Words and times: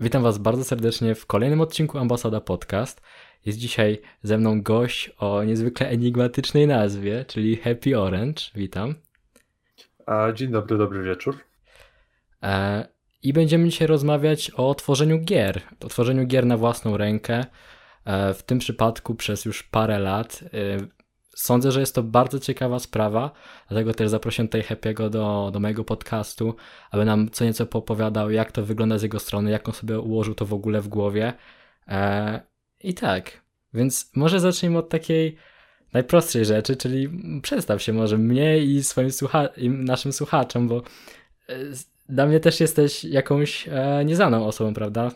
Witam 0.00 0.22
Was 0.22 0.38
bardzo 0.38 0.64
serdecznie 0.64 1.14
w 1.14 1.26
kolejnym 1.26 1.60
odcinku 1.60 1.98
Ambasada 1.98 2.40
Podcast. 2.40 3.00
Jest 3.46 3.58
dzisiaj 3.58 3.98
ze 4.22 4.38
mną 4.38 4.62
gość 4.62 5.10
o 5.18 5.44
niezwykle 5.44 5.88
enigmatycznej 5.88 6.66
nazwie, 6.66 7.24
czyli 7.28 7.56
Happy 7.56 8.00
Orange. 8.00 8.42
Witam. 8.54 8.94
A, 10.06 10.32
dzień 10.32 10.50
dobry, 10.50 10.78
dobry 10.78 11.02
wieczór. 11.02 11.38
E, 12.42 12.88
I 13.22 13.32
będziemy 13.32 13.68
dzisiaj 13.68 13.88
rozmawiać 13.88 14.50
o 14.50 14.74
tworzeniu 14.74 15.18
gier. 15.18 15.60
O 15.84 15.88
tworzeniu 15.88 16.26
gier 16.26 16.46
na 16.46 16.56
własną 16.56 16.96
rękę. 16.96 17.44
E, 18.04 18.34
w 18.34 18.42
tym 18.42 18.58
przypadku 18.58 19.14
przez 19.14 19.44
już 19.44 19.62
parę 19.62 19.98
lat. 19.98 20.44
Sądzę, 21.36 21.72
że 21.72 21.80
jest 21.80 21.94
to 21.94 22.02
bardzo 22.02 22.40
ciekawa 22.40 22.78
sprawa, 22.78 23.30
dlatego 23.68 23.94
też 23.94 24.10
zaprosiłem 24.10 24.48
tutaj 24.48 24.62
Happy'ego 24.62 25.10
do, 25.10 25.50
do 25.52 25.60
mojego 25.60 25.84
podcastu, 25.84 26.54
aby 26.90 27.04
nam 27.04 27.30
co 27.30 27.44
nieco 27.44 27.66
popowiadał, 27.66 28.30
jak 28.30 28.52
to 28.52 28.64
wygląda 28.64 28.98
z 28.98 29.02
jego 29.02 29.18
strony, 29.18 29.50
jak 29.50 29.68
on 29.68 29.74
sobie 29.74 30.00
ułożył 30.00 30.34
to 30.34 30.46
w 30.46 30.52
ogóle 30.52 30.80
w 30.80 30.88
głowie. 30.88 31.32
E, 31.88 32.40
I 32.80 32.94
tak, 32.94 33.40
więc 33.74 34.10
może 34.14 34.40
zacznijmy 34.40 34.78
od 34.78 34.88
takiej 34.88 35.36
najprostszej 35.92 36.44
rzeczy, 36.44 36.76
czyli 36.76 37.08
przedstaw 37.42 37.82
się 37.82 37.92
może 37.92 38.18
mnie 38.18 38.58
i 38.58 38.82
swoim 38.82 39.12
słucha 39.12 39.46
i 39.46 39.70
naszym 39.70 40.12
słuchaczom, 40.12 40.68
bo 40.68 40.82
e, 41.48 41.54
dla 42.08 42.26
mnie 42.26 42.40
też 42.40 42.60
jesteś 42.60 43.04
jakąś 43.04 43.68
e, 43.68 44.04
nieznaną 44.04 44.46
osobą, 44.46 44.74
prawda? 44.74 45.10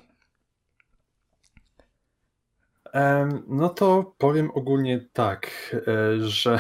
No 3.47 3.69
to 3.69 4.15
powiem 4.19 4.51
ogólnie 4.55 5.09
tak, 5.13 5.51
e, 5.89 6.29
że 6.29 6.59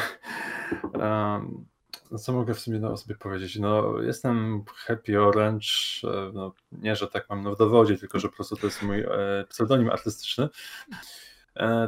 no 2.10 2.18
co 2.18 2.32
mogę 2.32 2.54
w 2.54 2.60
sumie 2.60 2.78
no, 2.78 2.96
sobie 2.96 3.14
powiedzieć? 3.14 3.58
No, 3.58 4.02
jestem 4.02 4.64
Happy 4.74 5.22
Orange. 5.22 5.66
E, 6.04 6.32
no, 6.32 6.54
nie, 6.72 6.96
że 6.96 7.08
tak 7.08 7.28
mam 7.30 7.42
no, 7.42 7.54
w 7.54 7.58
dowodzie, 7.58 7.98
tylko 7.98 8.18
że 8.18 8.28
po 8.28 8.34
prostu 8.34 8.56
to 8.56 8.66
jest 8.66 8.82
mój 8.82 9.00
e, 9.00 9.44
pseudonim 9.48 9.90
artystyczny. 9.90 10.48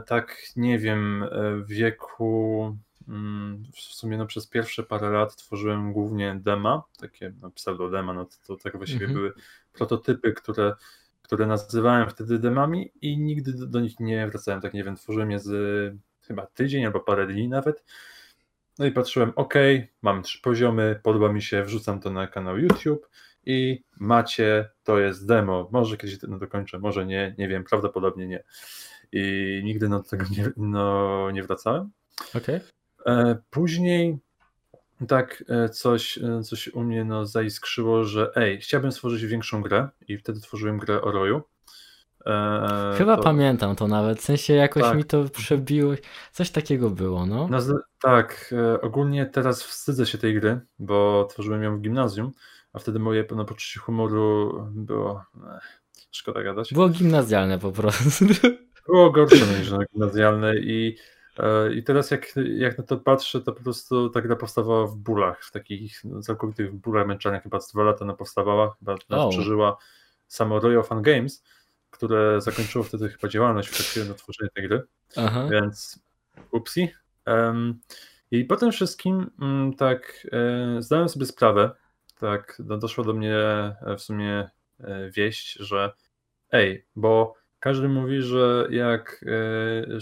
Tak, 0.06 0.36
nie 0.56 0.78
wiem, 0.78 1.24
w 1.64 1.68
wieku 1.68 2.76
mm, 3.08 3.62
w 3.74 3.80
sumie 3.80 4.16
no, 4.16 4.26
przez 4.26 4.46
pierwsze 4.46 4.82
parę 4.82 5.10
lat 5.10 5.36
tworzyłem 5.36 5.92
głównie 5.92 6.40
dema, 6.42 6.82
takie 7.00 7.32
no, 7.40 7.50
pseudodema, 7.50 8.12
no 8.12 8.24
to, 8.24 8.36
to 8.46 8.56
tak 8.56 8.76
właściwie 8.76 9.06
mhm. 9.06 9.18
były 9.18 9.32
prototypy, 9.72 10.32
które 10.32 10.74
które 11.32 11.46
nazywałem 11.46 12.10
wtedy 12.10 12.38
demami 12.38 12.92
i 13.02 13.18
nigdy 13.18 13.52
do, 13.52 13.66
do 13.66 13.80
nich 13.80 14.00
nie 14.00 14.28
wracałem. 14.28 14.60
Tak 14.60 14.74
nie 14.74 14.84
wiem, 14.84 14.96
tworzyłem 14.96 15.30
je 15.30 15.38
z 15.38 15.50
chyba 16.26 16.46
tydzień 16.46 16.84
albo 16.84 17.00
parę 17.00 17.26
dni 17.26 17.48
nawet. 17.48 17.84
No 18.78 18.86
i 18.86 18.92
patrzyłem, 18.92 19.32
ok, 19.36 19.54
mam 20.02 20.22
trzy 20.22 20.40
poziomy, 20.42 21.00
podoba 21.02 21.32
mi 21.32 21.42
się, 21.42 21.64
wrzucam 21.64 22.00
to 22.00 22.10
na 22.10 22.26
kanał 22.26 22.58
YouTube 22.58 23.08
i 23.46 23.84
macie, 24.00 24.68
to 24.84 24.98
jest 24.98 25.26
demo. 25.26 25.68
Może 25.72 25.96
kiedyś 25.96 26.18
to 26.18 26.26
dokończę, 26.26 26.78
może 26.78 27.06
nie, 27.06 27.34
nie 27.38 27.48
wiem, 27.48 27.64
prawdopodobnie 27.64 28.26
nie. 28.26 28.44
I 29.12 29.60
nigdy 29.64 29.88
do 29.88 30.02
tego 30.02 30.24
nie, 30.30 30.50
no, 30.56 31.30
nie 31.30 31.42
wracałem. 31.42 31.90
Okay. 32.34 32.60
E, 33.06 33.36
później 33.50 34.18
tak 35.06 35.44
e, 35.48 35.68
coś, 35.68 36.18
e, 36.18 36.42
coś 36.42 36.68
u 36.68 36.82
mnie 36.82 37.04
no, 37.04 37.26
zaiskrzyło, 37.26 38.04
że 38.04 38.32
ej, 38.36 38.60
chciałbym 38.60 38.92
stworzyć 38.92 39.26
większą 39.26 39.62
grę 39.62 39.88
i 40.08 40.18
wtedy 40.18 40.40
tworzyłem 40.40 40.78
grę 40.78 41.02
o 41.02 41.12
Roju. 41.12 41.42
E, 42.26 42.94
Chyba 42.98 43.16
to... 43.16 43.22
pamiętam 43.22 43.76
to 43.76 43.88
nawet, 43.88 44.18
w 44.18 44.24
sensie 44.24 44.54
jakoś 44.54 44.82
tak. 44.82 44.96
mi 44.96 45.04
to 45.04 45.24
przebiło, 45.24 45.94
coś 46.32 46.50
takiego 46.50 46.90
było, 46.90 47.26
no. 47.26 47.48
no 47.50 47.58
tak, 48.02 48.54
e, 48.58 48.80
ogólnie 48.80 49.26
teraz 49.26 49.62
wstydzę 49.62 50.06
się 50.06 50.18
tej 50.18 50.34
gry, 50.34 50.60
bo 50.78 51.24
tworzyłem 51.30 51.62
ją 51.62 51.78
w 51.78 51.80
gimnazjum, 51.80 52.32
a 52.72 52.78
wtedy 52.78 52.98
moje 52.98 53.24
no, 53.36 53.44
poczucie 53.44 53.80
humoru 53.80 54.52
było, 54.70 55.24
ech, 55.56 55.82
szkoda 56.10 56.42
gadać. 56.42 56.74
Było 56.74 56.88
gimnazjalne 56.88 57.58
po 57.58 57.72
prostu. 57.72 58.24
Było 58.86 59.10
gorsze 59.10 59.46
niż 59.58 59.72
gimnazjalne 59.92 60.56
i 60.56 60.96
I 61.74 61.82
teraz 61.82 62.10
jak, 62.10 62.34
jak 62.56 62.78
na 62.78 62.84
to 62.84 62.96
patrzę, 62.96 63.40
to 63.40 63.52
po 63.52 63.62
prostu 63.62 64.10
ta 64.10 64.20
gra 64.20 64.36
powstawała 64.36 64.86
w 64.86 64.96
bólach, 64.96 65.44
w 65.44 65.52
takich 65.52 66.04
no, 66.04 66.20
całkowitych 66.20 66.72
bólach 66.74 67.06
męczenia, 67.06 67.40
chyba 67.40 67.58
dwa 67.72 67.82
lata 67.82 68.04
ona 68.04 68.14
powstawała, 68.14 68.74
chyba 68.78 68.96
oh. 69.08 69.30
przeżyła 69.30 69.76
samo 70.28 70.60
Royal 70.60 70.84
Fun 70.84 71.02
Games, 71.02 71.44
które 71.90 72.40
zakończyło 72.40 72.84
wtedy 72.84 73.08
chyba 73.08 73.28
działalność 73.28 73.68
w 73.68 73.76
trakcie 73.76 74.04
na 74.04 74.14
tworzenie 74.14 74.50
tej 74.54 74.68
gry, 74.68 74.82
Aha. 75.16 75.48
więc 75.50 75.98
upsi. 76.50 76.88
Um, 77.26 77.80
I 78.30 78.44
po 78.44 78.56
tym 78.56 78.72
wszystkim 78.72 79.30
um, 79.40 79.74
tak 79.76 80.26
e, 80.32 80.82
zdałem 80.82 81.08
sobie 81.08 81.26
sprawę, 81.26 81.70
tak 82.20 82.62
no, 82.64 82.78
doszła 82.78 83.04
do 83.04 83.12
mnie 83.12 83.36
e, 83.36 83.96
w 83.98 84.02
sumie 84.02 84.50
e, 84.80 85.10
wieść, 85.10 85.52
że 85.52 85.92
ej, 86.52 86.86
bo 86.96 87.34
każdy 87.62 87.88
mówi, 87.88 88.22
że 88.22 88.66
jak 88.70 89.24
e, 89.26 90.00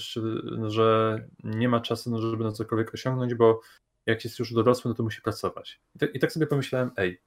że 0.68 1.18
nie 1.44 1.68
ma 1.68 1.80
czasu, 1.80 2.10
no, 2.10 2.20
żeby 2.20 2.44
na 2.44 2.52
cokolwiek 2.52 2.94
osiągnąć, 2.94 3.34
bo 3.34 3.60
jak 4.06 4.24
jest 4.24 4.38
już 4.38 4.54
dorosły, 4.54 4.88
no 4.88 4.94
to 4.94 5.02
musi 5.02 5.22
pracować. 5.22 5.80
I 5.96 5.98
tak, 5.98 6.14
i 6.14 6.18
tak 6.18 6.32
sobie 6.32 6.46
pomyślałem, 6.46 6.90
ej, 6.96 7.20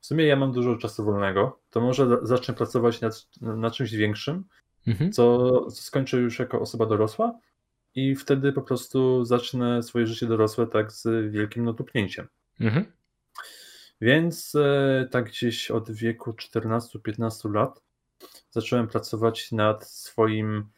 w 0.00 0.06
sumie 0.06 0.26
ja 0.26 0.36
mam 0.36 0.52
dużo 0.52 0.76
czasu 0.76 1.04
wolnego, 1.04 1.60
to 1.70 1.80
może 1.80 2.18
zacznę 2.22 2.54
pracować 2.54 3.00
nad, 3.00 3.28
nad 3.40 3.72
czymś 3.72 3.92
większym, 3.92 4.44
mhm. 4.86 5.12
co, 5.12 5.50
co 5.70 5.82
skończę 5.82 6.16
już 6.16 6.38
jako 6.38 6.60
osoba 6.60 6.86
dorosła 6.86 7.38
i 7.94 8.16
wtedy 8.16 8.52
po 8.52 8.62
prostu 8.62 9.24
zacznę 9.24 9.82
swoje 9.82 10.06
życie 10.06 10.26
dorosłe 10.26 10.66
tak 10.66 10.92
z 10.92 11.32
wielkim 11.32 11.64
notupnięciem. 11.64 12.26
Mhm. 12.60 12.84
Więc 14.00 14.54
e, 14.54 15.08
tak 15.10 15.24
gdzieś 15.24 15.70
od 15.70 15.90
wieku 15.90 16.32
14-15 16.32 17.54
lat 17.54 17.87
zacząłem 18.50 18.88
pracować 18.88 19.52
nad 19.52 19.88
swoim 19.88 20.68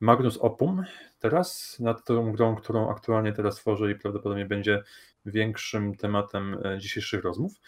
Magnus 0.00 0.38
Opum 0.38 0.84
teraz, 1.18 1.76
nad 1.80 2.04
tą 2.04 2.32
grą, 2.32 2.56
którą 2.56 2.90
aktualnie 2.90 3.32
teraz 3.32 3.56
tworzę 3.56 3.90
i 3.90 3.94
prawdopodobnie 3.94 4.46
będzie 4.46 4.82
większym 5.26 5.96
tematem 5.96 6.58
e, 6.64 6.78
dzisiejszych 6.78 7.24
rozmów. 7.24 7.60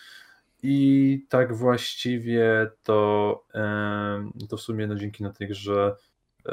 I 0.63 1.27
tak 1.29 1.55
właściwie 1.55 2.71
to, 2.83 3.45
e, 3.55 4.31
to 4.49 4.57
w 4.57 4.61
sumie 4.61 4.87
no 4.87 4.95
dzięki 4.95 5.23
na 5.23 5.33
tej 5.33 5.49
grze 5.49 5.97
e, 6.47 6.53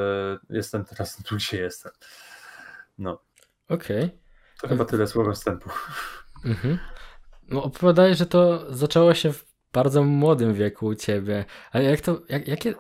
jestem 0.50 0.86
teraz 0.86 1.18
tu, 1.26 1.36
gdzie 1.36 1.62
jestem. 1.62 1.92
No. 2.98 3.22
Okej. 3.70 4.06
Okay. 4.06 4.18
To 4.62 4.68
chyba 4.68 4.86
tyle 4.86 5.08
słowa 5.08 5.32
wstępu. 5.32 5.70
Mhm. 6.46 6.78
No 7.48 7.64
opowiadałeś, 7.64 8.18
że 8.18 8.26
to 8.26 8.66
zaczęło 8.76 9.14
się 9.14 9.34
w 9.34 9.51
bardzo 9.74 10.04
młodym 10.04 10.54
wieku 10.54 10.86
u 10.86 10.96
ciebie. 10.96 11.46
Ale 11.72 11.84
jak 11.84 12.02
to, 12.02 12.22
jak, 12.30 12.48
jakie, 12.48 12.74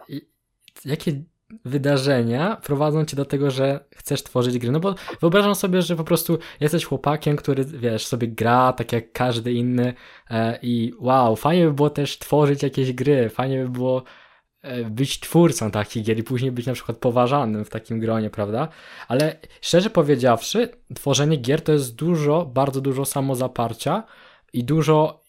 jakie 0.85 1.23
wydarzenia 1.65 2.55
prowadzą 2.55 3.05
cię 3.05 3.15
do 3.15 3.25
tego, 3.25 3.51
że 3.51 3.85
chcesz 3.95 4.23
tworzyć 4.23 4.57
gry? 4.57 4.71
No 4.71 4.79
bo 4.79 4.95
wyobrażam 5.21 5.55
sobie, 5.55 5.81
że 5.81 5.95
po 5.95 6.03
prostu 6.03 6.37
jesteś 6.59 6.85
chłopakiem, 6.85 7.35
który, 7.35 7.65
wiesz, 7.65 8.07
sobie 8.07 8.27
gra 8.27 8.73
tak 8.73 8.91
jak 8.91 9.11
każdy 9.11 9.53
inny 9.53 9.93
e, 10.29 10.59
i 10.61 10.93
wow, 10.99 11.35
fajnie 11.35 11.65
by 11.65 11.73
było 11.73 11.89
też 11.89 12.19
tworzyć 12.19 12.63
jakieś 12.63 12.93
gry, 12.93 13.29
fajnie 13.29 13.63
by 13.63 13.69
było 13.69 14.03
e, 14.61 14.83
być 14.83 15.19
twórcą 15.19 15.71
takich 15.71 16.03
gier 16.03 16.19
i 16.19 16.23
później 16.23 16.51
być 16.51 16.65
na 16.65 16.73
przykład 16.73 16.97
poważanym 16.97 17.65
w 17.65 17.69
takim 17.69 17.99
gronie, 17.99 18.29
prawda? 18.29 18.67
Ale 19.07 19.39
szczerze 19.61 19.89
powiedziawszy, 19.89 20.69
tworzenie 20.95 21.37
gier 21.37 21.61
to 21.61 21.71
jest 21.71 21.95
dużo, 21.95 22.45
bardzo 22.45 22.81
dużo 22.81 23.05
samozaparcia 23.05 24.03
i 24.53 24.63
dużo 24.63 25.20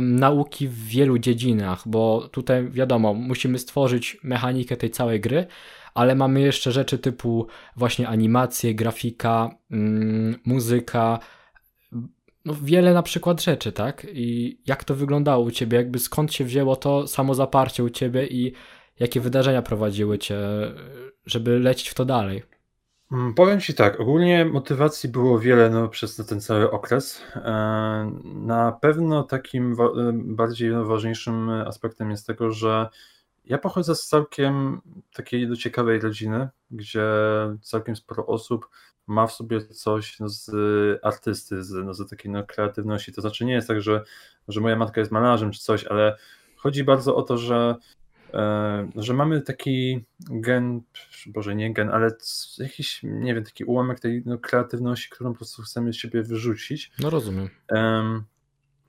nauki 0.00 0.68
w 0.68 0.86
wielu 0.86 1.18
dziedzinach, 1.18 1.82
bo 1.88 2.28
tutaj 2.32 2.70
wiadomo, 2.70 3.14
musimy 3.14 3.58
stworzyć 3.58 4.16
mechanikę 4.22 4.76
tej 4.76 4.90
całej 4.90 5.20
gry, 5.20 5.46
ale 5.94 6.14
mamy 6.14 6.40
jeszcze 6.40 6.72
rzeczy 6.72 6.98
typu 6.98 7.46
właśnie 7.76 8.08
animacje, 8.08 8.74
grafika, 8.74 9.50
mm, 9.70 10.36
muzyka, 10.44 11.18
no 12.44 12.54
wiele 12.62 12.94
na 12.94 13.02
przykład 13.02 13.42
rzeczy, 13.42 13.72
tak? 13.72 14.06
I 14.12 14.58
jak 14.66 14.84
to 14.84 14.94
wyglądało 14.94 15.44
u 15.44 15.50
ciebie? 15.50 15.76
Jakby 15.76 15.98
skąd 15.98 16.34
się 16.34 16.44
wzięło 16.44 16.76
to 16.76 17.06
samo 17.06 17.34
zaparcie 17.34 17.84
u 17.84 17.90
ciebie 17.90 18.26
i 18.26 18.52
jakie 19.00 19.20
wydarzenia 19.20 19.62
prowadziły 19.62 20.18
cię, 20.18 20.36
żeby 21.26 21.58
lecieć 21.58 21.88
w 21.88 21.94
to 21.94 22.04
dalej? 22.04 22.42
Mm, 23.12 23.34
powiem 23.34 23.60
Ci 23.60 23.74
tak, 23.74 24.00
ogólnie 24.00 24.44
motywacji 24.44 25.08
było 25.08 25.38
wiele 25.38 25.70
no, 25.70 25.88
przez 25.88 26.16
ten 26.16 26.40
cały 26.40 26.70
okres. 26.70 27.22
E, 27.36 28.12
na 28.24 28.72
pewno 28.72 29.22
takim 29.22 29.72
e, 29.72 30.12
bardziej 30.14 30.70
ważniejszym 30.84 31.50
aspektem 31.50 32.10
jest 32.10 32.26
tego, 32.26 32.50
że 32.50 32.88
ja 33.44 33.58
pochodzę 33.58 33.94
z 33.94 34.06
całkiem 34.06 34.80
takiej 35.14 35.48
do 35.48 35.56
ciekawej 35.56 36.00
rodziny, 36.00 36.48
gdzie 36.70 37.04
całkiem 37.62 37.96
sporo 37.96 38.26
osób 38.26 38.68
ma 39.06 39.26
w 39.26 39.32
sobie 39.32 39.60
coś 39.60 40.20
no, 40.20 40.28
z 40.28 40.50
artysty, 41.02 41.64
z, 41.64 41.84
no, 41.84 41.94
z 41.94 42.10
takiej 42.10 42.32
no, 42.32 42.44
kreatywności. 42.46 43.12
To 43.12 43.20
znaczy 43.20 43.44
nie 43.44 43.52
jest 43.52 43.68
tak, 43.68 43.80
że, 43.80 44.04
że 44.48 44.60
moja 44.60 44.76
matka 44.76 45.00
jest 45.00 45.12
malarzem 45.12 45.50
czy 45.50 45.60
coś, 45.60 45.84
ale 45.84 46.16
chodzi 46.56 46.84
bardzo 46.84 47.16
o 47.16 47.22
to, 47.22 47.38
że 47.38 47.76
że 48.96 49.14
mamy 49.14 49.42
taki 49.42 50.04
gen, 50.30 50.80
boże 51.26 51.54
nie 51.54 51.72
gen, 51.72 51.90
ale 51.90 52.10
jakiś, 52.58 53.00
nie 53.02 53.34
wiem, 53.34 53.44
taki 53.44 53.64
ułamek 53.64 54.00
tej 54.00 54.22
no, 54.26 54.38
kreatywności, 54.38 55.10
którą 55.10 55.32
po 55.32 55.36
prostu 55.36 55.62
chcemy 55.62 55.92
z 55.92 55.96
siebie 55.96 56.22
wyrzucić. 56.22 56.92
No 56.98 57.10
rozumiem. 57.10 57.48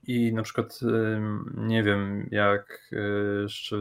I 0.06 0.32
na 0.32 0.42
przykład 0.42 0.80
nie 1.56 1.82
wiem, 1.82 2.28
jak 2.30 2.90
jeszcze, 3.42 3.76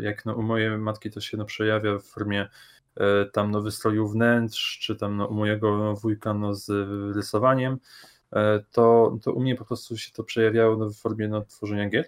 jak 0.00 0.26
no, 0.26 0.34
u 0.34 0.42
mojej 0.42 0.78
matki 0.78 1.10
to 1.10 1.20
się 1.20 1.36
no, 1.36 1.44
przejawia 1.44 1.98
w 1.98 2.04
formie 2.04 2.48
tam 3.32 3.50
no, 3.50 3.62
wystroju 3.62 4.08
wnętrz, 4.08 4.78
czy 4.78 4.96
tam 4.96 5.16
no, 5.16 5.26
u 5.26 5.34
mojego 5.34 5.94
wujka 5.94 6.34
no, 6.34 6.54
z 6.54 6.70
rysowaniem, 7.16 7.78
to, 8.70 9.16
to 9.22 9.32
u 9.32 9.40
mnie 9.40 9.56
po 9.56 9.64
prostu 9.64 9.96
się 9.96 10.12
to 10.12 10.24
przejawiało 10.24 10.76
no, 10.76 10.90
w 10.90 10.96
formie 10.96 11.28
no, 11.28 11.42
tworzenia 11.42 11.88
gier. 11.88 12.04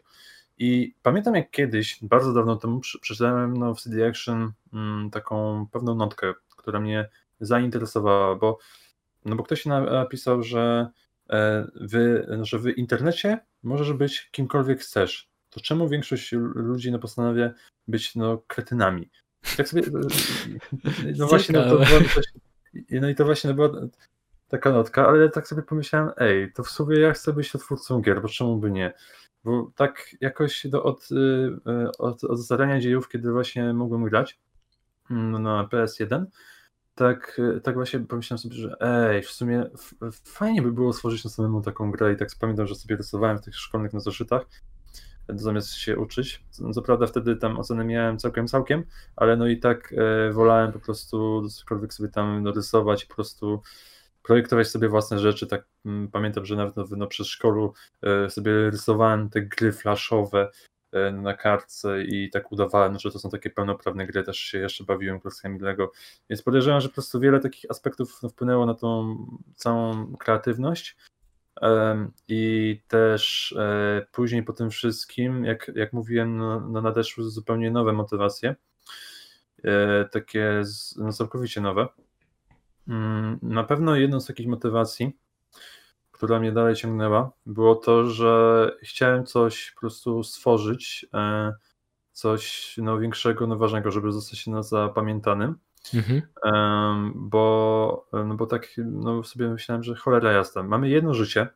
I 0.59 0.95
pamiętam 1.03 1.35
jak 1.35 1.51
kiedyś, 1.51 1.99
bardzo 2.03 2.33
dawno 2.33 2.57
temu, 2.57 2.81
przeczytałem 2.81 3.57
no, 3.57 3.75
w 3.75 3.81
CD 3.81 4.09
Action 4.09 4.53
mm, 4.73 5.11
taką 5.11 5.67
pewną 5.73 5.95
notkę, 5.95 6.35
która 6.57 6.81
mnie 6.81 7.09
zainteresowała, 7.41 8.37
bo, 8.37 8.59
no 9.25 9.37
bo 9.37 9.43
ktoś 9.43 9.67
napisał, 9.67 10.43
że 10.43 10.89
e, 11.31 11.67
wy, 11.75 12.27
że 12.43 12.59
w 12.59 12.67
internecie 12.67 13.39
możesz 13.63 13.93
być 13.93 14.29
kimkolwiek 14.31 14.81
chcesz. 14.81 15.29
To 15.51 15.61
czemu 15.61 15.89
większość 15.89 16.33
ludzi 16.55 16.93
no, 16.93 16.99
postanawia 16.99 17.51
być 17.89 18.15
no, 18.15 18.43
kretynami? 18.47 19.11
Tak 19.57 19.69
sobie. 19.69 19.83
No 21.19 21.27
właśnie, 21.27 21.59
no, 21.59 21.65
to 21.65 21.71
była, 21.71 22.01
no 22.91 23.09
i 23.09 23.15
to 23.15 23.25
właśnie 23.25 23.51
no, 23.51 23.55
była 23.55 23.71
taka 24.49 24.73
notka, 24.73 25.09
ale 25.09 25.29
tak 25.29 25.49
sobie 25.49 25.63
pomyślałem, 25.63 26.11
ej, 26.17 26.53
to 26.53 26.63
w 26.63 26.71
sumie 26.71 26.99
ja 26.99 27.13
chcę 27.13 27.33
być 27.33 27.53
twórcą 27.53 28.01
gier, 28.01 28.23
bo 28.23 28.29
czemu 28.29 28.57
by 28.57 28.71
nie? 28.71 28.93
Bo 29.45 29.71
tak 29.77 30.17
jakoś 30.21 30.67
do, 30.67 30.83
od, 30.83 31.09
y, 31.11 31.15
y, 31.15 31.99
od, 31.99 32.25
od 32.25 32.39
zarania 32.39 32.81
dziejów, 32.81 33.09
kiedy 33.09 33.33
właśnie 33.33 33.73
mogłem 33.73 34.05
grać 34.05 34.39
mm, 35.11 35.43
na 35.43 35.69
PS1, 35.73 36.25
tak, 36.95 37.41
tak 37.63 37.75
właśnie 37.75 38.01
pomyślałem 38.01 38.39
sobie, 38.39 38.55
że 38.55 38.77
ej, 38.81 39.23
w 39.23 39.31
sumie 39.31 39.71
fajnie 40.25 40.63
by 40.63 40.73
było 40.73 40.93
stworzyć 40.93 41.25
na 41.25 41.31
samemu 41.31 41.63
taką 41.63 41.91
grę 41.91 42.13
i 42.13 42.17
tak 42.17 42.29
pamiętam, 42.41 42.67
że 42.67 42.75
sobie 42.75 42.97
rysowałem 42.97 43.39
w 43.39 43.41
tych 43.41 43.57
szkolnych 43.57 43.93
na 43.93 44.01
zeszytach 44.01 44.47
zamiast 45.29 45.75
się 45.75 45.97
uczyć. 45.99 46.45
Co 46.73 46.83
prawda 46.83 47.07
wtedy 47.07 47.37
tam 47.37 47.59
oceny 47.59 47.85
miałem 47.85 48.19
całkiem 48.19 48.47
całkiem, 48.47 48.85
ale 49.17 49.37
no 49.37 49.47
i 49.47 49.59
tak 49.59 49.95
e, 49.97 50.33
wolałem 50.33 50.73
po 50.73 50.79
prostu 50.79 51.49
cokolwiek 51.49 51.95
sobie 51.95 52.09
tam 52.09 52.43
narysować 52.43 53.05
i 53.05 53.07
po 53.07 53.15
prostu 53.15 53.63
projektować 54.25 54.69
sobie 54.69 54.89
własne 54.89 55.19
rzeczy. 55.19 55.47
Tak 55.47 55.67
mm, 55.85 56.09
pamiętam, 56.09 56.47
że 56.47 56.57
nawet 56.57 56.77
no, 56.77 56.85
no, 56.97 57.07
przez 57.07 57.27
szkolu 57.27 57.73
e, 58.03 58.31
sobie 58.31 58.71
rysowałem 58.71 59.31
te 59.31 59.43
gry 59.43 59.73
flashowe 59.73 60.51
e, 60.93 61.13
na 61.13 61.35
kartce 61.35 62.03
i 62.03 62.31
tak 62.31 62.53
udawałem, 62.53 62.99
że 62.99 63.11
to 63.11 63.19
są 63.19 63.31
takie 63.31 63.51
pełnoprawne 63.51 64.07
gry, 64.07 64.23
też 64.23 64.39
się 64.39 64.59
jeszcze 64.59 64.85
bawiłem 64.85 65.21
klockami 65.21 65.59
Lego, 65.61 65.93
więc 66.31 66.43
podejrzewam, 66.43 66.81
że 66.81 66.89
po 66.89 66.95
prostu 66.95 67.21
wiele 67.21 67.41
takich 67.41 67.71
aspektów 67.71 68.23
no, 68.23 68.29
wpłynęło 68.29 68.67
na 68.67 68.75
tą 68.75 69.17
całą 69.57 70.13
kreatywność 70.17 70.97
i 72.29 72.83
też 72.89 73.55
e, 73.59 74.07
później 74.13 74.43
po 74.43 74.53
tym 74.53 74.71
wszystkim, 74.71 75.45
jak, 75.45 75.71
jak 75.75 75.93
mówiłem, 75.93 76.37
no, 76.37 76.61
no 76.61 76.81
nadeszły 76.81 77.25
zupełnie 77.25 77.71
nowe 77.71 77.93
motywacje, 77.93 78.55
takie 80.13 80.63
no, 80.97 81.13
całkowicie 81.13 81.61
nowe, 81.61 81.89
na 83.43 83.65
pewno 83.65 83.97
jedną 83.97 84.21
z 84.21 84.27
takich 84.27 84.49
motywacji, 84.49 85.17
która 86.13 86.41
mnie 86.41 86.53
dalej 86.53 86.75
ciągnęła, 86.75 87.33
było 87.47 87.75
to, 87.75 88.07
że 88.07 88.71
chciałem 88.83 89.27
coś 89.27 89.71
po 89.71 89.81
prostu 89.81 90.23
stworzyć, 90.23 91.07
e, 91.15 91.53
coś 92.13 92.75
no, 92.79 92.99
większego, 92.99 93.47
no, 93.47 93.57
ważnego, 93.57 93.91
żeby 93.91 94.13
zostać 94.13 94.47
no, 94.47 94.63
zapamiętanym. 94.63 95.55
Mhm. 95.95 96.23
Bo, 97.15 98.07
no 98.13 98.35
bo 98.35 98.47
tak 98.47 98.69
no, 98.77 99.25
sobie 99.25 99.49
myślałem, 99.49 99.85
że 99.85 99.95
cholera 99.95 100.33
jasna. 100.33 100.63
Mamy 100.63 100.89
jedno 100.89 101.15
życie 101.15 101.49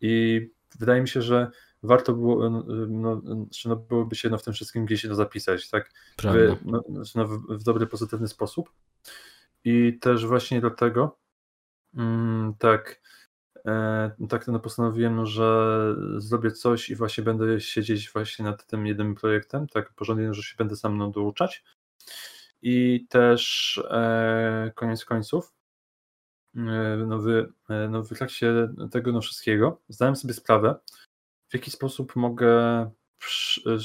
i 0.00 0.40
wydaje 0.78 1.00
mi 1.00 1.08
się, 1.08 1.22
że 1.22 1.50
warto 1.82 2.12
było, 2.12 2.50
no, 2.50 3.22
no, 3.64 3.76
byłoby 3.76 4.16
się 4.16 4.30
no, 4.30 4.38
w 4.38 4.42
tym 4.42 4.54
wszystkim 4.54 4.84
gdzieś 4.84 5.04
no, 5.04 5.14
zapisać, 5.14 5.70
tak? 5.70 5.90
W, 6.18 6.56
no, 6.64 6.82
no, 7.14 7.26
w, 7.26 7.58
w 7.58 7.62
dobry, 7.62 7.86
pozytywny 7.86 8.28
sposób. 8.28 8.70
I 9.64 9.98
też 10.00 10.26
właśnie 10.26 10.60
dlatego 10.60 11.18
mm, 11.94 12.54
tak, 12.58 13.00
e, 13.66 14.10
tak 14.28 14.48
no 14.48 14.60
postanowiłem, 14.60 15.16
no, 15.16 15.26
że 15.26 15.80
zrobię 16.16 16.50
coś 16.50 16.90
i 16.90 16.96
właśnie 16.96 17.24
będę 17.24 17.60
siedzieć 17.60 18.12
właśnie 18.12 18.44
nad 18.44 18.66
tym 18.66 18.86
jednym 18.86 19.14
projektem, 19.14 19.66
tak 19.66 19.94
porządnie, 19.94 20.34
że 20.34 20.42
się 20.42 20.54
będę 20.58 20.76
sam 20.76 20.94
mną 20.94 21.10
douczać. 21.10 21.64
I 22.62 23.06
też 23.08 23.78
e, 23.90 24.72
koniec 24.74 25.04
końców, 25.04 25.54
e, 26.56 26.60
no, 27.06 27.18
w, 27.18 27.28
e, 27.68 27.88
no, 27.88 28.02
w 28.02 28.08
trakcie 28.08 28.68
tego 28.90 29.12
no, 29.12 29.20
wszystkiego 29.20 29.82
zdałem 29.88 30.16
sobie 30.16 30.34
sprawę, 30.34 30.74
w 31.48 31.54
jaki 31.54 31.70
sposób 31.70 32.16
mogę 32.16 32.90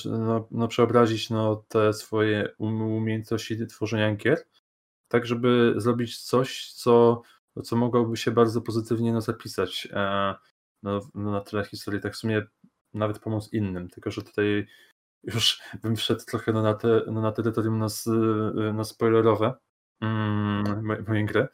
no, 0.06 0.48
no, 0.51 0.68
przeobrazić 0.68 1.30
no, 1.30 1.56
te 1.68 1.94
swoje 1.94 2.50
um-, 2.57 2.81
umiejętności 2.81 3.68
tworzenia 3.68 4.16
gier 4.16 4.45
tak 5.16 5.26
żeby 5.26 5.74
zrobić 5.78 6.24
coś, 6.24 6.72
co, 6.72 7.22
co 7.64 7.76
mogłoby 7.76 8.18
się 8.18 8.32
bardzo 8.32 8.62
pozytywnie 8.62 9.14
no, 9.14 9.22
zapisać 9.22 9.88
e, 9.92 10.36
no, 10.84 11.02
na 11.16 11.42
tyle 11.42 11.66
historii, 11.66 12.02
tak 12.02 12.14
w 12.14 12.18
sumie 12.18 12.48
nawet 12.94 13.20
pomóc 13.20 13.54
innym, 13.54 13.90
tylko 13.90 14.12
że 14.12 14.22
tutaj 14.22 14.68
już 15.24 15.62
bym 15.84 15.96
wszedł 15.96 16.26
trochę 16.26 16.54
no, 16.54 16.62
na, 16.62 16.74
te, 16.74 17.02
no, 17.08 17.22
na 17.22 17.32
terytorium 17.32 17.80
nas, 17.80 18.10
no, 18.74 18.84
spoilerowe 18.84 19.54
mm, 20.02 21.04
mojej 21.08 21.26
gry, 21.26 21.48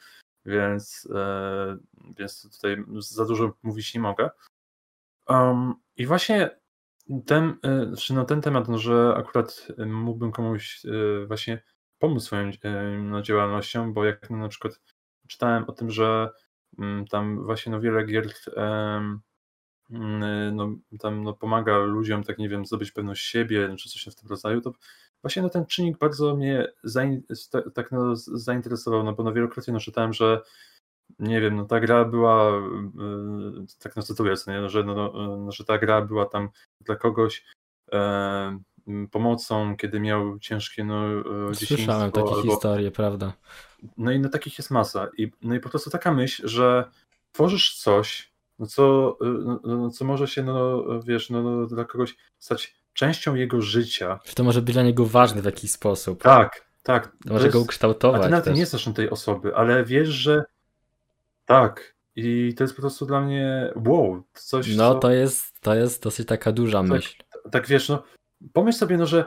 więc, 0.45 1.07
e, 1.15 1.77
więc 2.17 2.51
tutaj 2.51 2.83
za 2.99 3.25
dużo 3.25 3.57
mówić 3.63 3.93
nie 3.93 4.01
mogę. 4.01 4.29
Um, 5.27 5.73
I 5.97 6.05
właśnie 6.05 6.59
ten, 7.25 7.57
e, 7.63 7.95
czy 7.95 8.13
no, 8.13 8.25
ten 8.25 8.41
temat, 8.41 8.69
no, 8.69 8.77
że 8.77 9.13
akurat 9.17 9.67
mógłbym 9.85 10.31
komuś 10.31 10.85
e, 10.85 11.25
właśnie 11.25 11.63
pomóc 12.01 12.23
swoją 12.23 12.51
no, 13.03 13.21
działalnością, 13.21 13.93
bo 13.93 14.05
jak 14.05 14.29
na 14.29 14.47
przykład 14.47 14.81
czytałem 15.27 15.63
o 15.67 15.71
tym, 15.71 15.91
że 15.91 16.29
mm, 16.79 17.07
tam 17.07 17.43
właśnie 17.43 17.71
no, 17.71 17.81
wiele 17.81 18.05
gier 18.05 18.27
mm, 18.55 19.21
no, 20.55 20.75
tam 20.99 21.23
no, 21.23 21.33
pomaga 21.33 21.77
ludziom, 21.77 22.23
tak 22.23 22.37
nie 22.37 22.49
wiem, 22.49 22.65
zdobyć 22.65 22.91
pewność 22.91 23.25
siebie, 23.25 23.75
czy 23.79 23.89
coś 23.89 24.13
w 24.13 24.15
tym 24.15 24.29
rodzaju, 24.29 24.61
to 24.61 24.73
właśnie 25.23 25.41
no, 25.41 25.49
ten 25.49 25.65
czynnik 25.65 25.97
bardzo 25.97 26.35
mnie 26.35 26.67
zain, 26.83 27.21
tak 27.73 27.91
no, 27.91 28.15
zainteresował, 28.15 29.03
no 29.03 29.13
bo 29.13 29.23
no, 29.23 29.33
wielokrotnie 29.33 29.73
no, 29.73 29.79
czytałem, 29.79 30.13
że 30.13 30.41
nie 31.19 31.41
wiem, 31.41 31.55
no 31.55 31.65
ta 31.65 31.79
gra 31.79 32.05
była, 32.05 32.61
tak 33.79 33.95
no 33.95 34.01
cytuję, 34.01 34.35
że, 34.67 34.83
no, 34.83 34.95
no, 35.37 35.51
że 35.51 35.65
ta 35.65 35.77
gra 35.77 36.01
była 36.01 36.25
tam 36.25 36.49
dla 36.85 36.95
kogoś 36.95 37.45
pomocą, 39.11 39.77
kiedy 39.77 39.99
miał 39.99 40.39
ciężkie 40.39 40.83
no, 40.83 41.05
e, 41.51 41.55
Słyszałem 41.55 42.11
takie 42.11 42.29
albo... 42.29 42.41
historie, 42.41 42.91
prawda? 42.91 43.33
No 43.97 44.11
i 44.11 44.19
no 44.19 44.29
takich 44.29 44.57
jest 44.57 44.71
masa. 44.71 45.07
I, 45.17 45.31
no 45.41 45.55
i 45.55 45.59
po 45.59 45.69
prostu 45.69 45.89
taka 45.89 46.13
myśl, 46.13 46.47
że 46.47 46.83
tworzysz 47.31 47.75
coś, 47.75 48.31
no 48.59 48.65
co, 48.65 49.17
e, 49.21 49.25
no, 49.25 49.59
no, 49.63 49.89
co 49.89 50.05
może 50.05 50.27
się, 50.27 50.43
no 50.43 50.83
wiesz, 51.03 51.29
no, 51.29 51.43
no, 51.43 51.65
dla 51.65 51.85
kogoś 51.85 52.15
stać 52.39 52.75
częścią 52.93 53.35
jego 53.35 53.61
życia. 53.61 54.19
Że 54.25 54.33
to 54.33 54.43
może 54.43 54.61
być 54.61 54.73
dla 54.73 54.83
niego 54.83 55.05
ważne 55.05 55.41
w 55.41 55.45
jakiś 55.45 55.71
sposób. 55.71 56.23
Tak, 56.23 56.65
tak. 56.83 57.07
To 57.07 57.33
może 57.33 57.45
jest, 57.45 57.57
go 57.57 57.61
ukształtować. 57.61 58.21
A 58.21 58.25
ty 58.25 58.31
nawet 58.31 58.55
nie 58.55 58.65
znasz 58.65 58.89
tej 58.95 59.09
osoby, 59.09 59.55
ale 59.55 59.85
wiesz, 59.85 60.09
że 60.09 60.43
tak. 61.45 61.95
I 62.15 62.53
to 62.57 62.63
jest 62.63 62.75
po 62.75 62.81
prostu 62.81 63.05
dla 63.05 63.21
mnie 63.21 63.73
wow, 63.85 64.23
coś. 64.33 64.75
No 64.75 64.93
co... 64.93 64.99
to 64.99 65.11
jest, 65.11 65.61
to 65.61 65.75
jest 65.75 66.03
dosyć 66.03 66.27
taka 66.27 66.51
duża 66.51 66.81
tak, 66.81 66.89
myśl. 66.89 67.23
Tak 67.51 67.67
wiesz, 67.67 67.89
no 67.89 68.03
pomyśl 68.53 68.77
sobie, 68.79 68.97
no, 68.97 69.05
że 69.05 69.25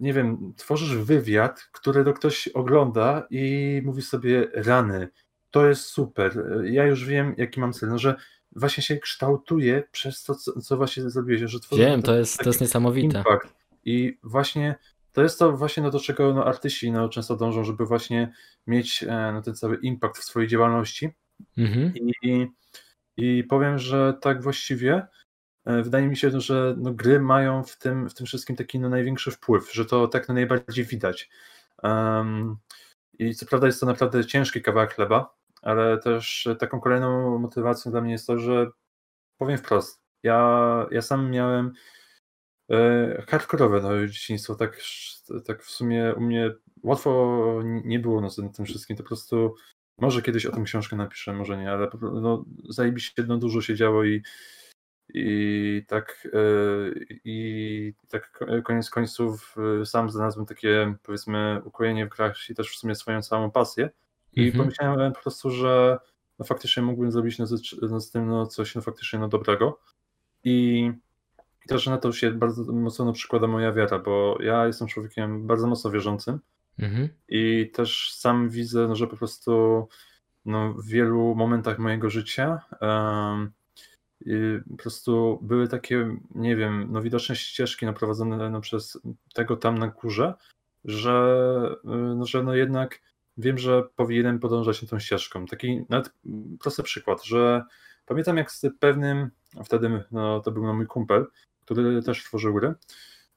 nie 0.00 0.12
wiem, 0.12 0.54
tworzysz 0.56 0.96
wywiad, 0.96 1.68
który 1.72 2.04
to 2.04 2.12
ktoś 2.12 2.48
ogląda 2.48 3.26
i 3.30 3.82
mówi 3.84 4.02
sobie 4.02 4.48
rany, 4.54 5.08
to 5.50 5.66
jest 5.66 5.82
super, 5.82 6.44
ja 6.64 6.86
już 6.86 7.04
wiem, 7.04 7.34
jaki 7.38 7.60
mam 7.60 7.72
cel, 7.72 7.88
no, 7.88 7.98
że 7.98 8.14
właśnie 8.56 8.82
się 8.82 8.96
kształtuje 8.96 9.82
przez 9.90 10.24
to, 10.24 10.34
co, 10.34 10.60
co 10.60 10.76
właśnie 10.76 11.10
zrobiłeś, 11.10 11.50
że 11.50 11.60
tworzysz 11.60 11.86
Wiem, 11.86 12.02
to 12.02 12.14
jest, 12.14 12.38
to 12.38 12.48
jest 12.48 12.60
niesamowite. 12.60 13.18
Impact. 13.18 13.54
I 13.84 14.18
właśnie 14.22 14.74
to 15.12 15.22
jest 15.22 15.38
to 15.38 15.52
właśnie 15.52 15.82
no, 15.82 15.90
do 15.90 16.00
czego 16.00 16.34
no, 16.34 16.44
artyści 16.44 16.92
no, 16.92 17.08
często 17.08 17.36
dążą, 17.36 17.64
żeby 17.64 17.86
właśnie 17.86 18.32
mieć 18.66 19.02
e, 19.02 19.32
no, 19.32 19.42
ten 19.42 19.54
cały 19.54 19.76
impact 19.76 20.18
w 20.18 20.24
swojej 20.24 20.48
działalności. 20.48 21.10
Mhm. 21.58 21.92
I, 22.22 22.46
I 23.16 23.44
powiem, 23.44 23.78
że 23.78 24.14
tak 24.20 24.42
właściwie 24.42 25.06
wydaje 25.66 26.06
mi 26.08 26.16
się, 26.16 26.40
że 26.40 26.74
no, 26.78 26.92
gry 26.92 27.20
mają 27.20 27.62
w 27.62 27.78
tym, 27.78 28.08
w 28.08 28.14
tym 28.14 28.26
wszystkim 28.26 28.56
taki 28.56 28.80
no, 28.80 28.88
największy 28.88 29.30
wpływ, 29.30 29.72
że 29.72 29.84
to 29.84 30.08
tak 30.08 30.28
no, 30.28 30.34
najbardziej 30.34 30.84
widać. 30.84 31.30
Um, 31.82 32.56
I 33.18 33.34
co 33.34 33.46
prawda 33.46 33.66
jest 33.66 33.80
to 33.80 33.86
naprawdę 33.86 34.24
ciężki 34.24 34.62
kawałek 34.62 34.94
chleba, 34.94 35.34
ale 35.62 35.98
też 35.98 36.48
taką 36.58 36.80
kolejną 36.80 37.38
motywacją 37.38 37.90
dla 37.90 38.00
mnie 38.00 38.12
jest 38.12 38.26
to, 38.26 38.38
że 38.38 38.70
powiem 39.38 39.58
wprost, 39.58 40.02
ja, 40.22 40.86
ja 40.90 41.02
sam 41.02 41.30
miałem 41.30 41.72
e, 42.70 43.24
hardkorowe 43.28 43.80
no, 43.80 44.06
dzieciństwo, 44.06 44.54
tak, 44.54 44.80
tak 45.46 45.62
w 45.62 45.70
sumie 45.70 46.14
u 46.16 46.20
mnie 46.20 46.50
łatwo 46.82 47.60
nie 47.64 47.98
było 47.98 48.20
no, 48.20 48.30
z 48.30 48.36
tym 48.56 48.66
wszystkim, 48.66 48.96
to 48.96 49.02
po 49.02 49.08
prostu 49.08 49.54
może 49.98 50.22
kiedyś 50.22 50.46
o 50.46 50.52
tym 50.52 50.64
książkę 50.64 50.96
napiszę, 50.96 51.32
może 51.32 51.56
nie, 51.56 51.70
ale 51.70 51.88
no, 52.02 52.44
zajebiście 52.68 53.22
no, 53.26 53.38
dużo 53.38 53.60
się 53.60 53.74
działo 53.74 54.04
i 54.04 54.22
I 55.08 55.84
tak, 55.88 56.28
i 57.24 57.94
tak 58.08 58.44
koniec 58.64 58.90
końców 58.90 59.56
sam 59.84 60.10
znalazłem 60.10 60.46
takie 60.46 60.94
powiedzmy 61.02 61.62
ukojenie 61.64 62.06
w 62.06 62.08
grach 62.08 62.50
i 62.50 62.54
też 62.54 62.70
w 62.70 62.76
sumie 62.76 62.94
swoją 62.94 63.22
całą 63.22 63.50
pasję. 63.50 63.90
I 64.32 64.46
mhm. 64.46 64.64
pomyślałem 64.64 65.12
po 65.12 65.20
prostu, 65.20 65.50
że 65.50 65.98
no 66.38 66.44
faktycznie 66.44 66.82
mógłbym 66.82 67.12
zrobić 67.12 67.38
no, 67.38 67.46
z, 67.46 67.76
no, 67.90 68.00
z 68.00 68.10
tym 68.10 68.26
no, 68.26 68.46
coś 68.46 68.74
no, 68.74 68.80
faktycznie 68.80 69.18
no, 69.18 69.28
dobrego. 69.28 69.80
I, 70.44 70.90
I 71.64 71.68
też 71.68 71.86
na 71.86 71.98
to 71.98 72.12
się 72.12 72.30
bardzo 72.30 72.72
mocno 72.72 73.12
przykłada 73.12 73.46
moja 73.46 73.72
wiara, 73.72 73.98
bo 73.98 74.38
ja 74.40 74.66
jestem 74.66 74.88
człowiekiem 74.88 75.46
bardzo 75.46 75.66
mocno 75.66 75.90
wierzącym 75.90 76.40
mhm. 76.78 77.08
i 77.28 77.70
też 77.74 78.12
sam 78.14 78.48
widzę, 78.48 78.88
no, 78.88 78.96
że 78.96 79.06
po 79.06 79.16
prostu 79.16 79.88
no, 80.44 80.74
w 80.74 80.86
wielu 80.86 81.34
momentach 81.34 81.78
mojego 81.78 82.10
życia 82.10 82.60
um, 82.80 83.52
po 84.70 84.76
prostu 84.76 85.38
były 85.42 85.68
takie, 85.68 86.16
nie 86.34 86.56
wiem, 86.56 86.88
no 86.90 87.02
widoczne 87.02 87.36
ścieżki 87.36 87.86
naprowadzone 87.86 88.50
no, 88.50 88.60
przez 88.60 88.98
tego 89.34 89.56
tam 89.56 89.78
na 89.78 89.88
górze, 89.88 90.34
że, 90.84 91.36
no, 91.84 92.26
że 92.26 92.42
no 92.42 92.54
jednak 92.54 93.00
wiem, 93.36 93.58
że 93.58 93.82
powinienem 93.96 94.38
podążać 94.38 94.80
tą 94.80 94.98
ścieżką. 94.98 95.46
Taki 95.46 95.84
nawet 95.88 96.12
prosty 96.60 96.82
przykład, 96.82 97.24
że 97.24 97.64
pamiętam 98.06 98.36
jak 98.36 98.50
z 98.52 98.66
pewnym, 98.80 99.30
wtedy 99.64 100.04
no, 100.12 100.40
to 100.40 100.50
był 100.50 100.74
mój 100.74 100.86
kumpel, 100.86 101.26
który 101.60 102.02
też 102.02 102.24
tworzył 102.24 102.54
gry, 102.54 102.74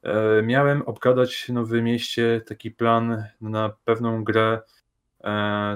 e, 0.03 0.41
miałem 0.41 0.82
obgadać 0.82 1.50
no, 1.50 1.65
w 1.65 1.72
mieście 1.72 2.41
taki 2.48 2.72
plan 2.72 3.24
na 3.41 3.70
pewną 3.86 4.24
grę 4.24 4.62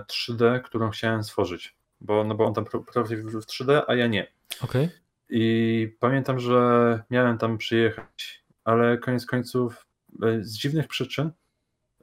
3D, 0.07 0.55
e, 0.55 0.59
którą 0.59 0.89
chciałem 0.89 1.23
stworzyć, 1.23 1.75
bo, 2.01 2.23
no, 2.23 2.35
bo 2.35 2.45
on 2.45 2.53
tam 2.53 2.65
prowadzi 2.65 3.15
w 3.15 3.45
3D, 3.45 3.81
a 3.87 3.95
ja 3.95 4.07
nie. 4.07 4.40
Okay. 4.63 4.89
I 5.29 5.95
pamiętam, 5.99 6.39
że 6.39 7.03
miałem 7.09 7.37
tam 7.37 7.57
przyjechać, 7.57 8.43
ale 8.63 8.97
koniec 8.97 9.25
końców 9.25 9.87
e, 10.23 10.43
z 10.43 10.57
dziwnych 10.57 10.87
przyczyn 10.87 11.31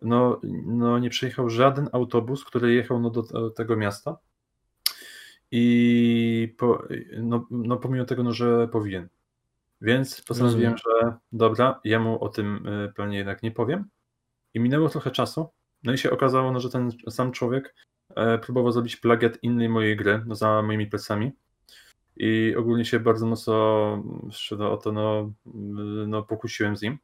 no, 0.03 0.41
no 0.67 0.99
nie 0.99 1.11
przyjechał 1.11 1.51
żaden 1.51 1.89
autobus, 1.93 2.45
który 2.45 2.75
jechał 2.75 3.01
no, 3.01 3.11
do, 3.11 3.51
tego 3.51 3.77
miasta. 3.77 4.19
I 5.51 6.55
po, 6.59 6.83
no, 7.23 7.47
no 7.51 7.77
pomimo 7.77 8.05
tego, 8.05 8.23
no, 8.23 8.33
że 8.33 8.69
powinien. 8.69 9.09
Więc 9.81 10.21
postanowiłem, 10.21 10.75
że 10.77 11.17
dobra, 11.33 11.81
ja 11.85 12.01
mu 12.01 12.25
o 12.25 12.29
tym 12.29 12.67
y, 12.67 12.93
planie 12.93 13.19
jednak 13.19 13.43
nie 13.43 13.51
powiem. 13.51 13.85
I 14.55 14.61
minęło 14.61 14.89
trochę 14.89 15.11
czasu. 15.11 15.49
No 15.83 15.93
i 15.93 15.99
się 15.99 16.11
okazało, 16.11 16.53
no, 16.53 16.61
że 16.61 16.71
ten 16.71 16.91
sam 17.11 17.33
człowiek 17.33 17.75
e, 18.17 18.39
próbował 18.39 18.73
zrobić 18.73 18.97
plagiat 18.97 19.43
innej 19.43 19.69
mojej 19.69 19.97
gry 19.97 20.23
no, 20.27 20.35
za 20.35 20.63
moimi 20.63 20.87
plecami. 20.87 21.33
I 22.19 22.55
ogólnie 22.57 22.85
się 22.85 23.01
bardzo 23.01 23.27
mocno 23.27 23.55
o 24.61 24.77
to 24.77 24.93
no, 24.93 25.33
no, 26.07 26.23
pokusiłem 26.23 26.77
z 26.77 26.83
nim. 26.83 26.99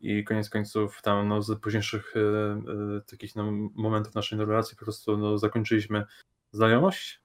I 0.00 0.24
koniec 0.24 0.50
końców 0.50 1.02
tam 1.02 1.28
no, 1.28 1.42
z 1.42 1.60
późniejszych 1.60 2.14
e, 2.16 2.20
e, 2.20 3.00
takich 3.10 3.36
no, 3.36 3.52
momentów 3.74 4.14
naszej 4.14 4.38
relacji 4.38 4.76
po 4.76 4.84
prostu 4.84 5.18
no, 5.18 5.38
zakończyliśmy 5.38 6.04
znajomość. 6.52 7.22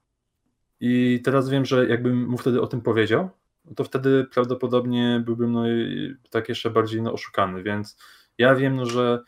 I 0.80 1.22
teraz 1.24 1.50
wiem, 1.50 1.66
że 1.66 1.88
jakbym 1.88 2.28
mu 2.28 2.38
wtedy 2.38 2.62
o 2.62 2.68
tym 2.68 2.82
powiedział, 2.82 3.30
to 3.76 3.84
wtedy 3.84 4.26
prawdopodobnie 4.34 5.24
byłbym 5.26 5.52
no, 5.52 5.64
tak 6.30 6.50
jeszcze 6.50 6.70
bardziej 6.70 7.02
no, 7.02 7.14
oszukany, 7.14 7.64
więc 7.64 7.98
ja 8.38 8.56
wiem, 8.56 8.76
no, 8.76 8.86
że 8.86 9.24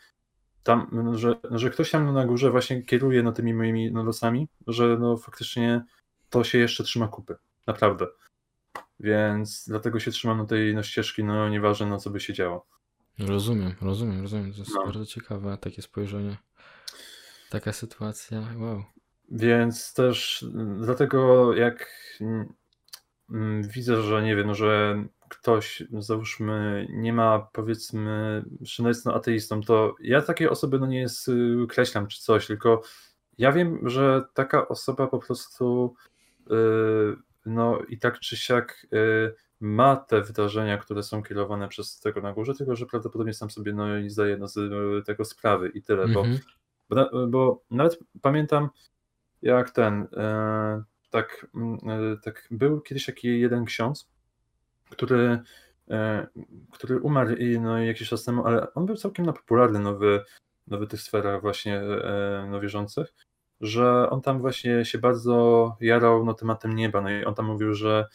tam, 0.62 0.88
no, 0.92 1.18
że, 1.18 1.36
no, 1.50 1.58
że 1.58 1.70
ktoś 1.70 1.90
tam 1.90 2.14
na 2.14 2.26
górze 2.26 2.50
właśnie 2.50 2.82
kieruje 2.82 3.22
no, 3.22 3.32
tymi 3.32 3.54
moimi 3.54 3.92
no, 3.92 4.02
losami, 4.02 4.48
że 4.66 4.96
no, 5.00 5.16
faktycznie 5.16 5.84
to 6.30 6.44
się 6.44 6.58
jeszcze 6.58 6.84
trzyma 6.84 7.08
kupy, 7.08 7.36
naprawdę. 7.66 8.06
Więc 9.00 9.64
dlatego 9.68 10.00
się 10.00 10.10
trzymam 10.10 10.38
na 10.38 10.46
tej 10.46 10.74
no, 10.74 10.82
ścieżki, 10.82 11.24
no 11.24 11.48
nieważne 11.48 11.86
no 11.86 11.98
co 11.98 12.10
by 12.10 12.20
się 12.20 12.32
działo. 12.32 12.66
Rozumiem, 13.18 13.74
rozumiem, 13.80 14.22
rozumiem. 14.22 14.52
To 14.52 14.58
jest 14.58 14.74
no. 14.74 14.84
bardzo 14.84 15.06
ciekawe 15.06 15.58
takie 15.60 15.82
spojrzenie. 15.82 16.36
Taka 17.50 17.72
sytuacja, 17.72 18.42
wow. 18.56 18.84
Więc 19.30 19.94
też 19.94 20.42
mm, 20.54 20.82
dlatego 20.82 21.54
jak 21.54 21.90
mm, 22.20 23.68
widzę, 23.68 24.02
że 24.02 24.22
nie 24.22 24.36
wiem, 24.36 24.54
że 24.54 25.04
ktoś, 25.28 25.82
załóżmy, 25.98 26.86
nie 26.90 27.12
ma 27.12 27.48
powiedzmy, 27.52 28.44
że 28.60 28.82
no 28.82 28.88
jest 28.88 29.06
no 29.06 29.14
ateistą, 29.14 29.60
to 29.60 29.94
ja 30.00 30.22
takiej 30.22 30.48
osoby 30.48 30.78
no 30.78 30.86
nie 30.86 31.00
jest, 31.00 31.28
y, 31.28 31.66
kreślam 31.68 32.06
czy 32.06 32.20
coś, 32.20 32.46
tylko 32.46 32.82
ja 33.38 33.52
wiem, 33.52 33.88
że 33.88 34.24
taka 34.34 34.68
osoba 34.68 35.06
po 35.06 35.18
prostu 35.18 35.94
yy, 36.50 37.16
no 37.46 37.78
i 37.88 37.98
tak 37.98 38.20
czy 38.20 38.36
siak 38.36 38.86
yy, 38.92 39.34
ma 39.60 39.96
te 39.96 40.22
wydarzenia, 40.22 40.78
które 40.78 41.02
są 41.02 41.22
kierowane 41.22 41.68
przez 41.68 42.00
tego 42.00 42.20
na 42.20 42.32
górze, 42.32 42.54
tylko 42.54 42.76
że 42.76 42.86
prawdopodobnie 42.86 43.34
sam 43.34 43.50
sobie 43.50 43.72
no, 43.72 44.00
nie 44.00 44.10
zdaje 44.10 44.36
no, 44.36 44.48
z 44.48 44.58
tego 45.06 45.24
sprawy 45.24 45.68
i 45.68 45.82
tyle, 45.82 46.02
mm 46.02 46.16
-hmm. 46.16 46.38
bo, 46.88 46.96
bo, 46.96 47.26
bo, 47.26 47.62
nawet 47.70 47.98
pamiętam 48.22 48.68
jak 49.42 49.70
ten, 49.70 50.06
e, 50.16 50.82
tak, 51.10 51.46
e, 51.86 52.16
tak 52.22 52.48
był 52.50 52.80
kiedyś 52.80 53.06
taki 53.06 53.40
jeden 53.40 53.64
ksiądz, 53.64 54.08
który, 54.90 55.38
e, 55.90 56.26
który 56.72 57.00
umarł 57.00 57.36
no, 57.60 57.78
jakiś 57.78 58.08
czas 58.08 58.24
temu, 58.24 58.46
ale 58.46 58.74
on 58.74 58.86
był 58.86 58.96
całkiem 58.96 59.26
no, 59.26 59.32
popularny 59.32 59.80
no, 59.80 59.98
w, 59.98 60.02
no, 60.66 60.78
w 60.78 60.86
tych 60.86 61.00
sferach 61.00 61.40
właśnie 61.40 61.82
no, 62.50 62.60
wierzących, 62.60 63.14
że 63.60 64.10
on 64.10 64.20
tam 64.20 64.40
właśnie 64.40 64.84
się 64.84 64.98
bardzo 64.98 65.76
jarał 65.80 66.24
no, 66.24 66.34
tematem 66.34 66.74
nieba, 66.74 67.00
no 67.00 67.10
i 67.10 67.24
on 67.24 67.34
tam 67.34 67.46
mówił, 67.46 67.74
że 67.74 68.06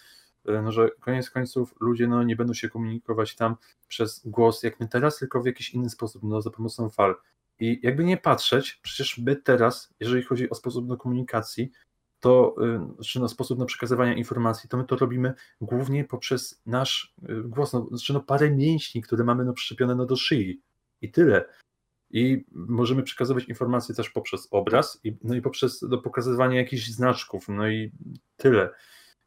E, 0.47 0.61
no, 0.61 0.71
że 0.71 0.89
koniec 0.99 1.29
końców 1.29 1.75
ludzie 1.79 2.07
no, 2.07 2.23
nie 2.23 2.35
będą 2.35 2.53
się 2.53 2.69
komunikować 2.69 3.35
tam 3.35 3.55
przez 3.87 4.21
głos 4.25 4.63
jak 4.63 4.79
my 4.79 4.87
teraz, 4.87 5.17
tylko 5.17 5.41
w 5.41 5.45
jakiś 5.45 5.73
inny 5.73 5.89
sposób, 5.89 6.23
no, 6.23 6.41
za 6.41 6.49
pomocą 6.49 6.89
fal. 6.89 7.15
I 7.59 7.79
jakby 7.83 8.03
nie 8.03 8.17
patrzeć, 8.17 8.79
przecież 8.81 9.17
my 9.17 9.35
teraz, 9.35 9.93
jeżeli 9.99 10.23
chodzi 10.23 10.49
o 10.49 10.55
sposób 10.55 10.87
do 10.87 10.97
komunikacji, 10.97 11.71
to, 12.19 12.55
e, 12.61 13.03
czy 13.03 13.19
na 13.19 13.27
sposób 13.27 13.59
na 13.59 13.65
przekazywania 13.65 14.13
informacji, 14.13 14.69
to 14.69 14.77
my 14.77 14.83
to 14.83 14.95
robimy 14.95 15.33
głównie 15.61 16.03
poprzez 16.03 16.61
nasz 16.65 17.13
e, 17.29 17.33
głos, 17.35 17.73
no, 17.73 17.87
znaczy 17.89 18.13
no 18.13 18.19
parę 18.19 18.51
mięśni, 18.51 19.01
które 19.01 19.23
mamy 19.23 19.45
no 19.45 19.53
przyczepione 19.53 19.95
no 19.95 20.05
do 20.05 20.15
szyi 20.15 20.61
i 21.01 21.11
tyle. 21.11 21.45
I 22.15 22.45
możemy 22.51 23.03
przekazywać 23.03 23.43
informacje 23.43 23.95
też 23.95 24.09
poprzez 24.09 24.47
obraz, 24.51 24.99
i, 25.03 25.17
no 25.23 25.35
i 25.35 25.41
poprzez 25.41 25.79
do 25.89 25.97
pokazywania 25.97 26.57
jakichś 26.57 26.87
znaczków, 26.87 27.49
no 27.49 27.69
i 27.69 27.91
tyle. 28.37 28.69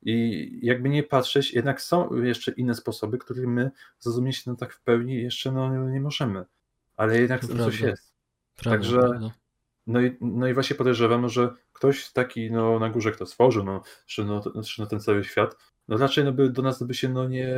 I 0.03 0.51
jakby 0.63 0.89
nie 0.89 1.03
patrzeć, 1.03 1.55
jednak 1.55 1.83
są 1.83 2.23
jeszcze 2.23 2.53
inne 2.53 2.75
sposoby, 2.75 3.19
których 3.19 3.47
my 3.47 3.71
zrozumieć 3.99 4.47
no 4.47 4.57
tak 4.57 4.73
w 4.73 4.81
pełni 4.81 5.23
jeszcze 5.23 5.53
no, 5.53 5.89
nie 5.91 6.01
możemy. 6.01 6.45
Ale 6.97 7.21
jednak 7.21 7.41
to 7.41 7.57
coś 7.57 7.81
jest. 7.81 8.15
Prawda, 8.57 8.79
Także 8.79 8.99
prawda. 8.99 9.31
No, 9.87 10.01
i, 10.01 10.17
no 10.21 10.49
i 10.49 10.55
właśnie 10.55 10.77
podejrzewam, 10.77 11.29
że 11.29 11.55
ktoś 11.73 12.13
taki 12.13 12.51
no, 12.51 12.79
na 12.79 12.91
górze, 12.91 13.13
kto 13.13 13.27
stworzył 13.27 13.65
no, 13.65 13.83
czy, 14.07 14.25
no, 14.25 14.43
czy 14.63 14.81
no 14.81 14.87
ten 14.87 15.01
cały 15.01 15.25
świat, 15.25 15.57
no 15.89 15.97
raczej 15.97 16.25
no, 16.25 16.33
by 16.33 16.51
do 16.51 16.63
nas 16.63 16.83
by 16.83 16.95
się 16.95 17.09
no, 17.09 17.29
nie 17.29 17.49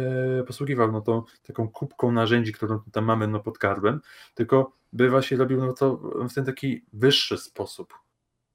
posługiwał 0.46 0.92
no, 0.92 1.00
tą 1.00 1.22
taką 1.42 1.68
kubką 1.68 2.12
narzędzi, 2.12 2.52
którą 2.52 2.80
tam 2.92 3.04
mamy 3.04 3.28
no, 3.28 3.40
pod 3.40 3.58
gardłem, 3.58 4.00
tylko 4.34 4.72
by 4.92 5.10
właśnie 5.10 5.36
robił 5.36 5.66
no, 5.66 5.72
to 5.72 5.96
w 6.30 6.34
ten 6.34 6.44
taki 6.44 6.84
wyższy 6.92 7.38
sposób, 7.38 7.94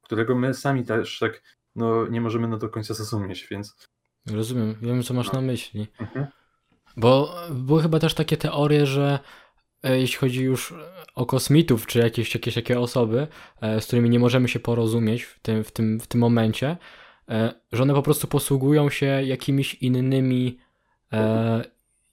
którego 0.01 0.35
my 0.35 0.53
sami 0.53 0.85
też 0.85 1.19
tak 1.19 1.41
no, 1.75 2.07
nie 2.07 2.21
możemy 2.21 2.47
no 2.47 2.57
do 2.57 2.69
końca 2.69 2.93
zrozumieć, 2.93 3.47
więc... 3.51 3.89
Rozumiem, 4.31 4.75
wiem 4.81 5.03
co 5.03 5.13
masz 5.13 5.27
no. 5.27 5.33
na 5.33 5.41
myśli. 5.41 5.87
Mhm. 5.99 6.25
Bo 6.97 7.35
były 7.51 7.81
chyba 7.81 7.99
też 7.99 8.13
takie 8.13 8.37
teorie, 8.37 8.85
że 8.85 9.19
e, 9.83 9.99
jeśli 9.99 10.17
chodzi 10.17 10.43
już 10.43 10.73
o 11.15 11.25
kosmitów, 11.25 11.87
czy 11.87 11.99
jakieś, 11.99 12.33
jakieś 12.33 12.55
takie 12.55 12.79
osoby, 12.79 13.27
e, 13.61 13.81
z 13.81 13.85
którymi 13.85 14.09
nie 14.09 14.19
możemy 14.19 14.47
się 14.47 14.59
porozumieć 14.59 15.23
w 15.23 15.39
tym, 15.39 15.63
w 15.63 15.71
tym, 15.71 15.99
w 15.99 16.07
tym 16.07 16.21
momencie, 16.21 16.77
że 17.71 17.83
one 17.83 17.93
po 17.93 18.01
prostu 18.01 18.27
posługują 18.27 18.89
się 18.89 19.05
jakimiś 19.05 19.73
innymi 19.73 20.57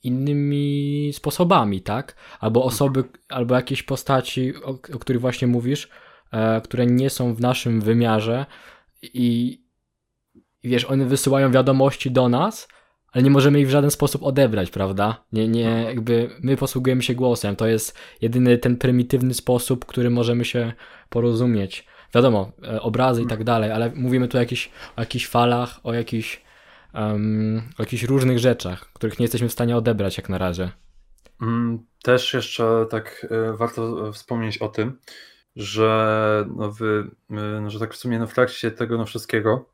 innymi 0.02 1.10
sposobami, 1.12 1.82
tak? 1.82 2.16
Albo 2.40 2.64
osoby, 2.64 3.04
albo 3.28 3.54
jakieś 3.54 3.82
postaci, 3.82 4.54
o, 4.56 4.70
o 4.70 4.98
których 4.98 5.20
właśnie 5.20 5.48
mówisz, 5.48 5.88
które 6.64 6.86
nie 6.86 7.10
są 7.10 7.34
w 7.34 7.40
naszym 7.40 7.80
wymiarze, 7.80 8.46
i, 9.02 9.60
i 10.62 10.68
wiesz, 10.68 10.84
one 10.84 11.04
wysyłają 11.04 11.52
wiadomości 11.52 12.10
do 12.10 12.28
nas, 12.28 12.68
ale 13.12 13.24
nie 13.24 13.30
możemy 13.30 13.60
ich 13.60 13.66
w 13.66 13.70
żaden 13.70 13.90
sposób 13.90 14.22
odebrać, 14.22 14.70
prawda? 14.70 15.24
Nie, 15.32 15.48
nie, 15.48 15.84
jakby 15.88 16.30
my 16.40 16.56
posługujemy 16.56 17.02
się 17.02 17.14
głosem. 17.14 17.56
To 17.56 17.66
jest 17.66 17.98
jedyny 18.20 18.58
ten 18.58 18.76
prymitywny 18.76 19.34
sposób, 19.34 19.84
który 19.84 20.10
możemy 20.10 20.44
się 20.44 20.72
porozumieć. 21.08 21.86
Wiadomo, 22.14 22.52
e, 22.64 22.82
obrazy 22.82 23.22
i 23.22 23.26
tak 23.26 23.44
dalej, 23.44 23.70
ale 23.70 23.92
mówimy 23.94 24.28
tu 24.28 24.36
o, 24.36 24.40
jakichś, 24.40 24.70
o 24.96 25.00
jakichś 25.00 25.26
falach, 25.26 25.80
o 25.82 25.94
jakichś, 25.94 26.42
um, 26.94 27.62
o 27.78 27.82
jakichś 27.82 28.02
różnych 28.02 28.38
rzeczach, 28.38 28.92
których 28.92 29.18
nie 29.18 29.24
jesteśmy 29.24 29.48
w 29.48 29.52
stanie 29.52 29.76
odebrać 29.76 30.16
jak 30.16 30.28
na 30.28 30.38
razie. 30.38 30.70
Mm, 31.42 31.86
też 32.02 32.34
jeszcze 32.34 32.86
tak 32.90 33.26
e, 33.30 33.56
warto 33.56 34.12
wspomnieć 34.12 34.58
o 34.58 34.68
tym, 34.68 34.98
że, 35.56 36.46
no 36.56 36.72
wy, 36.72 37.10
no, 37.30 37.70
że 37.70 37.78
tak 37.78 37.94
w 37.94 37.96
sumie 37.96 38.18
no 38.18 38.26
w 38.26 38.34
trakcie 38.34 38.70
tego 38.70 38.98
no 38.98 39.04
wszystkiego 39.04 39.68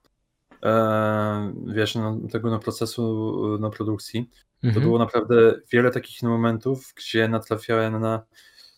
e, 0.62 1.52
wiesz, 1.66 1.94
no, 1.94 2.18
tego 2.32 2.50
no, 2.50 2.58
procesu 2.58 3.34
no, 3.60 3.70
produkcji, 3.70 4.30
mhm. 4.62 4.74
to 4.74 4.80
było 4.80 4.98
naprawdę 4.98 5.60
wiele 5.72 5.90
takich 5.90 6.22
no, 6.22 6.30
momentów, 6.30 6.92
gdzie 6.96 7.28
natrafiałem 7.28 8.00
na 8.00 8.22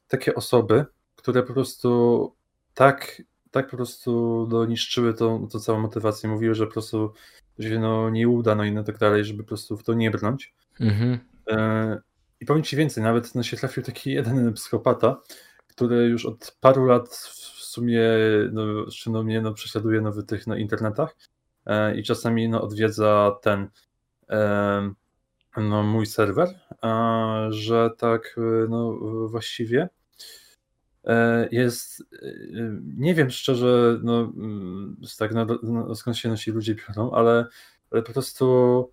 takie 0.09 0.35
osoby, 0.35 0.85
które 1.17 1.43
po 1.43 1.53
prostu 1.53 2.33
tak, 2.75 3.23
tak 3.51 3.71
po 3.71 3.77
prostu 3.77 4.47
no, 4.51 4.65
niszczyły 4.65 5.15
tą, 5.15 5.49
tą 5.49 5.61
całą 5.61 5.81
motywację. 5.81 6.29
Mówiły, 6.29 6.55
że 6.55 6.67
po 6.67 6.73
prostu 6.73 7.13
się 7.61 7.79
no, 7.79 8.11
nie 8.11 8.29
uda, 8.29 8.55
no 8.55 8.65
i 8.65 8.73
no 8.73 8.85
tak 8.85 8.99
dalej, 8.99 9.25
żeby 9.25 9.43
po 9.43 9.49
prostu 9.49 9.77
w 9.77 9.85
to 9.85 9.95
nie 9.95 10.11
brnąć. 10.11 10.55
Mhm. 10.81 11.19
E, 11.51 12.01
I 12.41 12.47
powiem 12.47 12.63
ci 12.63 12.77
więcej, 12.77 13.03
nawet 13.03 13.35
no, 13.35 13.43
się 13.43 13.57
trafił 13.57 13.83
taki 13.83 14.11
jeden 14.19 14.53
psychopata, 14.53 15.21
który 15.67 15.97
już 15.97 16.27
od 16.27 16.57
paru 16.61 16.85
lat 16.85 17.09
w 17.09 17.65
sumie 17.65 18.03
no, 18.53 18.65
no, 19.07 19.23
mnie 19.23 19.41
no, 19.41 19.55
prześladuje 19.55 20.01
no, 20.01 20.13
w 20.13 20.27
tych 20.27 20.47
no, 20.47 20.57
internetach 20.57 21.17
e, 21.67 21.97
i 21.97 22.03
czasami 22.03 22.49
no, 22.49 22.63
odwiedza 22.63 23.37
ten 23.43 23.69
e, 24.31 24.93
no, 25.57 25.83
mój 25.83 26.07
serwer, 26.07 26.49
e, 26.85 27.47
że 27.51 27.91
tak 27.99 28.37
no, 28.69 28.99
właściwie 29.29 29.83
e, 29.83 30.00
jest, 31.51 32.01
e, 32.23 32.33
nie 32.97 33.15
wiem 33.15 33.31
szczerze, 33.31 33.99
no, 34.03 34.21
mm, 34.21 34.97
tak, 35.19 35.35
no, 35.35 35.47
no, 35.63 35.95
skąd 35.95 36.17
się 36.17 36.29
nasi 36.29 36.51
ludzie 36.51 36.75
biorą, 36.75 37.11
ale, 37.11 37.47
ale 37.91 38.03
po 38.03 38.13
prostu 38.13 38.93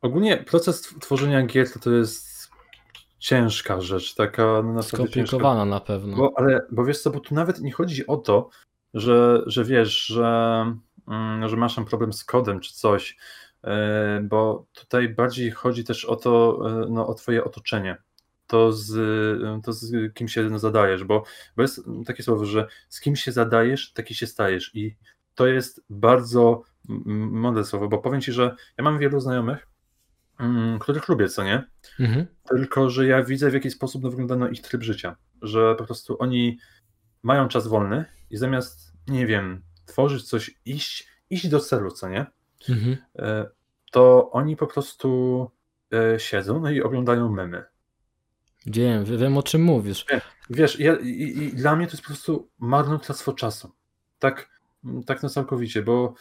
ogólnie 0.00 0.36
proces 0.36 0.94
tworzenia 1.00 1.46
gier 1.46 1.72
to, 1.72 1.78
to 1.78 1.90
jest 1.90 2.50
ciężka 3.18 3.80
rzecz, 3.80 4.14
taka 4.14 4.62
no, 4.62 4.82
Skomplikowana 4.82 5.60
ciężka. 5.60 5.64
na 5.64 5.80
pewno. 5.80 6.16
Bo, 6.16 6.32
ale, 6.36 6.66
bo 6.70 6.84
wiesz 6.84 7.02
co, 7.02 7.10
bo 7.10 7.20
tu 7.20 7.34
nawet 7.34 7.60
nie 7.60 7.72
chodzi 7.72 8.06
o 8.06 8.16
to, 8.16 8.48
że, 8.94 9.42
że 9.46 9.64
wiesz, 9.64 10.06
że, 10.06 10.64
mm, 11.08 11.48
że 11.48 11.56
masz 11.56 11.74
tam 11.74 11.84
problem 11.84 12.12
z 12.12 12.24
kodem 12.24 12.60
czy 12.60 12.74
coś, 12.74 13.16
e, 13.64 14.20
bo 14.22 14.66
tutaj 14.72 15.08
bardziej 15.08 15.50
chodzi 15.50 15.84
też 15.84 16.04
o 16.04 16.16
to, 16.16 16.60
e, 16.66 16.86
no, 16.90 17.06
o 17.06 17.14
twoje 17.14 17.44
otoczenie. 17.44 17.96
To 18.50 18.72
z, 18.72 18.92
to 19.64 19.72
z 19.72 20.14
kim 20.14 20.28
się 20.28 20.58
zadajesz, 20.58 21.04
bo, 21.04 21.24
bo 21.56 21.62
jest 21.62 21.80
takie 22.06 22.22
słowo, 22.22 22.44
że 22.44 22.66
z 22.88 23.00
kim 23.00 23.16
się 23.16 23.32
zadajesz, 23.32 23.92
taki 23.92 24.14
się 24.14 24.26
stajesz. 24.26 24.70
I 24.74 24.96
to 25.34 25.46
jest 25.46 25.84
bardzo 25.90 26.62
mądre 27.14 27.64
słowo, 27.64 27.88
bo 27.88 27.98
powiem 27.98 28.20
ci, 28.20 28.32
że 28.32 28.56
ja 28.78 28.84
mam 28.84 28.98
wielu 28.98 29.20
znajomych, 29.20 29.70
Mm, 30.40 30.78
których 30.78 31.08
lubię, 31.08 31.28
co 31.28 31.44
nie? 31.44 31.64
Mhm. 32.00 32.26
Tylko, 32.48 32.90
że 32.90 33.06
ja 33.06 33.22
widzę, 33.22 33.50
w 33.50 33.54
jaki 33.54 33.70
sposób 33.70 34.02
no, 34.02 34.10
wygląda 34.10 34.36
no, 34.36 34.48
ich 34.48 34.62
tryb 34.62 34.82
życia. 34.82 35.16
Że 35.42 35.74
po 35.74 35.84
prostu 35.84 36.16
oni 36.18 36.58
mają 37.22 37.48
czas 37.48 37.66
wolny 37.66 38.04
i 38.30 38.36
zamiast, 38.36 38.92
nie 39.08 39.26
wiem, 39.26 39.62
tworzyć 39.86 40.28
coś, 40.28 40.60
iść, 40.64 41.08
iść 41.30 41.48
do 41.48 41.60
celu, 41.60 41.90
co 41.90 42.08
nie? 42.08 42.26
Mhm. 42.68 42.96
E, 43.18 43.46
to 43.92 44.30
oni 44.30 44.56
po 44.56 44.66
prostu 44.66 45.50
e, 45.92 46.20
siedzą 46.20 46.60
no 46.60 46.70
i 46.70 46.82
oglądają 46.82 47.32
memy. 47.32 47.64
Wiem, 48.66 49.04
wiem 49.04 49.38
o 49.38 49.42
czym 49.42 49.62
mówisz. 49.62 50.06
Wiesz, 50.50 50.80
ja, 50.80 50.96
i, 50.96 51.08
i, 51.08 51.52
dla 51.52 51.76
mnie 51.76 51.86
to 51.86 51.92
jest 51.92 52.02
po 52.02 52.08
prostu 52.08 52.48
marnotrawstwo 52.58 53.32
czasu. 53.32 53.72
Tak, 54.18 54.48
tak 55.06 55.22
na 55.22 55.28
całkowicie, 55.28 55.82
bo 55.82 56.14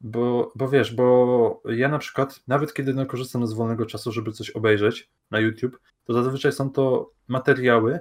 bo, 0.00 0.52
bo 0.56 0.68
wiesz, 0.68 0.94
bo 0.94 1.62
ja 1.64 1.88
na 1.88 1.98
przykład, 1.98 2.42
nawet 2.48 2.74
kiedy 2.74 2.94
no, 2.94 3.06
korzystam 3.06 3.46
z 3.46 3.52
wolnego 3.52 3.86
czasu, 3.86 4.12
żeby 4.12 4.32
coś 4.32 4.50
obejrzeć 4.50 5.10
na 5.30 5.40
YouTube, 5.40 5.80
to 6.04 6.12
zazwyczaj 6.12 6.52
są 6.52 6.70
to 6.70 7.10
materiały, 7.28 8.00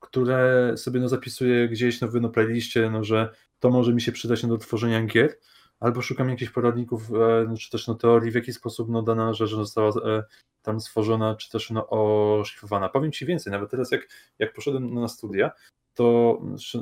które 0.00 0.72
sobie 0.76 1.00
no, 1.00 1.08
zapisuję 1.08 1.68
gdzieś 1.68 2.00
no, 2.00 2.08
w 2.08 2.20
no, 2.20 2.28
playliście, 2.28 2.90
no, 2.90 3.04
że 3.04 3.28
to 3.60 3.70
może 3.70 3.94
mi 3.94 4.00
się 4.00 4.12
przydać 4.12 4.42
no, 4.42 4.48
do 4.48 4.58
tworzenia 4.58 5.06
gier, 5.06 5.38
albo 5.82 6.02
szukam 6.02 6.28
jakichś 6.28 6.52
poradników, 6.52 7.10
e, 7.10 7.46
no, 7.48 7.56
czy 7.56 7.70
też 7.70 7.86
no, 7.88 7.94
teorii, 7.94 8.30
w 8.30 8.34
jaki 8.34 8.52
sposób 8.52 8.88
no, 8.88 9.02
dana 9.02 9.34
rzecz 9.34 9.50
została 9.50 9.90
e, 9.90 10.24
tam 10.62 10.80
stworzona, 10.80 11.34
czy 11.34 11.50
też 11.50 11.70
no, 11.70 11.88
oszlifowana. 11.88 12.88
Powiem 12.88 13.12
Ci 13.12 13.26
więcej, 13.26 13.50
nawet 13.50 13.70
teraz 13.70 13.90
jak, 13.90 14.08
jak 14.38 14.52
poszedłem 14.52 14.94
na 14.94 15.08
studia, 15.08 15.50
to, 15.94 16.38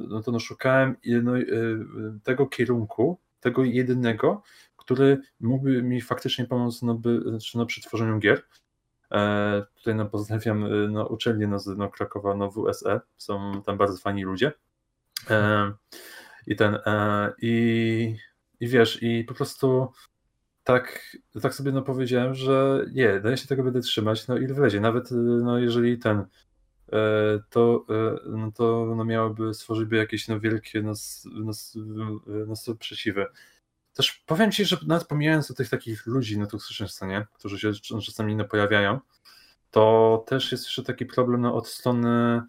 no, 0.09 0.23
to 0.23 0.33
no, 0.33 0.40
szukałem 0.40 0.97
no, 1.23 1.38
e, 1.38 1.45
tego 2.23 2.47
kierunku, 2.47 3.18
tego 3.40 3.64
jedynego, 3.64 4.42
który 4.77 5.20
mógłby 5.40 5.83
mi 5.83 6.01
faktycznie 6.01 6.44
pomóc 6.44 6.83
no, 6.83 6.94
by, 6.94 7.22
no, 7.55 7.66
przy 7.66 7.81
tworzeniu 7.83 8.18
gier. 8.18 8.42
E, 9.12 9.62
tutaj 9.77 9.94
no, 9.94 10.07
pozdrawiam 10.07 10.92
no, 10.92 11.07
uczelnię 11.07 11.46
no, 11.46 11.59
no, 11.77 11.88
Krakowa, 11.88 12.35
no, 12.35 12.51
WSE, 12.51 13.01
są 13.16 13.62
tam 13.66 13.79
bardzo 13.79 13.96
fajni 13.96 14.25
ludzie. 14.25 14.53
E, 15.31 15.72
I 16.46 16.57
ten, 16.57 16.79
e, 16.87 17.33
i, 17.42 18.16
i 18.61 18.68
wiesz, 18.68 19.03
i 19.03 19.25
po 19.25 19.35
prostu 19.35 19.92
tak, 20.64 21.16
tak 21.42 21.55
sobie 21.55 21.73
no, 21.73 21.83
powiedziałem, 21.83 22.35
że 22.35 22.87
nie, 22.92 23.20
no, 23.25 23.31
ja 23.31 23.37
się 23.37 23.49
tego 23.49 23.62
będę 23.62 23.81
trzymać, 23.81 24.29
no 24.29 24.38
ile 24.38 24.55
wlezie, 24.55 24.81
nawet 24.81 25.09
no, 25.42 25.59
jeżeli 25.59 25.99
ten 25.99 26.27
E, 26.92 27.38
to, 27.51 27.85
e, 27.88 28.29
no 28.29 28.53
to 28.53 28.94
no 28.96 29.05
miałoby 29.05 29.55
stworzyć 29.55 29.88
by 29.88 29.96
jakieś 29.96 30.29
no 30.29 30.40
wielkie 30.40 30.83
nas, 30.83 31.27
nas, 31.33 31.79
nas 32.46 32.70
przeciwy. 32.79 33.27
Też 33.94 34.25
powiem 34.27 34.53
Ci, 34.53 34.64
że 34.64 34.77
nawet 34.87 35.07
pomijając 35.07 35.51
o 35.51 35.55
tych 35.55 35.68
takich 35.68 36.07
ludzi 36.07 36.38
na 36.38 36.46
toksycznych 36.46 36.90
scenie, 36.90 37.27
którzy 37.33 37.59
się 37.59 37.73
czasami 38.05 38.37
nie 38.37 38.44
pojawiają, 38.44 39.01
to 39.70 40.25
też 40.27 40.53
jest 40.53 40.64
jeszcze 40.64 40.83
taki 40.83 41.07
problem 41.07 41.40
no, 41.40 41.55
od 41.55 41.68
strony 41.68 42.42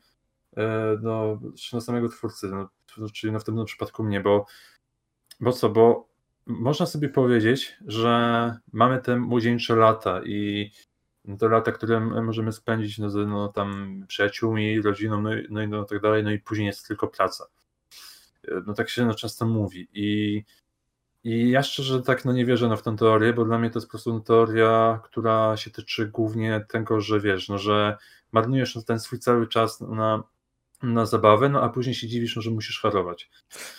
no, 1.02 1.40
samego 1.82 2.10
twórcy, 2.10 2.48
no, 2.48 2.70
czyli 3.10 3.34
no, 3.34 3.40
w 3.40 3.44
tym 3.44 3.66
przypadku 3.66 4.04
mnie, 4.04 4.22
bo, 4.22 4.46
bo 5.42 5.52
co, 5.52 5.70
bo 5.70 6.12
można 6.46 6.86
sobie 6.86 7.10
powiedzieć, 7.10 7.78
że 7.88 8.56
mamy 8.74 9.02
te 9.02 9.18
młodzieńcze 9.18 9.76
lata 9.76 10.22
i 10.24 10.72
to 11.40 11.48
lata, 11.48 11.72
które 11.72 12.00
możemy 12.00 12.52
spędzić 12.52 12.98
no, 12.98 13.10
no, 13.10 13.48
tam 13.48 14.00
przyjaciółmi, 14.08 14.82
rodziną, 14.82 15.22
no, 15.22 15.30
no 15.50 15.68
no, 15.68 15.84
tak 15.84 16.02
dalej, 16.02 16.24
no 16.24 16.32
i 16.32 16.40
później 16.40 16.68
jest 16.68 16.88
tylko 16.88 17.08
praca. 17.08 17.46
No 18.68 18.74
tak 18.74 18.90
się 18.90 19.06
no, 19.06 19.14
często 19.14 19.46
mówi 19.46 19.88
i, 19.94 20.44
i 21.24 21.50
ja 21.50 21.64
szczerze 21.64 22.02
tak 22.02 22.26
no, 22.26 22.34
nie 22.34 22.46
wierzę 22.46 22.68
no, 22.68 22.78
w 22.78 22.84
tę 22.84 22.96
teorię, 22.96 23.34
bo 23.34 23.46
dla 23.46 23.60
mnie 23.60 23.70
to 23.70 23.80
jest 23.80 23.88
po 23.88 23.92
prostu 23.92 24.20
teoria, 24.20 25.00
która 25.04 25.58
się 25.58 25.72
tyczy 25.72 26.08
głównie 26.08 26.66
tego, 26.70 27.02
że 27.02 27.20
wiesz, 27.20 27.50
no, 27.50 27.58
że 27.58 27.98
marnujesz 28.32 28.78
ten 28.86 29.00
swój 29.00 29.20
cały 29.20 29.48
czas 29.48 29.82
na, 29.82 30.24
na 30.84 31.06
zabawę, 31.06 31.50
no 31.50 31.62
a 31.62 31.70
później 31.70 31.96
się 31.96 32.08
dziwisz, 32.08 32.36
no, 32.36 32.42
że 32.42 32.52
musisz 32.52 32.82
harować. 32.82 33.30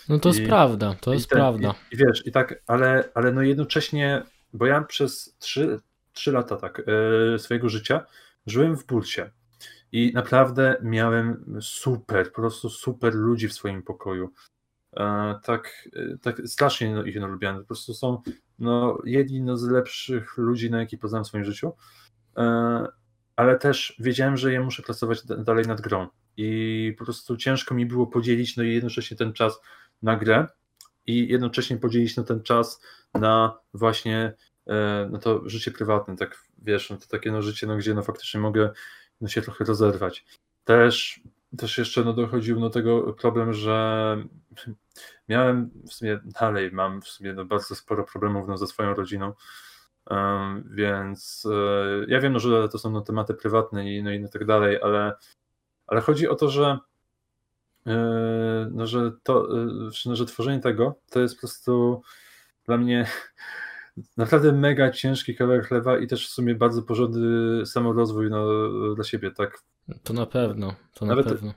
No 0.09 0.19
to 0.19 0.29
I, 0.29 0.31
jest 0.31 0.45
prawda, 0.45 0.95
to 1.01 1.13
jest 1.13 1.29
ten, 1.29 1.37
prawda. 1.37 1.75
I, 1.91 1.95
I, 1.95 1.97
wiesz, 1.97 2.27
i 2.27 2.31
tak, 2.31 2.63
ale, 2.67 3.09
ale 3.13 3.31
no 3.31 3.41
jednocześnie, 3.41 4.23
bo 4.53 4.65
ja 4.65 4.81
przez 4.81 5.35
trzy, 5.39 5.79
trzy 6.13 6.31
lata 6.31 6.55
tak 6.55 6.81
e, 7.33 7.39
swojego 7.39 7.69
życia 7.69 8.05
żyłem 8.45 8.77
w 8.77 8.85
burcie 8.85 9.31
i 9.91 10.11
naprawdę 10.13 10.77
miałem 10.81 11.57
super, 11.61 12.27
po 12.27 12.41
prostu 12.41 12.69
super 12.69 13.15
ludzi 13.15 13.47
w 13.47 13.53
swoim 13.53 13.83
pokoju. 13.83 14.29
E, 14.97 15.35
tak, 15.43 15.89
e, 15.95 16.17
tak 16.17 16.41
strasznie 16.45 16.95
no, 16.95 17.03
ich 17.03 17.19
no, 17.19 17.27
lubiłem. 17.27 17.59
Po 17.59 17.65
prostu 17.65 17.93
są 17.93 18.21
no, 18.59 18.97
jedni 19.05 19.41
no, 19.41 19.57
z 19.57 19.69
lepszych 19.69 20.37
ludzi, 20.37 20.71
na 20.71 20.79
jakich 20.79 20.99
poznałem 20.99 21.23
w 21.23 21.27
swoim 21.27 21.45
życiu. 21.45 21.71
Ale 23.35 23.59
też 23.59 23.95
wiedziałem, 23.99 24.37
że 24.37 24.53
ja 24.53 24.63
muszę 24.63 24.83
pracować 24.83 25.25
dalej 25.25 25.65
nad 25.65 25.81
grą. 25.81 26.07
I 26.37 26.95
po 26.97 27.05
prostu 27.05 27.37
ciężko 27.37 27.75
mi 27.75 27.85
było 27.85 28.07
podzielić 28.07 28.57
no, 28.57 28.63
jednocześnie 28.63 29.17
ten 29.17 29.33
czas 29.33 29.61
na 30.01 30.15
grę 30.15 30.47
i 31.05 31.27
jednocześnie 31.27 31.77
podzielić 31.77 32.17
no, 32.17 32.23
ten 32.23 32.43
czas 32.43 32.81
na 33.13 33.59
właśnie 33.73 34.33
E, 34.67 35.09
no 35.11 35.19
to 35.19 35.49
życie 35.49 35.71
prywatne, 35.71 36.17
tak 36.17 36.43
wiesz, 36.57 36.89
no 36.89 36.97
to 36.97 37.07
takie 37.07 37.31
no 37.31 37.41
życie, 37.41 37.67
no 37.67 37.77
gdzie 37.77 37.93
no 37.93 38.03
faktycznie 38.03 38.39
mogę 38.39 38.71
no 39.21 39.27
się 39.27 39.41
trochę 39.41 39.65
rozerwać. 39.65 40.25
Też, 40.63 41.21
też 41.57 41.77
jeszcze 41.77 42.03
no 42.03 42.13
dochodził 42.13 42.59
do 42.59 42.69
tego 42.69 43.13
problem, 43.13 43.53
że 43.53 44.17
miałem 45.29 45.71
w 45.89 45.93
sumie 45.93 46.19
dalej 46.39 46.71
mam 46.71 47.01
w 47.01 47.07
sumie 47.07 47.33
no 47.33 47.45
bardzo 47.45 47.75
sporo 47.75 48.03
problemów 48.03 48.47
no, 48.47 48.57
ze 48.57 48.67
swoją 48.67 48.93
rodziną, 48.93 49.33
um, 50.09 50.69
więc 50.71 51.47
e, 51.51 52.05
ja 52.07 52.19
wiem, 52.19 52.33
no, 52.33 52.39
że 52.39 52.69
to 52.69 52.79
są 52.79 52.91
no, 52.91 53.01
tematy 53.01 53.33
prywatne 53.33 53.93
i 53.93 54.03
no 54.03 54.11
i 54.11 54.19
no, 54.19 54.27
tak 54.27 54.45
dalej, 54.45 54.79
ale, 54.81 55.13
ale 55.93 56.01
chodzi 56.01 56.27
o 56.27 56.35
to, 56.35 56.49
że 56.49 56.79
e, 57.87 58.69
no, 58.71 58.87
że 58.87 59.11
to, 59.23 59.47
no, 60.05 60.15
że 60.15 60.25
tworzenie 60.25 60.59
tego 60.59 60.95
to 61.09 61.19
jest 61.19 61.35
po 61.35 61.39
prostu 61.39 62.01
dla 62.65 62.77
mnie 62.77 63.07
naprawdę 64.17 64.51
mega 64.51 64.91
ciężki 64.91 65.35
kawałek 65.35 65.67
chleba 65.67 65.97
i 65.97 66.07
też 66.07 66.27
w 66.27 66.31
sumie 66.31 66.55
bardzo 66.55 66.81
porządny 66.81 67.65
samorozwój 67.65 68.29
no, 68.29 68.47
dla 68.95 69.03
siebie, 69.03 69.31
tak? 69.31 69.63
To 70.03 70.13
na 70.13 70.25
pewno, 70.25 70.75
to 70.93 71.05
Nawet, 71.05 71.25
na 71.25 71.31
pewno. 71.31 71.53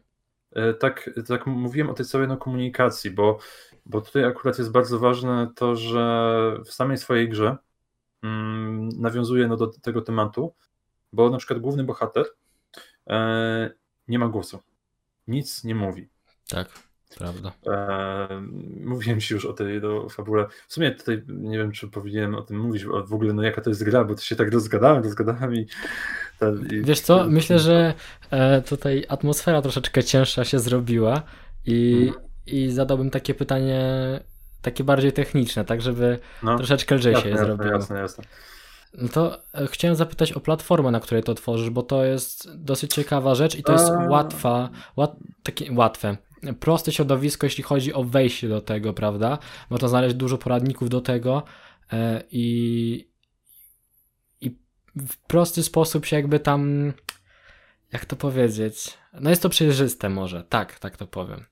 E, 0.53 0.75
tak, 0.75 1.11
tak 1.29 1.47
mówiłem 1.47 1.91
o 1.91 1.95
tej 1.95 2.07
całej 2.07 2.29
no, 2.29 2.37
komunikacji, 2.37 3.11
bo, 3.11 3.39
bo 3.87 4.01
tutaj 4.01 4.25
akurat 4.25 4.59
jest 4.59 4.73
bardzo 4.73 4.99
ważne 4.99 5.49
to, 5.55 5.77
że 5.77 6.57
w 6.65 6.73
samej 6.73 6.99
swojej 6.99 7.29
grze 7.29 7.57
mm, 8.23 8.89
nawiązuje 8.89 9.49
no, 9.49 9.57
do 9.57 9.67
tego 9.67 10.03
tematu, 10.03 10.55
bo 11.13 11.31
na 11.31 11.39
przykład 11.39 11.59
główny 11.59 11.85
bohater 11.85 12.27
e, 13.07 13.71
nie 14.09 14.19
ma 14.19 14.29
głosu, 14.29 14.59
nic 15.29 15.65
nie 15.65 15.75
mówi. 15.75 16.09
Tak. 16.49 16.69
Prawda. 17.19 17.53
E, 17.67 18.43
mówiłem 18.85 19.21
ci 19.21 19.35
już 19.35 19.45
o 19.45 19.53
tej 19.53 19.81
do 19.81 20.09
fabule. 20.09 20.47
W 20.69 20.75
sumie 20.75 20.91
tutaj 20.91 21.23
nie 21.29 21.59
wiem, 21.59 21.73
czy 21.73 21.89
powinienem 21.89 22.35
o 22.35 22.43
tym 22.43 22.59
mówić, 22.59 22.85
w 22.85 23.15
ogóle 23.15 23.33
no 23.33 23.43
jaka 23.43 23.61
to 23.61 23.71
jest 23.71 23.85
gra, 23.85 24.05
bo 24.05 24.15
to 24.15 24.21
się 24.21 24.37
tak 24.37 24.53
rozgadałem, 24.53 25.03
rozgadałem 25.03 25.55
i... 25.55 25.67
I 26.71 26.83
Wiesz 26.83 27.01
co, 27.01 27.27
myślę, 27.29 27.59
że 27.59 27.95
e, 28.31 28.63
tutaj 28.63 29.05
atmosfera 29.09 29.63
troszeczkę 29.63 30.05
cięższa 30.05 30.45
się 30.45 30.59
zrobiła 30.59 31.23
i, 31.67 31.95
hmm. 31.95 32.29
i 32.47 32.71
zadałbym 32.71 33.11
takie 33.11 33.35
pytanie 33.35 33.81
takie 34.63 34.85
bardziej 34.85 35.13
techniczne, 35.13 35.65
tak 35.65 35.83
żeby 35.83 36.19
no, 36.43 36.57
troszeczkę 36.57 36.95
lżej 36.95 37.13
jasne, 37.13 37.25
się 37.25 37.31
jasne, 37.31 37.47
zrobiło. 37.47 37.73
Jasne, 37.73 37.99
jasne. 37.99 38.25
No 38.97 39.09
to 39.09 39.43
e, 39.55 39.67
chciałem 39.67 39.97
zapytać 39.97 40.33
o 40.33 40.41
platformę, 40.41 40.91
na 40.91 41.01
której 41.01 41.23
to 41.23 41.35
tworzysz, 41.35 41.71
bo 41.71 41.83
to 41.83 42.05
jest 42.05 42.57
dosyć 42.57 42.95
ciekawa 42.95 43.35
rzecz 43.35 43.55
i 43.55 43.63
to 43.63 43.73
jest 43.73 43.89
A... 43.89 44.09
łatwa, 44.09 44.71
łat, 44.97 45.17
takie 45.43 45.73
łatwe, 45.73 46.17
proste 46.61 46.93
środowisko, 46.93 47.47
jeśli 47.47 47.65
chodzi 47.65 47.95
o 47.95 48.05
wejście 48.05 48.49
do 48.49 48.61
tego, 48.61 48.93
prawda? 48.93 49.39
Można 49.71 49.89
znaleźć 49.89 50.15
dużo 50.15 50.39
poradników 50.39 50.89
do 50.89 51.01
tego 51.01 51.43
e, 51.93 52.23
i, 52.31 53.09
i 54.41 54.57
w 54.97 55.17
prosty 55.17 55.63
sposób 55.63 56.07
się 56.07 56.17
jakby 56.17 56.41
tam, 56.41 56.93
jak 57.93 58.05
to 58.05 58.17
powiedzieć, 58.17 58.99
no 59.21 59.31
jest 59.31 59.43
to 59.43 59.49
przejrzyste 59.49 60.09
może, 60.09 60.45
tak, 60.45 60.79
tak 60.79 60.97
to 60.97 61.07
powiem. 61.07 61.45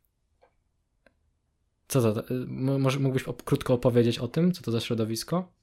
Co 1.88 2.12
to, 2.12 2.20
e, 2.20 2.35
może 2.78 2.98
mógłbyś 2.98 3.24
krótko 3.44 3.74
opowiedzieć 3.74 4.18
o 4.18 4.28
tym, 4.28 4.52
co 4.52 4.62
to 4.62 4.70
za 4.70 4.80
środowisko? 4.80 5.53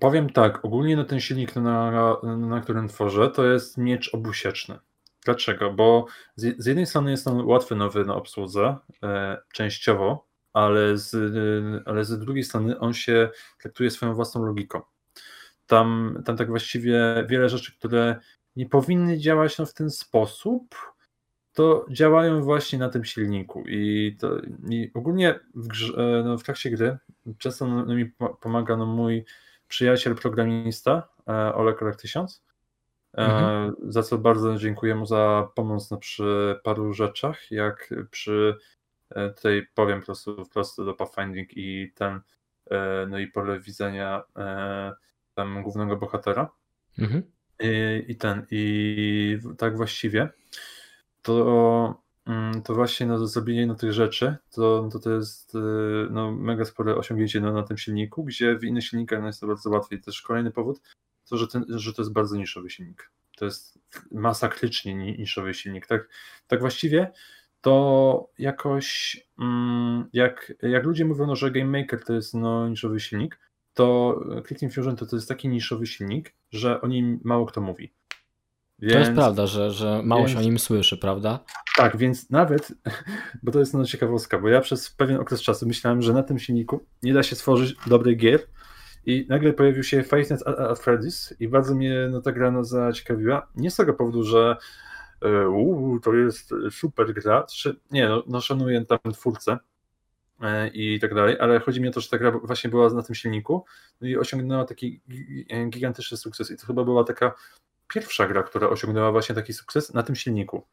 Powiem 0.00 0.30
tak, 0.30 0.64
ogólnie 0.64 0.96
na 0.96 1.04
ten 1.04 1.20
silnik, 1.20 1.56
na, 1.56 2.16
na 2.36 2.60
którym 2.60 2.88
tworzę, 2.88 3.30
to 3.30 3.44
jest 3.44 3.78
miecz 3.78 4.14
obusieczny. 4.14 4.78
Dlaczego? 5.24 5.72
Bo 5.72 6.06
z, 6.36 6.62
z 6.62 6.66
jednej 6.66 6.86
strony 6.86 7.10
jest 7.10 7.28
on 7.28 7.46
łatwy 7.46 7.74
nowy 7.74 8.04
na 8.04 8.14
obsłudze, 8.14 8.76
e, 9.02 9.38
częściowo, 9.52 10.26
ale 10.52 10.98
z, 10.98 11.14
e, 11.14 11.88
ale 11.88 12.04
z 12.04 12.18
drugiej 12.18 12.44
strony 12.44 12.78
on 12.78 12.92
się 12.94 13.30
traktuje 13.60 13.90
swoją 13.90 14.14
własną 14.14 14.44
logiką. 14.44 14.80
Tam, 15.66 16.18
tam 16.24 16.36
tak 16.36 16.48
właściwie 16.48 17.24
wiele 17.28 17.48
rzeczy, 17.48 17.78
które 17.78 18.16
nie 18.56 18.66
powinny 18.66 19.18
działać 19.18 19.58
no, 19.58 19.66
w 19.66 19.74
ten 19.74 19.90
sposób, 19.90 20.74
to 21.52 21.86
działają 21.90 22.42
właśnie 22.42 22.78
na 22.78 22.88
tym 22.88 23.04
silniku. 23.04 23.64
I, 23.68 24.16
to, 24.20 24.38
i 24.70 24.90
ogólnie 24.94 25.40
w, 25.54 25.66
grze, 25.66 25.94
e, 25.96 26.22
no, 26.24 26.38
w 26.38 26.42
trakcie 26.42 26.70
gry 26.70 26.98
często 27.38 27.66
no, 27.66 27.94
mi 27.94 28.12
pomaga 28.40 28.76
no, 28.76 28.86
mój 28.86 29.24
przyjaciel 29.68 30.14
programista 30.14 31.08
e, 31.28 31.54
Olek 31.54 31.82
Olek 31.82 31.96
1000, 31.96 32.44
e, 33.14 33.18
mhm. 33.18 33.74
za 33.88 34.02
co 34.02 34.18
bardzo 34.18 34.58
dziękuję 34.58 34.94
mu 34.94 35.06
za 35.06 35.48
pomoc 35.54 35.90
przy 36.00 36.60
paru 36.64 36.92
rzeczach, 36.92 37.50
jak 37.50 37.94
przy 38.10 38.56
e, 39.10 39.30
tutaj 39.30 39.66
powiem 39.74 40.00
po 40.00 40.06
prostu 40.06 40.44
wprost 40.44 40.76
do 40.76 40.94
Pathfinding 40.94 41.56
i 41.56 41.92
ten 41.94 42.20
no 43.08 43.18
i 43.18 43.26
pole 43.26 43.60
widzenia 43.60 44.22
tam 45.34 45.62
głównego 45.62 45.96
bohatera. 45.96 46.50
Mhm. 46.98 47.22
I, 47.60 48.04
I, 48.08 48.16
ten, 48.16 48.46
i 48.50 49.38
tak 49.58 49.76
właściwie 49.76 50.28
to 51.22 52.03
to 52.64 52.74
właśnie 52.74 53.06
no, 53.06 53.26
zrobienie 53.26 53.66
no, 53.66 53.74
tych 53.74 53.92
rzeczy, 53.92 54.36
to, 54.50 54.88
to, 54.92 54.98
to 54.98 55.10
jest 55.10 55.54
y, 55.54 55.58
no, 56.10 56.32
mega 56.32 56.64
spore 56.64 56.96
osiągnięcie 56.96 57.40
no, 57.40 57.52
na 57.52 57.62
tym 57.62 57.78
silniku, 57.78 58.24
gdzie 58.24 58.58
w 58.58 58.64
innych 58.64 58.84
silnikach 58.84 59.20
no, 59.20 59.26
jest 59.26 59.40
to 59.40 59.46
bardzo 59.46 59.70
łatwiej. 59.70 60.00
Też 60.00 60.22
kolejny 60.22 60.50
powód, 60.50 60.80
to 61.28 61.36
że, 61.36 61.48
ten, 61.48 61.64
że 61.68 61.92
to 61.92 62.02
jest 62.02 62.12
bardzo 62.12 62.36
niszowy 62.36 62.70
silnik. 62.70 63.10
To 63.36 63.44
jest 63.44 63.78
masakrycznie 64.12 64.94
niszowy 64.94 65.54
silnik. 65.54 65.86
Tak, 65.86 66.08
tak 66.46 66.60
właściwie 66.60 67.12
to 67.60 68.28
jakoś 68.38 69.16
mm, 69.38 70.08
jak, 70.12 70.52
jak 70.62 70.84
ludzie 70.84 71.04
mówią, 71.04 71.26
no, 71.26 71.36
że 71.36 71.50
Game 71.50 71.80
Maker 71.80 72.04
to 72.04 72.12
jest 72.12 72.34
no, 72.34 72.68
niszowy 72.68 73.00
silnik, 73.00 73.38
to 73.74 74.20
Click 74.46 74.74
Fusion 74.74 74.96
to, 74.96 75.06
to 75.06 75.16
jest 75.16 75.28
taki 75.28 75.48
niszowy 75.48 75.86
silnik, 75.86 76.34
że 76.52 76.80
o 76.80 76.86
nim 76.86 77.20
mało 77.24 77.46
kto 77.46 77.60
mówi. 77.60 77.92
Więc, 78.84 78.92
to 78.92 78.98
jest 78.98 79.12
prawda, 79.12 79.46
że, 79.46 79.70
że 79.70 80.02
mało 80.04 80.20
więc, 80.20 80.32
się 80.32 80.38
o 80.38 80.42
nim 80.42 80.58
słyszy, 80.58 80.96
prawda? 80.96 81.44
Tak, 81.76 81.96
więc 81.96 82.30
nawet, 82.30 82.72
bo 83.42 83.52
to 83.52 83.58
jest 83.58 83.74
no 83.74 83.84
ciekawostka, 83.84 84.38
bo 84.38 84.48
ja 84.48 84.60
przez 84.60 84.90
pewien 84.90 85.20
okres 85.20 85.42
czasu 85.42 85.66
myślałem, 85.66 86.02
że 86.02 86.12
na 86.12 86.22
tym 86.22 86.38
silniku 86.38 86.86
nie 87.02 87.14
da 87.14 87.22
się 87.22 87.36
stworzyć 87.36 87.76
dobrej 87.86 88.16
gier 88.16 88.40
i 89.06 89.26
nagle 89.28 89.52
pojawił 89.52 89.82
się 89.82 90.02
Five 90.02 90.30
Nights 90.30 90.46
at 90.46 90.78
Freddy's 90.78 91.34
i 91.40 91.48
bardzo 91.48 91.74
mnie 91.74 92.08
no, 92.10 92.20
ta 92.20 92.32
gra 92.32 92.50
no, 92.50 92.64
zaciekawiła. 92.64 93.48
Nie 93.54 93.70
z 93.70 93.76
tego 93.76 93.94
powodu, 93.94 94.22
że 94.22 94.56
uh, 95.22 96.02
to 96.02 96.14
jest 96.14 96.50
super 96.70 97.14
gra, 97.14 97.42
czy, 97.42 97.76
nie, 97.90 98.08
no, 98.08 98.22
no 98.26 98.40
szanuję 98.40 98.84
tam 98.84 99.12
twórcę, 99.12 99.58
e, 100.42 100.68
i 100.68 101.00
tak 101.00 101.14
dalej, 101.14 101.36
ale 101.40 101.60
chodzi 101.60 101.80
mi 101.80 101.88
o 101.88 101.90
to, 101.90 102.00
że 102.00 102.08
ta 102.08 102.18
gra 102.18 102.30
właśnie 102.30 102.70
była 102.70 102.90
na 102.90 103.02
tym 103.02 103.14
silniku 103.14 103.64
no 104.00 104.08
i 104.08 104.16
osiągnęła 104.16 104.64
taki 104.64 105.00
gigantyczny 105.68 106.16
sukces 106.16 106.50
i 106.50 106.56
to 106.56 106.66
chyba 106.66 106.84
była 106.84 107.04
taka 107.04 107.34
pierwsza 107.94 108.26
gra, 108.26 108.42
która 108.42 108.68
osiągnęła 108.68 109.12
właśnie 109.12 109.34
taki 109.34 109.52
sukces 109.52 109.94
na 109.94 110.02
tym 110.02 110.16
silniku. 110.16 110.66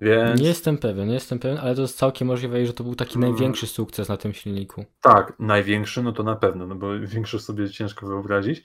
Więc... 0.00 0.40
Nie 0.40 0.48
jestem 0.48 0.78
pewien, 0.78 1.08
nie 1.08 1.14
jestem 1.14 1.38
pewien, 1.38 1.58
ale 1.58 1.74
to 1.74 1.82
jest 1.82 1.98
całkiem 1.98 2.28
możliwe, 2.28 2.66
że 2.66 2.72
to 2.72 2.84
był 2.84 2.94
taki 2.94 3.14
hmm. 3.14 3.30
największy 3.30 3.66
sukces 3.66 4.08
na 4.08 4.16
tym 4.16 4.32
silniku. 4.32 4.84
Tak, 5.00 5.32
największy, 5.38 6.02
no 6.02 6.12
to 6.12 6.22
na 6.22 6.36
pewno, 6.36 6.66
no 6.66 6.74
bo 6.74 7.00
większość 7.14 7.44
sobie 7.44 7.70
ciężko 7.70 8.06
wyobrazić. 8.06 8.64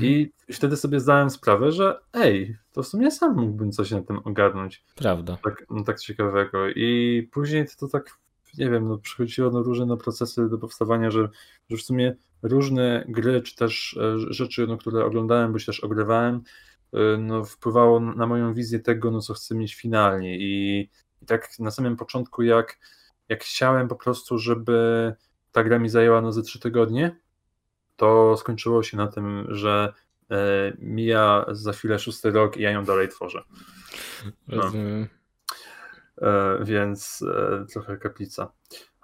I 0.00 0.32
wtedy 0.52 0.76
sobie 0.76 1.00
zdałem 1.00 1.30
sprawę, 1.30 1.72
że 1.72 2.00
ej, 2.12 2.56
to 2.72 2.82
w 2.82 2.86
sumie 2.86 3.10
sam 3.10 3.36
mógłbym 3.36 3.72
coś 3.72 3.90
na 3.90 4.02
tym 4.02 4.18
ogarnąć. 4.24 4.84
Prawda. 4.94 5.38
Tak, 5.44 5.64
no, 5.70 5.84
tak 5.84 6.00
ciekawego. 6.00 6.68
I 6.68 7.28
później 7.32 7.66
to, 7.80 7.88
tak, 7.88 8.10
nie 8.58 8.70
wiem, 8.70 8.88
no, 8.88 8.98
przychodziło 8.98 9.50
no, 9.50 9.62
różne 9.62 9.86
no, 9.86 9.96
procesy 9.96 10.48
do 10.48 10.58
powstawania, 10.58 11.10
że, 11.10 11.28
że 11.70 11.76
w 11.76 11.82
sumie 11.82 12.16
różne 12.42 13.04
gry, 13.08 13.42
czy 13.42 13.56
też 13.56 13.98
e, 14.00 14.18
rzeczy, 14.18 14.66
no, 14.66 14.76
które 14.76 15.04
oglądałem, 15.04 15.52
bądź 15.52 15.66
też 15.66 15.80
ogrywałem, 15.80 16.42
no, 17.18 17.44
wpływało 17.44 18.00
na 18.00 18.26
moją 18.26 18.54
wizję 18.54 18.80
tego, 18.80 19.10
no, 19.10 19.20
co 19.20 19.34
chcę 19.34 19.54
mieć 19.54 19.74
finalnie. 19.74 20.38
I, 20.38 20.80
i 21.22 21.26
tak 21.26 21.58
na 21.58 21.70
samym 21.70 21.96
początku, 21.96 22.42
jak, 22.42 22.78
jak 23.28 23.44
chciałem 23.44 23.88
po 23.88 23.96
prostu, 23.96 24.38
żeby 24.38 25.14
ta 25.52 25.64
gra 25.64 25.78
mi 25.78 25.88
zajęła 25.88 26.20
no, 26.20 26.32
ze 26.32 26.42
trzy 26.42 26.60
tygodnie, 26.60 27.16
to 27.96 28.36
skończyło 28.36 28.82
się 28.82 28.96
na 28.96 29.06
tym, 29.06 29.46
że 29.48 29.92
e, 30.30 30.36
mija 30.78 31.44
za 31.48 31.72
chwilę 31.72 31.98
szósty 31.98 32.30
rok 32.30 32.56
i 32.56 32.62
ja 32.62 32.70
ją 32.70 32.84
dalej 32.84 33.08
tworzę. 33.08 33.42
No. 34.48 34.72
E, 36.22 36.58
więc 36.64 37.24
e, 37.36 37.66
trochę 37.72 37.96
kaplica. 37.96 38.52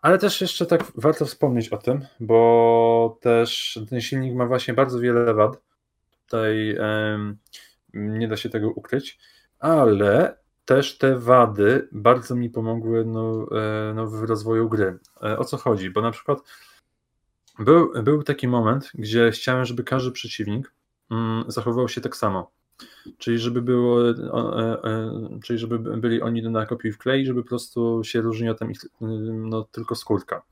Ale 0.02 0.18
też 0.18 0.40
jeszcze 0.40 0.66
tak 0.66 0.84
warto 0.94 1.24
wspomnieć 1.24 1.68
o 1.68 1.76
tym, 1.76 2.06
bo 2.20 3.18
też 3.20 3.78
ten 3.90 4.00
silnik 4.00 4.34
ma 4.34 4.46
właśnie 4.46 4.74
bardzo 4.74 5.00
wiele 5.00 5.34
wad. 5.34 5.62
Tutaj 6.26 6.76
nie 7.94 8.28
da 8.28 8.36
się 8.36 8.48
tego 8.48 8.70
ukryć, 8.70 9.18
ale 9.58 10.40
też 10.64 10.98
te 10.98 11.18
wady 11.18 11.88
bardzo 11.92 12.36
mi 12.36 12.50
pomogły 12.50 13.04
no, 13.04 13.46
e, 13.52 13.94
no, 13.94 14.06
w 14.06 14.22
rozwoju 14.22 14.68
gry. 14.68 14.98
E, 15.22 15.38
o 15.38 15.44
co 15.44 15.56
chodzi? 15.56 15.90
Bo 15.90 16.02
na 16.02 16.10
przykład 16.10 16.38
był, 17.58 18.02
był 18.02 18.22
taki 18.22 18.48
moment, 18.48 18.90
gdzie 18.94 19.30
chciałem, 19.30 19.64
żeby 19.64 19.84
każdy 19.84 20.10
przeciwnik 20.10 20.72
mm, 21.10 21.44
zachowywał 21.48 21.88
się 21.88 22.00
tak 22.00 22.16
samo. 22.16 22.50
Czyli 23.18 23.38
żeby 23.38 23.62
było, 23.62 24.10
e, 24.10 25.38
czyli 25.44 25.58
żeby 25.58 25.78
byli 25.78 26.22
oni 26.22 26.42
na 26.42 26.66
kopiuj 26.66 26.92
w 26.92 26.98
klej, 26.98 27.26
żeby 27.26 27.42
po 27.42 27.48
prostu 27.48 28.00
się 28.04 28.20
różniła 28.20 28.54
tam 28.54 28.70
ich 28.70 28.80
no, 29.30 29.62
tylko 29.62 29.94
skórka. 29.94 30.42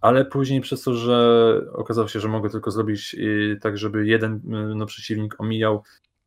Ale 0.00 0.24
później 0.24 0.60
przez 0.60 0.82
to, 0.82 0.94
że 0.94 1.60
okazało 1.72 2.08
się, 2.08 2.20
że 2.20 2.28
mogę 2.28 2.50
tylko 2.50 2.70
zrobić 2.70 3.16
tak, 3.60 3.78
żeby 3.78 4.06
jeden 4.06 4.40
no, 4.76 4.86
przeciwnik 4.86 5.40
omijał 5.40 5.82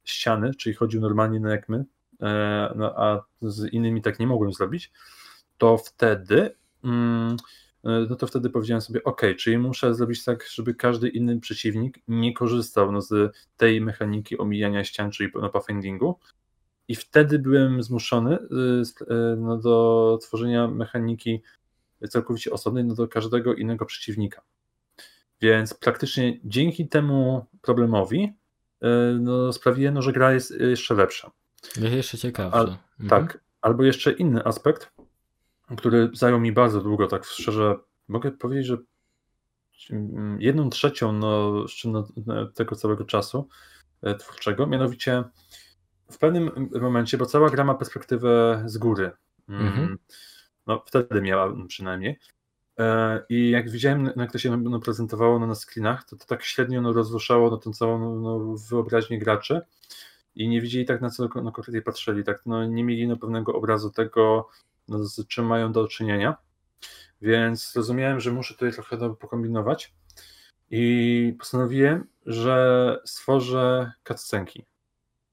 ściany, 0.05 0.55
czyli 0.55 0.75
chodził 0.75 1.01
normalnie 1.01 1.39
no 1.39 1.49
jak 1.49 1.69
my, 1.69 1.85
e, 2.21 2.73
no, 2.75 2.93
a 2.97 3.25
z 3.41 3.73
innymi 3.73 4.01
tak 4.01 4.19
nie 4.19 4.27
mogłem 4.27 4.53
zrobić, 4.53 4.91
to 5.57 5.77
wtedy 5.77 6.55
mm, 6.83 7.37
e, 7.83 8.05
no 8.09 8.15
to 8.15 8.27
wtedy 8.27 8.49
powiedziałem 8.49 8.81
sobie, 8.81 9.03
ok, 9.03 9.21
czyli 9.37 9.57
muszę 9.57 9.95
zrobić 9.95 10.23
tak, 10.23 10.45
żeby 10.53 10.75
każdy 10.75 11.09
inny 11.09 11.39
przeciwnik 11.39 11.99
nie 12.07 12.33
korzystał 12.33 12.91
no, 12.91 13.01
z 13.01 13.35
tej 13.57 13.81
mechaniki 13.81 14.37
omijania 14.37 14.83
ścian, 14.83 15.11
czyli 15.11 15.31
no, 15.35 15.49
pathfindingu 15.49 16.19
i 16.87 16.95
wtedy 16.95 17.39
byłem 17.39 17.83
zmuszony 17.83 18.35
e, 18.35 19.35
no, 19.37 19.57
do 19.57 20.19
tworzenia 20.21 20.67
mechaniki 20.67 21.41
całkowicie 22.09 22.51
osobnej 22.51 22.85
no, 22.85 22.95
do 22.95 23.07
każdego 23.07 23.53
innego 23.53 23.85
przeciwnika. 23.85 24.41
Więc 25.41 25.73
praktycznie 25.73 26.39
dzięki 26.43 26.87
temu 26.87 27.45
problemowi 27.61 28.33
no, 29.19 29.53
sprawiły, 29.53 29.91
no, 29.91 30.01
że 30.01 30.13
gra 30.13 30.33
jest 30.33 30.59
jeszcze 30.59 30.93
lepsza. 30.93 31.31
Jest 31.77 31.95
jeszcze 31.95 32.17
ciekawsza. 32.17 32.59
mhm. 32.59 33.09
Tak, 33.09 33.39
albo 33.61 33.83
jeszcze 33.83 34.11
inny 34.11 34.45
aspekt, 34.45 34.91
który 35.77 36.09
zajął 36.13 36.39
mi 36.39 36.51
bardzo 36.51 36.81
długo, 36.81 37.07
tak 37.07 37.25
szczerze 37.25 37.75
mogę 38.07 38.31
powiedzieć, 38.31 38.65
że 38.65 38.77
jedną 40.39 40.69
trzecią 40.69 41.11
no, 41.11 41.65
no, 42.25 42.45
tego 42.45 42.75
całego 42.75 43.05
czasu 43.05 43.47
e, 44.01 44.15
twórczego, 44.15 44.67
mianowicie 44.67 45.23
w 46.11 46.17
pewnym 46.17 46.69
momencie, 46.81 47.17
bo 47.17 47.25
cała 47.25 47.49
gra 47.49 47.63
ma 47.63 47.75
perspektywę 47.75 48.63
z 48.65 48.77
góry. 48.77 49.11
Mm, 49.49 49.67
mhm. 49.67 49.97
No 50.67 50.83
wtedy 50.87 51.21
miała 51.21 51.53
przynajmniej. 51.67 52.19
E, 52.79 53.21
I 53.29 53.49
jak 53.49 53.69
widziałem, 53.69 54.11
jak 54.15 54.31
to 54.31 54.37
się 54.37 54.57
no, 54.57 54.79
prezentowało 54.79 55.39
no, 55.39 55.47
na 55.47 55.55
screenach, 55.55 56.03
to, 56.03 56.15
to 56.15 56.25
tak 56.25 56.43
średnio 56.43 56.81
no, 56.81 56.93
rozruszało 56.93 57.49
no, 57.49 57.57
tą 57.57 57.73
całą 57.73 57.99
no, 57.99 58.39
no, 58.39 58.55
wyobraźnię 58.69 59.19
graczy 59.19 59.61
i 60.35 60.47
nie 60.47 60.61
widzieli 60.61 60.85
tak 60.85 61.01
na 61.01 61.09
co 61.09 61.23
no, 61.23 61.29
konkretnie 61.29 61.81
patrzyli, 61.81 62.23
tak 62.23 62.41
no, 62.45 62.65
nie 62.65 62.83
mieli 62.83 63.07
no, 63.07 63.17
pewnego 63.17 63.53
obrazu 63.53 63.89
tego, 63.89 64.49
no, 64.87 65.03
z 65.03 65.27
czym 65.27 65.45
mają 65.45 65.71
do 65.71 65.87
czynienia. 65.87 66.37
Więc 67.21 67.71
zrozumiałem, 67.71 68.19
że 68.19 68.31
muszę 68.31 68.53
tutaj 68.53 68.73
trochę 68.73 68.97
no, 68.97 69.09
pokombinować 69.09 69.93
i 70.71 71.35
postanowiłem, 71.39 72.07
że 72.25 72.97
stworzę 73.05 73.91
cutscenki 74.07 74.65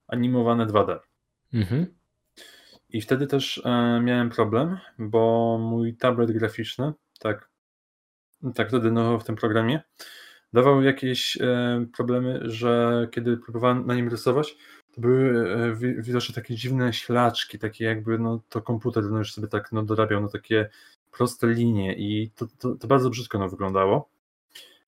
animowane 0.09 0.67
2D. 0.67 0.99
Mhm. 1.55 1.87
I 2.89 3.01
wtedy 3.01 3.27
też 3.27 3.63
e, 3.65 4.01
miałem 4.01 4.31
problem, 4.31 4.79
bo 4.99 5.59
mój 5.61 5.97
tablet 5.97 6.33
graficzny, 6.33 6.93
tak, 7.23 7.51
tak 8.55 8.69
wtedy 8.69 8.91
no, 8.91 9.19
w 9.19 9.25
tym 9.25 9.37
programie, 9.37 9.83
dawał 10.53 10.83
jakieś 10.83 11.39
e, 11.41 11.87
problemy, 11.97 12.41
że 12.43 13.09
kiedy 13.13 13.37
próbowałem 13.37 13.87
na 13.87 13.95
nim 13.95 14.09
rysować, 14.09 14.57
to 14.95 15.01
były 15.01 15.51
e, 15.57 15.75
widoczne 16.03 16.35
takie 16.35 16.55
dziwne 16.55 16.93
ślaczki, 16.93 17.59
takie 17.59 17.85
jakby 17.85 18.19
no, 18.19 18.41
to 18.49 18.63
komputer 18.63 19.05
no, 19.05 19.19
już 19.19 19.33
sobie 19.33 19.49
tak 19.49 19.73
no, 19.73 19.83
dorabiał 19.83 20.21
no, 20.21 20.29
takie 20.29 20.69
proste 21.13 21.47
linie 21.47 21.95
i 21.95 22.31
to, 22.37 22.47
to, 22.59 22.75
to 22.75 22.87
bardzo 22.87 23.11
brzydko 23.11 23.39
no, 23.39 23.49
wyglądało. 23.49 24.09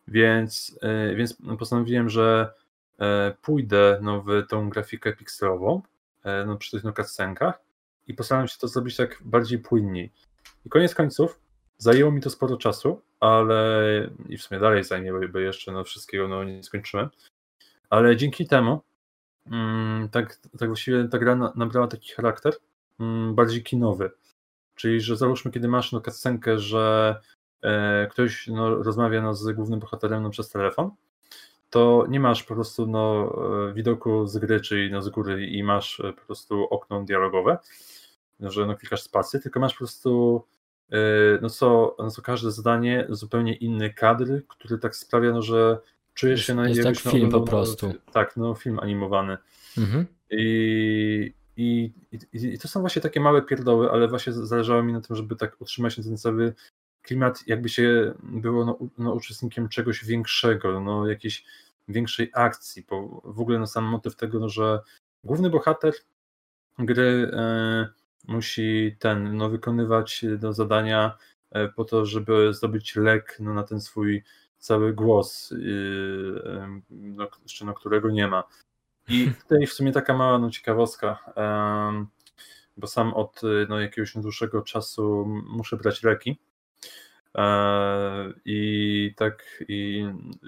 Więc, 0.08 0.78
e, 0.82 1.14
więc 1.14 1.36
postanowiłem, 1.58 2.08
że 2.08 2.52
e, 3.00 3.34
pójdę 3.42 3.98
no, 4.02 4.22
w 4.22 4.46
tą 4.48 4.70
grafikę 4.70 5.12
pikselową 5.12 5.82
e, 6.24 6.44
no, 6.46 6.56
przy 6.56 6.70
tych 6.70 6.84
no, 6.84 6.92
cutscenkach 6.92 7.60
i 8.06 8.14
postaram 8.14 8.48
się 8.48 8.58
to 8.58 8.68
zrobić 8.68 8.96
tak 8.96 9.18
bardziej 9.24 9.58
płynniej. 9.58 10.12
I 10.66 10.68
koniec 10.68 10.94
końców 10.94 11.40
zajęło 11.78 12.10
mi 12.10 12.20
to 12.20 12.30
sporo 12.30 12.56
czasu, 12.56 13.00
ale 13.20 14.10
i 14.28 14.38
w 14.38 14.42
sumie 14.42 14.60
dalej 14.60 14.84
zajmie, 14.84 15.12
bo 15.32 15.38
jeszcze 15.38 15.72
no, 15.72 15.84
wszystkiego 15.84 16.28
no, 16.28 16.44
nie 16.44 16.62
skończyłem. 16.62 17.08
Ale 17.90 18.16
dzięki 18.16 18.46
temu 18.46 18.82
mm, 19.46 20.08
tak, 20.08 20.36
tak 20.58 20.68
właściwie 20.68 21.08
ta 21.08 21.18
gra 21.18 21.52
nabrała 21.56 21.86
taki 21.86 22.12
charakter 22.12 22.54
mm, 23.00 23.34
bardziej 23.34 23.62
kinowy. 23.62 24.10
Czyli, 24.74 25.00
że 25.00 25.16
załóżmy, 25.16 25.50
kiedy 25.50 25.68
masz 25.68 25.92
no, 25.92 26.00
cutscenkę, 26.00 26.58
że 26.58 27.16
e, 27.62 28.06
ktoś 28.10 28.46
no, 28.46 28.82
rozmawia 28.82 29.22
no, 29.22 29.34
z 29.34 29.52
głównym 29.52 29.80
bohaterem 29.80 30.22
no, 30.22 30.30
przez 30.30 30.48
telefon, 30.48 30.90
to 31.70 32.06
nie 32.08 32.20
masz 32.20 32.42
po 32.42 32.54
prostu 32.54 32.86
no, 32.86 33.34
e, 33.68 33.72
widoku 33.72 34.26
z 34.26 34.38
gry, 34.38 34.60
czyli 34.60 34.92
no, 34.92 35.02
z 35.02 35.08
góry 35.08 35.46
i 35.46 35.62
masz 35.62 36.00
e, 36.00 36.12
po 36.12 36.20
prostu 36.20 36.64
okno 36.64 37.04
dialogowe, 37.04 37.58
że 38.40 38.66
no, 38.66 38.76
klikasz 38.76 39.02
spację, 39.02 39.40
tylko 39.40 39.60
masz 39.60 39.72
po 39.72 39.78
prostu 39.78 40.42
no 41.42 41.50
co, 41.50 41.96
no 41.98 42.10
co 42.10 42.22
każde 42.22 42.50
zdanie 42.50 43.06
zupełnie 43.08 43.54
inny 43.54 43.94
kadr, 43.94 44.42
który 44.48 44.78
tak 44.78 44.96
sprawia, 44.96 45.32
no, 45.32 45.42
że 45.42 45.78
czujesz 46.14 46.46
się 46.46 46.54
na 46.54 46.68
Jest 46.68 46.82
tak 46.82 46.96
film 46.96 47.28
no, 47.28 47.40
po 47.40 47.46
prostu. 47.46 47.94
Tak, 48.12 48.36
no 48.36 48.54
film 48.54 48.78
animowany. 48.78 49.38
Mhm. 49.78 50.06
I, 50.30 51.34
i, 51.56 51.92
i, 52.12 52.18
I 52.32 52.58
to 52.58 52.68
są 52.68 52.80
właśnie 52.80 53.02
takie 53.02 53.20
małe 53.20 53.42
pierdoły, 53.42 53.90
ale 53.90 54.08
właśnie 54.08 54.32
zależało 54.32 54.82
mi 54.82 54.92
na 54.92 55.00
tym, 55.00 55.16
żeby 55.16 55.36
tak 55.36 55.60
utrzymać 55.60 55.96
ten 55.96 56.18
cały 56.18 56.54
klimat, 57.02 57.46
jakby 57.46 57.68
się 57.68 58.14
było 58.22 58.64
no, 58.64 58.78
no, 58.98 59.12
uczestnikiem 59.12 59.68
czegoś 59.68 60.04
większego, 60.04 60.80
no, 60.80 61.08
jakiejś 61.08 61.44
większej 61.88 62.30
akcji, 62.34 62.86
bo 62.90 63.22
w 63.24 63.40
ogóle 63.40 63.58
no, 63.58 63.66
sam 63.66 63.84
motyw 63.84 64.16
tego, 64.16 64.38
no, 64.40 64.48
że 64.48 64.80
główny 65.24 65.50
bohater 65.50 65.92
gry 66.78 67.30
e, 67.32 67.88
musi 68.28 68.96
ten, 68.98 69.36
no, 69.36 69.48
wykonywać 69.50 70.24
do 70.38 70.52
zadania 70.52 71.18
e, 71.50 71.68
po 71.68 71.84
to, 71.84 72.06
żeby 72.06 72.54
zdobyć 72.54 72.96
lek 72.96 73.36
no, 73.40 73.54
na 73.54 73.62
ten 73.62 73.80
swój 73.80 74.24
cały 74.58 74.92
głos, 74.92 75.52
e, 75.52 76.80
no, 76.90 77.28
jeszcze 77.42 77.64
no, 77.64 77.74
którego 77.74 78.10
nie 78.10 78.28
ma. 78.28 78.44
I 79.08 79.30
tutaj 79.42 79.66
w 79.66 79.72
sumie 79.72 79.92
taka 79.92 80.16
mała 80.16 80.38
no, 80.38 80.50
ciekawostka, 80.50 81.32
bo 82.76 82.86
sam 82.86 83.14
od 83.14 83.40
no, 83.68 83.80
jakiegoś 83.80 84.14
dłuższego 84.16 84.62
czasu 84.62 85.24
muszę 85.46 85.76
brać 85.76 86.02
leki. 86.02 86.38
E, 87.34 88.32
I 88.44 89.14
tak, 89.16 89.64
i, 89.68 90.04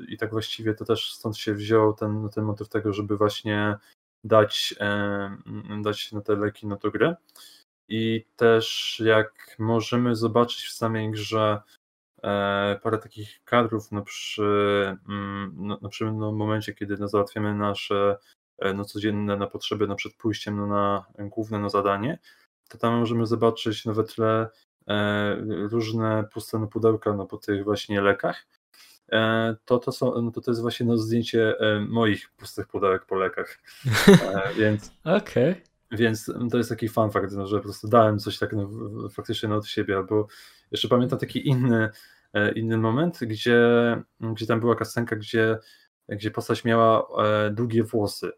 i 0.08 0.16
tak 0.16 0.30
właściwie 0.30 0.74
to 0.74 0.84
też 0.84 1.12
stąd 1.12 1.36
się 1.36 1.54
wziął 1.54 1.94
ten, 1.94 2.28
ten 2.28 2.44
motyw 2.44 2.68
tego, 2.68 2.92
żeby 2.92 3.16
właśnie 3.16 3.76
dać, 4.24 4.74
dać 5.82 6.12
na 6.12 6.20
te 6.20 6.36
leki 6.36 6.66
na 6.66 6.76
tą 6.76 6.90
grę. 6.90 7.16
I 7.88 8.27
też 8.37 8.96
jak 9.05 9.57
możemy 9.59 10.16
zobaczyć 10.16 10.64
w 10.64 10.72
samej 10.72 11.11
grze 11.11 11.61
e, 12.22 12.81
parę 12.83 12.99
takich 12.99 13.44
kadrów 13.44 13.92
no 13.92 14.03
przy, 14.03 14.42
mm, 15.09 15.53
no, 15.57 15.79
no 15.83 15.88
przy 15.88 16.12
no, 16.12 16.33
momencie, 16.33 16.75
kiedy 16.75 16.96
no, 16.96 17.09
załatwiamy 17.09 17.55
nasze 17.55 18.16
E, 18.59 18.75
no, 18.75 18.85
codzienne 18.85 19.37
na 19.37 19.46
potrzeby, 19.46 19.87
na 19.87 19.94
przed 19.94 20.14
pójściem 20.14 20.57
no, 20.57 20.66
na 20.66 21.05
główne 21.18 21.59
no, 21.59 21.70
zadanie, 21.70 22.18
to 22.68 22.79
tam 22.79 22.99
możemy 22.99 23.27
zobaczyć 23.27 23.85
no, 23.85 23.94
we 23.94 24.05
tle 24.05 24.49
e, 24.88 25.37
różne 25.70 26.25
puste 26.33 26.59
no, 26.59 26.66
pudełka 26.66 27.12
no, 27.12 27.27
po 27.27 27.37
tych 27.37 27.64
właśnie 27.64 28.01
lekach. 28.01 28.46
E, 29.12 29.57
to, 29.64 29.79
to, 29.79 29.92
są, 29.92 30.22
no, 30.22 30.31
to, 30.31 30.40
to 30.40 30.51
jest 30.51 30.61
właśnie 30.61 30.87
no, 30.87 30.96
zdjęcie 30.96 31.55
e, 31.61 31.81
moich 31.81 32.31
pustych 32.31 32.66
pudełek 32.66 33.07
po 33.07 33.14
lekach. 33.14 33.59
Więc, 34.57 34.92
okay. 35.05 35.62
Więc 35.96 36.32
to 36.50 36.59
jest 36.59 36.70
taki 36.70 36.88
fun 36.88 37.11
fact, 37.11 37.32
no, 37.32 37.46
że 37.46 37.56
po 37.56 37.62
prostu 37.62 37.88
dałem 37.88 38.18
coś 38.18 38.38
tak 38.38 38.52
no, 38.52 38.68
faktycznie 39.09 39.48
no, 39.48 39.56
od 39.56 39.66
siebie, 39.66 39.96
albo 39.96 40.26
jeszcze 40.70 40.88
pamiętam 40.88 41.18
taki 41.18 41.48
inny, 41.48 41.88
e, 42.32 42.52
inny 42.52 42.78
moment, 42.78 43.18
gdzie, 43.20 43.62
gdzie 44.20 44.46
tam 44.46 44.61
była 44.61 44.74
kasenka, 44.74 45.16
gdzie 45.16 45.59
gdzie 46.09 46.30
postać 46.30 46.64
miała 46.64 47.06
e, 47.24 47.50
długie 47.50 47.82
włosy. 47.82 48.32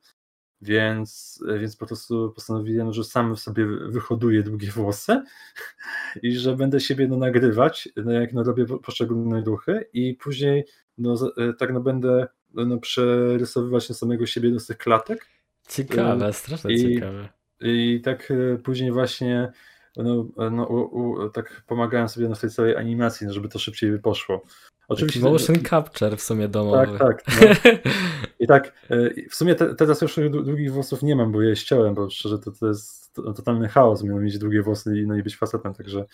Więc, 0.61 1.40
więc 1.59 1.77
po 1.77 1.87
prostu 1.87 2.33
postanowiłem, 2.35 2.92
że 2.92 3.05
sam 3.05 3.37
sobie 3.37 3.66
wyhoduję 3.66 4.42
długie 4.42 4.71
włosy 4.71 5.23
i 6.23 6.33
że 6.33 6.57
będę 6.57 6.81
siebie 6.81 7.09
no, 7.09 7.16
nagrywać, 7.16 7.88
no, 7.97 8.12
jak 8.12 8.33
no, 8.33 8.42
robię 8.42 8.66
poszczególne 8.66 9.40
ruchy 9.40 9.88
i 9.92 10.14
później 10.14 10.64
no, 10.99 11.14
e, 11.37 11.53
tak 11.53 11.73
no, 11.73 11.81
będę 11.81 12.27
no, 12.55 12.79
przerysowywać 12.79 13.88
na 13.88 13.94
samego 13.94 14.27
siebie 14.27 14.51
do 14.51 14.61
tych 14.61 14.79
klatek. 14.79 15.27
Ciekawe, 15.68 16.33
strasznie 16.33 16.75
I, 16.75 16.94
ciekawe. 16.94 17.29
I 17.61 18.01
tak 18.05 18.33
później 18.64 18.92
właśnie 18.92 19.53
no, 19.97 20.27
no, 20.51 20.66
u, 20.66 21.01
u, 21.01 21.31
tak 21.31 21.62
pomagałem 21.66 22.09
sobie 22.09 22.29
na 22.29 22.37
tej 22.37 22.51
całej 22.51 22.77
animacji, 22.77 23.27
no, 23.27 23.33
żeby 23.33 23.49
to 23.49 23.59
szybciej 23.59 23.99
poszło. 23.99 24.42
Oczywiście. 24.88 25.21
Motion 25.21 25.57
capture 25.57 26.16
w 26.16 26.23
sumie 26.23 26.49
domowy. 26.49 26.99
Tak, 26.99 26.99
tak. 26.99 27.25
No. 27.40 27.71
I 28.40 28.47
tak, 28.47 28.73
e, 28.90 29.29
w 29.31 29.35
sumie 29.35 29.55
te, 29.55 29.75
teraz 29.75 30.01
już 30.03 30.16
długich 30.31 30.73
włosów 30.73 31.03
nie 31.03 31.16
mam, 31.16 31.33
bo 31.33 31.42
je 31.42 31.57
ściąłem, 31.57 31.94
bo 31.94 32.11
szczerze 32.11 32.38
to, 32.38 32.51
to 32.53 32.66
jest 32.66 33.14
totalny 33.14 33.68
chaos, 33.68 34.03
miał 34.03 34.21
mieć 34.21 34.38
długie 34.38 34.62
włosy 34.62 34.99
i, 34.99 35.07
no 35.07 35.16
i 35.16 35.23
być 35.23 35.37
facetem, 35.37 35.75
także 35.75 36.01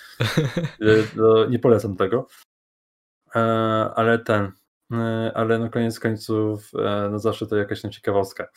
e, 0.80 0.86
no, 1.16 1.46
nie 1.46 1.58
polecam 1.58 1.96
tego. 1.96 2.26
E, 3.34 3.40
ale 3.94 4.18
ten, 4.18 4.52
ale 5.34 5.58
na 5.58 5.68
koniec 5.68 6.00
końców 6.00 6.70
no 7.10 7.18
zawsze 7.18 7.46
to 7.46 7.56
jakaś 7.56 7.80
ciekawostka. 7.80 8.48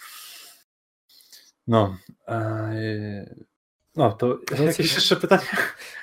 No. 1.68 1.98
No, 3.96 4.12
to 4.12 4.38
jakieś 4.66 4.96
jeszcze 4.96 5.16
pytania? 5.16 5.44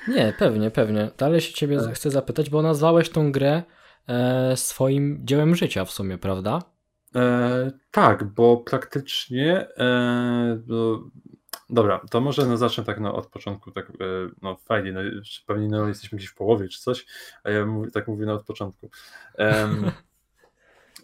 Nie, 0.09 0.35
pewnie, 0.38 0.70
pewnie. 0.70 1.11
Dalej 1.18 1.40
się 1.40 1.53
ciebie 1.53 1.79
chcę 1.94 2.11
zapytać, 2.11 2.50
bo 2.50 2.62
nazwałeś 2.62 3.11
tą 3.11 3.33
grę 3.33 3.62
e, 4.09 4.57
swoim 4.57 5.20
dziełem 5.22 5.55
życia 5.55 5.85
w 5.85 5.90
sumie, 5.90 6.18
prawda? 6.18 6.62
E, 7.14 7.70
tak, 7.90 8.24
bo 8.24 8.57
praktycznie 8.57 9.66
e, 9.79 10.61
no, 10.66 11.11
dobra, 11.70 12.00
to 12.11 12.20
może 12.20 12.46
no, 12.46 12.57
zacznę 12.57 12.85
tak 12.85 13.00
no, 13.00 13.14
od 13.14 13.27
początku, 13.27 13.70
tak 13.70 13.90
e, 13.90 13.94
no 14.42 14.57
fajnie, 14.57 14.92
no, 14.92 15.00
pewnie 15.46 15.68
no, 15.68 15.88
jesteśmy 15.88 16.18
gdzieś 16.18 16.31
w 16.31 16.35
połowie 16.35 16.68
czy 16.68 16.81
coś, 16.81 17.07
a 17.44 17.50
ja 17.50 17.66
mówię, 17.66 17.90
tak 17.90 18.09
mówię 18.09 18.27
no, 18.27 18.35
od 18.35 18.44
początku. 18.44 18.90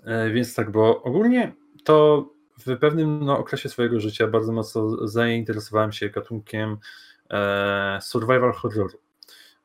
E, 0.04 0.30
więc 0.30 0.54
tak, 0.54 0.70
bo 0.70 1.02
ogólnie 1.02 1.52
to 1.84 2.26
w 2.66 2.78
pewnym 2.78 3.24
no, 3.24 3.38
okresie 3.38 3.68
swojego 3.68 4.00
życia 4.00 4.26
bardzo 4.26 4.52
mocno 4.52 5.08
zainteresowałem 5.08 5.92
się 5.92 6.08
gatunkiem 6.08 6.76
e, 7.30 7.98
survival 8.02 8.52
horroru. 8.52 8.98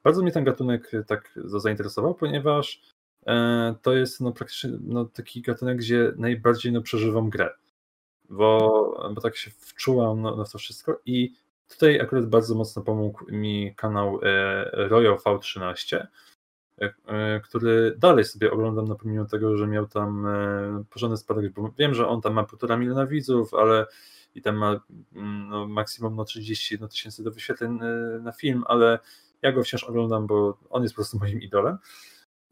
Bardzo 0.03 0.21
mnie 0.21 0.31
ten 0.31 0.43
gatunek 0.43 0.91
tak 1.07 1.39
zainteresował, 1.45 2.15
ponieważ 2.15 2.81
E, 3.27 3.75
to 3.81 3.93
jest 3.93 4.21
no, 4.21 4.31
praktycznie 4.31 4.69
no, 4.81 5.05
taki 5.05 5.41
gatunek, 5.41 5.77
gdzie 5.77 6.13
najbardziej 6.17 6.71
no, 6.71 6.81
przeżywam 6.81 7.29
grę, 7.29 7.49
bo, 8.29 9.09
bo 9.13 9.21
tak 9.21 9.37
się 9.37 9.51
wczułam 9.51 10.21
no, 10.21 10.45
w 10.45 10.51
to 10.51 10.57
wszystko 10.57 11.01
i 11.05 11.33
tutaj 11.67 12.01
akurat 12.01 12.25
bardzo 12.25 12.55
mocno 12.55 12.81
pomógł 12.81 13.31
mi 13.31 13.75
kanał 13.75 14.19
e, 14.23 14.87
Royal 14.87 15.17
V13, 15.17 15.95
e, 15.95 16.07
który 17.43 17.95
dalej 17.97 18.25
sobie 18.25 18.51
oglądam, 18.51 18.87
no, 18.87 18.95
pomimo 18.95 19.25
tego, 19.25 19.57
że 19.57 19.67
miał 19.67 19.87
tam 19.87 20.27
porządny 20.89 21.17
spadek, 21.17 21.53
bo 21.53 21.71
wiem, 21.77 21.93
że 21.93 22.07
on 22.07 22.21
tam 22.21 22.33
ma 22.33 22.43
półtora 22.43 22.77
miliona 22.77 23.07
widzów, 23.07 23.53
ale 23.53 23.85
i 24.35 24.41
tam 24.41 24.55
ma 24.55 24.79
mm, 25.15 25.49
no, 25.49 25.67
maksimum 25.67 26.15
no, 26.15 26.25
30 26.25 26.77
no, 26.81 26.87
tysięcy 26.87 27.23
do 27.23 27.31
wyświetleń 27.31 27.79
na 28.21 28.31
film, 28.31 28.63
ale 28.67 28.99
ja 29.41 29.51
go 29.51 29.63
wciąż 29.63 29.83
oglądam, 29.83 30.27
bo 30.27 30.57
on 30.69 30.83
jest 30.83 30.95
po 30.95 30.97
prostu 30.97 31.17
moim 31.19 31.41
idolem. 31.41 31.77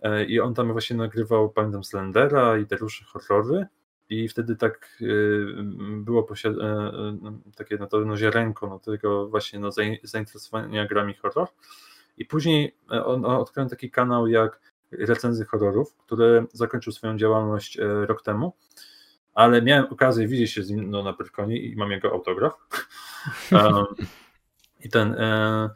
E, 0.01 0.25
I 0.25 0.39
on 0.39 0.53
tam 0.53 0.71
właśnie 0.71 0.95
nagrywał, 0.95 1.49
pamiętam, 1.49 1.83
Slendera 1.83 2.57
i 2.57 2.65
te 2.65 2.75
różne 2.75 3.07
horrory. 3.07 3.65
I 4.09 4.29
wtedy 4.29 4.55
tak 4.55 5.03
było 5.97 6.27
takie 7.55 7.77
na 7.77 7.88
to 7.88 7.99
no, 7.99 8.17
ziarenko 8.17 8.67
no, 8.67 8.79
tego 8.79 9.27
właśnie 9.29 9.59
no, 9.59 9.69
zainteresowania 10.03 10.88
grami 10.88 11.13
horror. 11.13 11.47
I 12.17 12.26
później 12.26 12.78
on, 12.89 13.26
on 13.26 13.36
odkryłem 13.36 13.69
taki 13.69 13.91
kanał 13.91 14.28
jak 14.28 14.60
recenzji 14.91 15.45
horrorów, 15.45 15.95
który 15.95 16.45
zakończył 16.54 16.93
swoją 16.93 17.17
działalność 17.17 17.78
rok 18.08 18.21
temu 18.21 18.54
ale 19.34 19.62
miałem 19.62 19.86
okazję 19.86 20.28
widzieć 20.28 20.52
się 20.52 20.63
z 20.63 20.69
nim 20.69 20.91
no, 20.91 21.04
na 21.04 21.13
Pyrkonie 21.13 21.58
i 21.58 21.76
mam 21.76 21.91
jego 21.91 22.12
autograf. 22.12 22.54
Um, 23.52 23.86
I 24.84 24.89
ten. 24.89 25.13
E, 25.13 25.69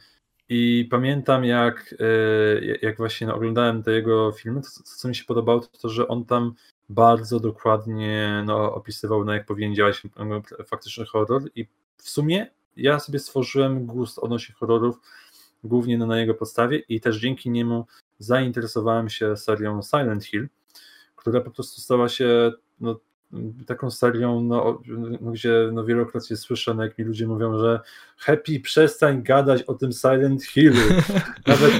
I 0.50 0.88
pamiętam, 0.92 1.46
jak, 1.46 1.96
e, 2.00 2.66
jak 2.82 2.98
właśnie 2.98 3.28
no, 3.28 3.36
oglądałem 3.36 3.84
te 3.84 3.92
jego 3.92 4.32
filmy, 4.32 4.62
to, 4.62 4.68
to, 4.68 4.84
co 4.84 5.08
mi 5.08 5.16
się 5.16 5.24
podobało, 5.26 5.60
to 5.60 5.78
to, 5.78 5.90
że 5.90 6.08
on 6.08 6.26
tam 6.26 6.54
bardzo 6.90 7.40
dokładnie 7.40 8.44
no, 8.46 8.74
opisywał, 8.74 9.26
no, 9.26 9.34
jak 9.34 9.46
powinien 9.46 9.76
działać 9.76 10.04
faktyczny 10.66 11.06
horror. 11.06 11.42
I 11.56 11.68
w 11.98 12.10
sumie 12.10 12.48
ja 12.78 13.00
sobie 13.00 13.20
stworzyłem 13.20 13.86
gust 13.86 14.20
odnośnie 14.20 14.56
horrorów 14.56 15.00
głównie 15.68 15.98
na 15.98 16.20
jego 16.20 16.34
podstawie 16.34 16.78
i 16.78 17.02
też 17.02 17.18
dzięki 17.18 17.50
niemu 17.50 17.86
zainteresowałem 18.20 19.10
się 19.10 19.38
serią 19.38 19.82
Silent 19.82 20.26
Hill, 20.26 20.48
która 21.16 21.42
po 21.42 21.52
prostu 21.52 21.82
stała 21.82 22.10
się 22.10 22.52
no, 22.80 23.00
taką 23.68 23.92
serią, 23.92 24.42
no, 24.42 24.82
no, 25.22 25.32
gdzie 25.32 25.70
no, 25.74 25.84
wielokrotnie 25.84 26.38
słyszę, 26.38 26.74
no, 26.74 26.84
jak 26.84 26.98
mi 26.98 27.06
ludzie 27.06 27.28
mówią, 27.28 27.60
że 27.60 27.80
Happy, 28.18 28.60
przestań 28.60 29.24
gadać 29.24 29.64
o 29.64 29.74
tym 29.74 29.92
Silent 29.92 30.44
Hillu. 30.44 30.82
Nawet, 31.48 31.72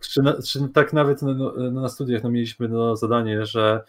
czy, 0.00 0.22
czy 0.44 0.68
tak 0.68 0.92
nawet 0.92 1.22
no, 1.22 1.34
no, 1.34 1.70
na 1.80 1.88
studiach 1.88 2.22
no, 2.22 2.30
mieliśmy 2.30 2.68
no, 2.68 2.96
zadanie, 2.96 3.46
że 3.46 3.80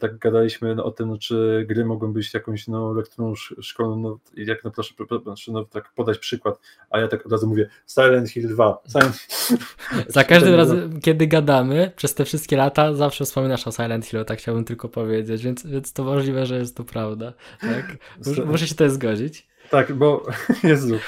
tak 0.00 0.18
gadaliśmy 0.18 0.74
no, 0.74 0.84
o 0.84 0.90
tym, 0.90 1.08
no, 1.08 1.18
czy 1.18 1.66
gry 1.68 1.84
mogą 1.84 2.12
być 2.12 2.34
jakąś 2.34 2.68
no, 2.68 2.92
lekturą 2.92 3.34
szkolną, 3.60 3.96
no, 3.96 4.18
jak 4.36 4.64
no, 4.64 4.70
proszę, 4.70 4.94
proszę 5.24 5.52
no, 5.52 5.64
tak 5.64 5.92
podać 5.94 6.18
przykład, 6.18 6.60
a 6.90 7.00
ja 7.00 7.08
tak 7.08 7.26
od 7.26 7.32
razu 7.32 7.46
mówię 7.46 7.68
Silent 7.86 8.30
Hill 8.30 8.48
2. 8.48 8.78
Silent... 8.88 9.16
Za 10.08 10.24
każdym 10.24 10.54
razem, 10.54 11.00
kiedy 11.00 11.26
gadamy, 11.26 11.92
przez 11.96 12.14
te 12.14 12.24
wszystkie 12.24 12.56
lata, 12.56 12.94
zawsze 12.94 13.24
wspominasz 13.24 13.66
o 13.66 13.72
Silent 13.72 14.06
Hillu, 14.06 14.24
tak 14.24 14.38
chciałbym 14.38 14.64
tylko 14.64 14.88
powiedzieć, 14.88 15.42
więc, 15.42 15.66
więc 15.66 15.92
to 15.92 16.04
możliwe, 16.04 16.46
że 16.46 16.58
jest 16.58 16.76
to 16.76 16.84
prawda. 16.84 17.32
Tak? 17.60 17.96
Muszę 18.46 18.66
się 18.66 18.74
też 18.74 18.92
zgodzić. 18.92 19.50
Tak, 19.70 19.92
bo 19.92 20.26
Jezu, 20.64 20.98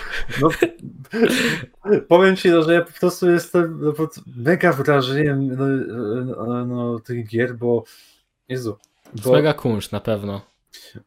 no, 0.40 0.48
powiem 2.08 2.36
Ci, 2.36 2.50
no, 2.50 2.62
że 2.62 2.74
ja 2.74 2.82
po 2.82 2.92
prostu 3.00 3.30
jestem 3.30 3.80
no, 3.80 3.92
pod 3.92 4.14
mega 4.36 4.72
wrażeniem 4.72 5.56
no, 5.56 5.66
no, 6.46 6.66
no, 6.66 7.00
tych 7.00 7.26
gier, 7.26 7.54
bo 7.54 7.84
Jezu. 8.48 8.78
Bo, 9.14 9.22
to 9.22 9.32
mega 9.32 9.54
kunszt, 9.54 9.92
na 9.92 10.00
pewno. 10.00 10.40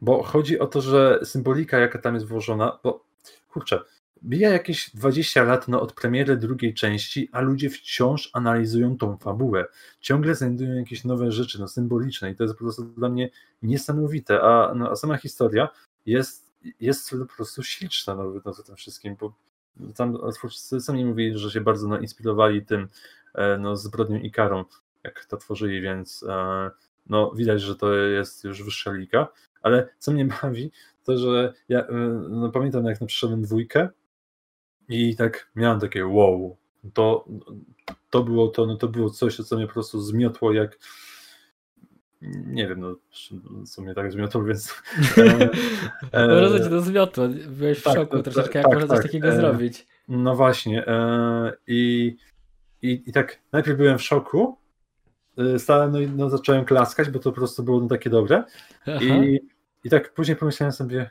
Bo 0.00 0.22
chodzi 0.22 0.58
o 0.58 0.66
to, 0.66 0.80
że 0.80 1.20
symbolika, 1.24 1.78
jaka 1.78 1.98
tam 1.98 2.14
jest 2.14 2.26
włożona, 2.26 2.78
bo 2.82 3.04
kurczę, 3.48 3.80
bija 4.22 4.50
jakieś 4.50 4.90
20 4.94 5.42
lat 5.42 5.68
no, 5.68 5.80
od 5.80 5.92
premiery 5.92 6.36
drugiej 6.36 6.74
części, 6.74 7.28
a 7.32 7.40
ludzie 7.40 7.70
wciąż 7.70 8.30
analizują 8.32 8.96
tą 8.96 9.16
fabułę. 9.16 9.64
Ciągle 10.00 10.34
znajdują 10.34 10.74
jakieś 10.74 11.04
nowe 11.04 11.32
rzeczy, 11.32 11.60
no, 11.60 11.68
symboliczne 11.68 12.30
i 12.30 12.36
to 12.36 12.44
jest 12.44 12.54
po 12.54 12.64
prostu 12.64 12.84
dla 12.84 13.08
mnie 13.08 13.30
niesamowite, 13.62 14.40
a, 14.42 14.74
no, 14.74 14.90
a 14.90 14.96
sama 14.96 15.16
historia 15.16 15.68
jest, 16.06 16.52
jest 16.80 17.10
po 17.10 17.36
prostu 17.36 17.62
śliczna 17.62 18.14
no, 18.14 18.32
no, 18.44 18.52
tym 18.52 18.76
wszystkim, 18.76 19.16
bo 19.20 19.34
tam 19.96 20.18
twórcy 20.34 20.80
sami 20.80 21.04
mówili, 21.04 21.38
że 21.38 21.50
się 21.50 21.60
bardzo 21.60 21.88
no, 21.88 21.98
inspirowali 21.98 22.66
tym 22.66 22.88
e, 23.34 23.58
no, 23.58 23.76
zbrodnią 23.76 24.18
i 24.18 24.30
karą, 24.30 24.64
jak 25.04 25.24
to 25.24 25.36
tworzyli, 25.36 25.80
więc 25.80 26.24
e, 26.28 26.70
no 27.08 27.30
widać, 27.30 27.62
że 27.62 27.76
to 27.76 27.94
jest 27.94 28.44
już 28.44 28.62
wyższa 28.62 28.92
liga, 28.92 29.28
ale 29.62 29.88
co 29.98 30.12
mnie 30.12 30.24
bawi, 30.42 30.70
to 31.04 31.18
że 31.18 31.52
ja 31.68 31.80
y, 31.80 31.86
no, 32.28 32.50
pamiętam 32.50 32.84
jak 32.84 33.00
na 33.00 33.06
przyszedłem 33.06 33.42
dwójkę 33.42 33.88
i 34.88 35.16
tak 35.16 35.50
miałem 35.56 35.80
takie 35.80 36.06
wow, 36.06 36.56
to, 36.94 37.24
to 38.10 38.22
było 38.22 38.48
to, 38.48 38.66
no 38.66 38.76
to 38.76 38.88
było 38.88 39.10
coś, 39.10 39.36
co 39.36 39.56
mnie 39.56 39.66
po 39.66 39.72
prostu 39.72 40.00
zmiotło 40.00 40.52
jak 40.52 40.78
nie 42.46 42.68
wiem, 42.68 42.80
no, 42.80 42.96
co 43.64 43.82
mnie 43.82 43.94
tak 43.94 44.12
zmiotło, 44.12 44.44
więc... 44.44 44.82
Może 46.12 46.60
cię 46.60 46.70
to 46.70 46.80
zmiotło, 46.80 47.28
byłeś 47.48 47.78
w 47.78 47.82
tak, 47.82 47.94
szoku 47.94 48.22
troszeczkę, 48.22 48.52
tak, 48.52 48.54
jak 48.54 48.64
tak, 48.64 48.74
można 48.74 48.88
coś 48.88 48.96
tak, 48.96 49.06
takiego 49.06 49.28
e, 49.28 49.36
zrobić. 49.36 49.86
No 50.08 50.36
właśnie 50.36 50.86
e, 50.86 51.52
i, 51.66 52.16
i, 52.82 53.02
i 53.06 53.12
tak 53.12 53.38
najpierw 53.52 53.78
byłem 53.78 53.98
w 53.98 54.02
szoku, 54.02 54.56
stałem, 55.58 55.92
no 55.92 56.00
i 56.00 56.08
no, 56.08 56.30
zacząłem 56.30 56.64
klaskać, 56.64 57.10
bo 57.10 57.18
to 57.18 57.30
po 57.30 57.36
prostu 57.36 57.62
było 57.62 57.80
no, 57.80 57.88
takie 57.88 58.10
dobre. 58.10 58.44
I, 59.00 59.40
I 59.84 59.90
tak 59.90 60.12
później 60.12 60.36
pomyślałem 60.36 60.72
sobie, 60.72 61.10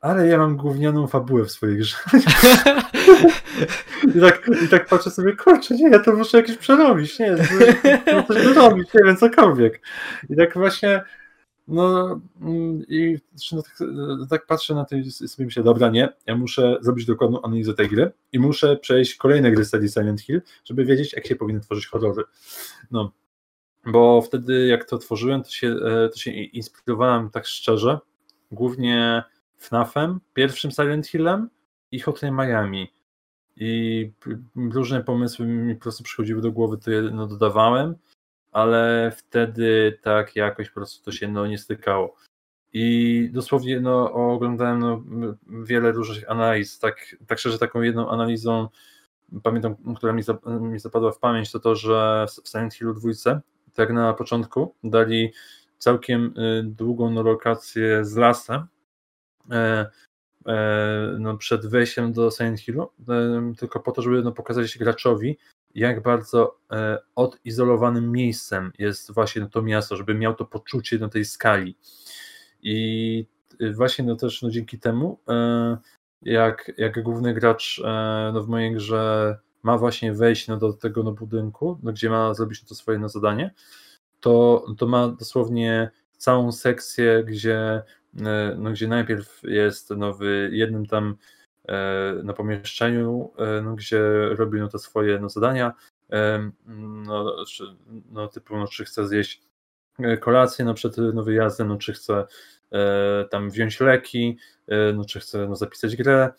ale 0.00 0.26
ja 0.26 0.38
mam 0.38 0.56
gównioną 0.56 1.06
fabułę 1.06 1.44
w 1.44 1.50
swojej 1.50 1.76
grze. 1.76 1.96
I 4.16 4.20
tak, 4.20 4.50
I 4.64 4.68
tak 4.68 4.86
patrzę 4.86 5.10
sobie, 5.10 5.36
kurczę, 5.36 5.74
nie, 5.74 5.90
ja 5.90 5.98
to 5.98 6.12
muszę 6.12 6.36
jakieś 6.36 6.56
przerobić, 6.56 7.18
nie, 7.18 7.36
coś 8.28 8.44
dorobić, 8.44 8.94
nie 8.94 9.00
wiem, 9.04 9.16
cokolwiek. 9.16 9.80
I 10.30 10.36
tak 10.36 10.54
właśnie, 10.54 11.02
no 11.68 12.20
mm, 12.40 12.82
i 12.88 13.18
no, 13.52 13.62
tak, 13.62 13.78
tak, 14.30 14.46
patrzę 14.46 14.74
na 14.74 14.84
to 14.84 14.96
i 14.96 15.10
sobie 15.10 15.46
myślę, 15.46 15.62
dobra, 15.62 15.90
nie, 15.90 16.08
ja 16.26 16.36
muszę 16.36 16.78
zrobić 16.80 17.06
dokładną 17.06 17.42
analizę 17.42 17.74
tej 17.74 17.88
gry 17.88 18.10
i 18.32 18.38
muszę 18.38 18.76
przejść 18.76 19.14
kolejne 19.14 19.50
gry 19.52 19.64
z 19.64 19.70
serii 19.70 19.88
Silent 19.88 20.20
Hill, 20.20 20.42
żeby 20.64 20.84
wiedzieć, 20.84 21.12
jak 21.12 21.26
się 21.26 21.36
powinny 21.36 21.60
tworzyć 21.60 21.86
horrory. 21.86 22.22
No, 22.90 23.12
bo 23.86 24.22
wtedy 24.22 24.66
jak 24.66 24.84
to 24.84 24.98
tworzyłem, 24.98 25.42
to 25.42 25.50
się, 25.50 25.68
e, 25.68 26.08
to 26.08 26.16
się 26.16 26.30
inspirowałem 26.30 27.30
tak 27.30 27.46
szczerze, 27.46 27.98
głównie 28.52 29.24
FNAFem, 29.56 30.20
pierwszym 30.34 30.70
Silent 30.70 31.06
Hillem 31.06 31.50
i 31.90 32.00
Hotline 32.00 32.34
Miami. 32.34 32.92
I 33.56 34.10
różne 34.56 35.04
pomysły 35.04 35.46
mi 35.46 35.74
po 35.74 35.82
prostu 35.82 36.04
przychodziły 36.04 36.42
do 36.42 36.52
głowy, 36.52 36.78
to 36.78 36.90
je 36.90 37.02
no, 37.02 37.26
dodawałem, 37.26 37.94
ale 38.52 39.12
wtedy 39.16 39.98
tak 40.02 40.36
jakoś 40.36 40.68
po 40.68 40.74
prostu 40.74 41.04
to 41.04 41.12
się 41.12 41.28
no, 41.28 41.46
nie 41.46 41.58
stykało. 41.58 42.14
I 42.72 43.28
dosłownie 43.32 43.80
no, 43.80 44.12
oglądałem 44.12 44.78
no, 44.78 45.02
wiele 45.64 45.92
różnych 45.92 46.30
analiz. 46.30 46.78
Tak, 46.78 47.16
tak 47.26 47.38
szczerze, 47.38 47.58
taką 47.58 47.82
jedną 47.82 48.10
analizą, 48.10 48.68
pamiętam, 49.42 49.76
która 49.96 50.12
mi, 50.12 50.22
zapadła 50.78 51.12
w 51.12 51.18
pamięć, 51.18 51.52
to 51.52 51.60
to, 51.60 51.74
że 51.74 52.26
w 52.44 52.48
Silent 52.48 52.74
Hillu 52.74 52.94
2 52.94 53.40
tak 53.76 53.92
na 53.92 54.14
początku 54.14 54.74
dali 54.84 55.32
całkiem 55.78 56.34
y, 56.38 56.62
długą 56.64 57.22
lokację 57.22 58.04
z 58.04 58.16
lasem 58.16 58.66
e, 59.50 59.86
e, 60.46 61.16
no, 61.18 61.36
przed 61.36 61.66
wejściem 61.66 62.12
do 62.12 62.30
Silent 62.30 62.60
Hillu, 62.60 62.90
e, 63.08 63.52
tylko 63.58 63.80
po 63.80 63.92
to, 63.92 64.02
żeby 64.02 64.22
no, 64.22 64.32
pokazać 64.32 64.78
graczowi, 64.78 65.38
jak 65.74 66.02
bardzo 66.02 66.58
odizolowanym 67.14 68.12
miejscem 68.12 68.72
jest 68.78 69.12
właśnie 69.12 69.46
to 69.46 69.62
miasto, 69.62 69.96
żeby 69.96 70.14
miał 70.14 70.34
to 70.34 70.44
poczucie 70.44 70.98
na 70.98 71.08
tej 71.08 71.24
skali. 71.24 71.76
I 72.62 73.26
właśnie 73.74 74.04
no 74.04 74.16
też 74.16 74.42
no 74.42 74.50
dzięki 74.50 74.78
temu, 74.78 75.18
jak, 76.22 76.72
jak 76.78 77.02
główny 77.02 77.34
gracz 77.34 77.80
no 78.32 78.42
w 78.42 78.48
mojej 78.48 78.74
grze 78.74 79.38
ma 79.66 79.78
właśnie 79.78 80.12
wejść 80.12 80.48
no, 80.48 80.56
do 80.56 80.72
tego 80.72 81.02
no, 81.02 81.12
budynku, 81.12 81.78
no, 81.82 81.92
gdzie 81.92 82.10
ma 82.10 82.34
zrobić 82.34 82.64
to 82.64 82.74
swoje 82.74 82.98
no, 82.98 83.08
zadanie, 83.08 83.54
to, 84.20 84.66
to 84.78 84.86
ma 84.86 85.08
dosłownie 85.08 85.90
całą 86.16 86.52
sekcję, 86.52 87.24
gdzie, 87.24 87.82
e, 88.26 88.56
no, 88.58 88.70
gdzie 88.70 88.88
najpierw 88.88 89.40
jest 89.42 89.90
no, 89.90 90.14
w 90.14 90.20
jednym 90.50 90.86
tam 90.86 91.16
e, 91.68 92.14
na 92.24 92.32
pomieszczeniu, 92.32 93.32
e, 93.38 93.62
no, 93.62 93.74
gdzie 93.74 94.00
robi 94.28 94.60
no, 94.60 94.68
te 94.68 94.78
swoje 94.78 95.18
no, 95.18 95.28
zadania, 95.28 95.72
no, 97.06 97.44
czy, 97.44 97.64
no, 98.10 98.28
typu, 98.28 98.56
no, 98.56 98.66
czy 98.68 98.84
chce 98.84 99.08
zjeść 99.08 99.42
kolację 100.20 100.64
no, 100.64 100.74
przed 100.74 100.96
no, 101.14 101.22
wyjazdem, 101.22 101.68
no, 101.68 101.76
czy 101.76 101.92
chce 101.92 102.26
tam 103.30 103.50
wziąć 103.50 103.80
leki, 103.80 104.38
no, 104.94 105.04
czy 105.04 105.20
chce 105.20 105.48
no, 105.48 105.56
zapisać 105.56 105.96
grę, 105.96 106.32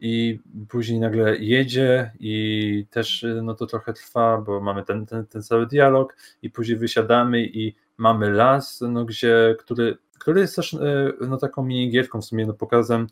i 0.00 0.40
później 0.68 1.00
nagle 1.00 1.36
jedzie 1.36 2.12
i 2.20 2.86
też 2.90 3.26
no 3.42 3.54
to 3.54 3.66
trochę 3.66 3.92
trwa, 3.92 4.38
bo 4.38 4.60
mamy 4.60 4.84
ten, 4.84 5.06
ten, 5.06 5.26
ten 5.26 5.42
cały 5.42 5.66
dialog 5.66 6.16
i 6.42 6.50
później 6.50 6.78
wysiadamy 6.78 7.44
i 7.44 7.76
mamy 7.96 8.30
las, 8.30 8.80
no 8.80 9.04
gdzie, 9.04 9.56
który, 9.58 9.98
który 10.18 10.40
jest 10.40 10.56
też 10.56 10.74
e, 10.74 11.12
no, 11.28 11.36
taką 11.36 11.64
minigierką 11.64 12.20
w 12.20 12.24
sumie, 12.24 12.46
no 12.46 12.54
pokazem 12.54 13.06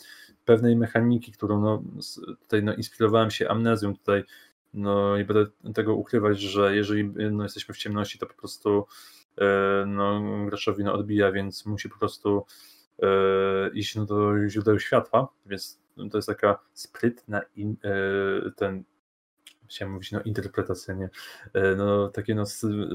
pewnej 0.44 0.76
mechaniki, 0.76 1.32
którą 1.32 1.60
no, 1.60 1.82
tutaj 2.40 2.62
no, 2.62 2.74
inspirowałem 2.74 3.30
się 3.30 3.48
amnezją 3.48 3.94
tutaj, 3.94 4.24
no 4.74 5.18
nie 5.18 5.24
będę 5.24 5.46
tego 5.74 5.94
ukrywać, 5.94 6.40
że 6.40 6.76
jeżeli 6.76 7.04
no, 7.30 7.42
jesteśmy 7.42 7.74
w 7.74 7.78
ciemności, 7.78 8.18
to 8.18 8.26
po 8.26 8.34
prostu 8.34 8.86
no, 9.86 10.22
graczowi 10.46 10.84
no, 10.84 10.92
odbija, 10.92 11.32
więc 11.32 11.66
musi 11.66 11.88
po 11.88 11.98
prostu 11.98 12.44
iść 13.74 13.96
no, 13.96 14.04
do 14.04 14.48
źródeł 14.48 14.78
światła, 14.78 15.28
więc 15.46 15.80
to 16.10 16.18
jest 16.18 16.28
taka 16.28 16.58
sprytna 16.72 17.40
in, 17.56 17.76
e, 17.84 18.50
ten 18.50 18.84
chciałem 19.68 19.94
mówić, 19.94 20.12
no 20.12 20.22
interpretacyjnie, 20.22 21.08
no 21.76 22.08
takie 22.08 22.34
no, 22.34 22.44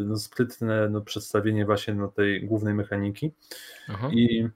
no 0.06 0.18
sprytne 0.18 0.90
no, 0.90 1.02
przedstawienie 1.02 1.66
właśnie 1.66 1.94
no, 1.94 2.08
tej 2.08 2.46
głównej 2.46 2.74
mechaniki. 2.74 3.32
Aha. 3.90 4.10
i 4.14 4.48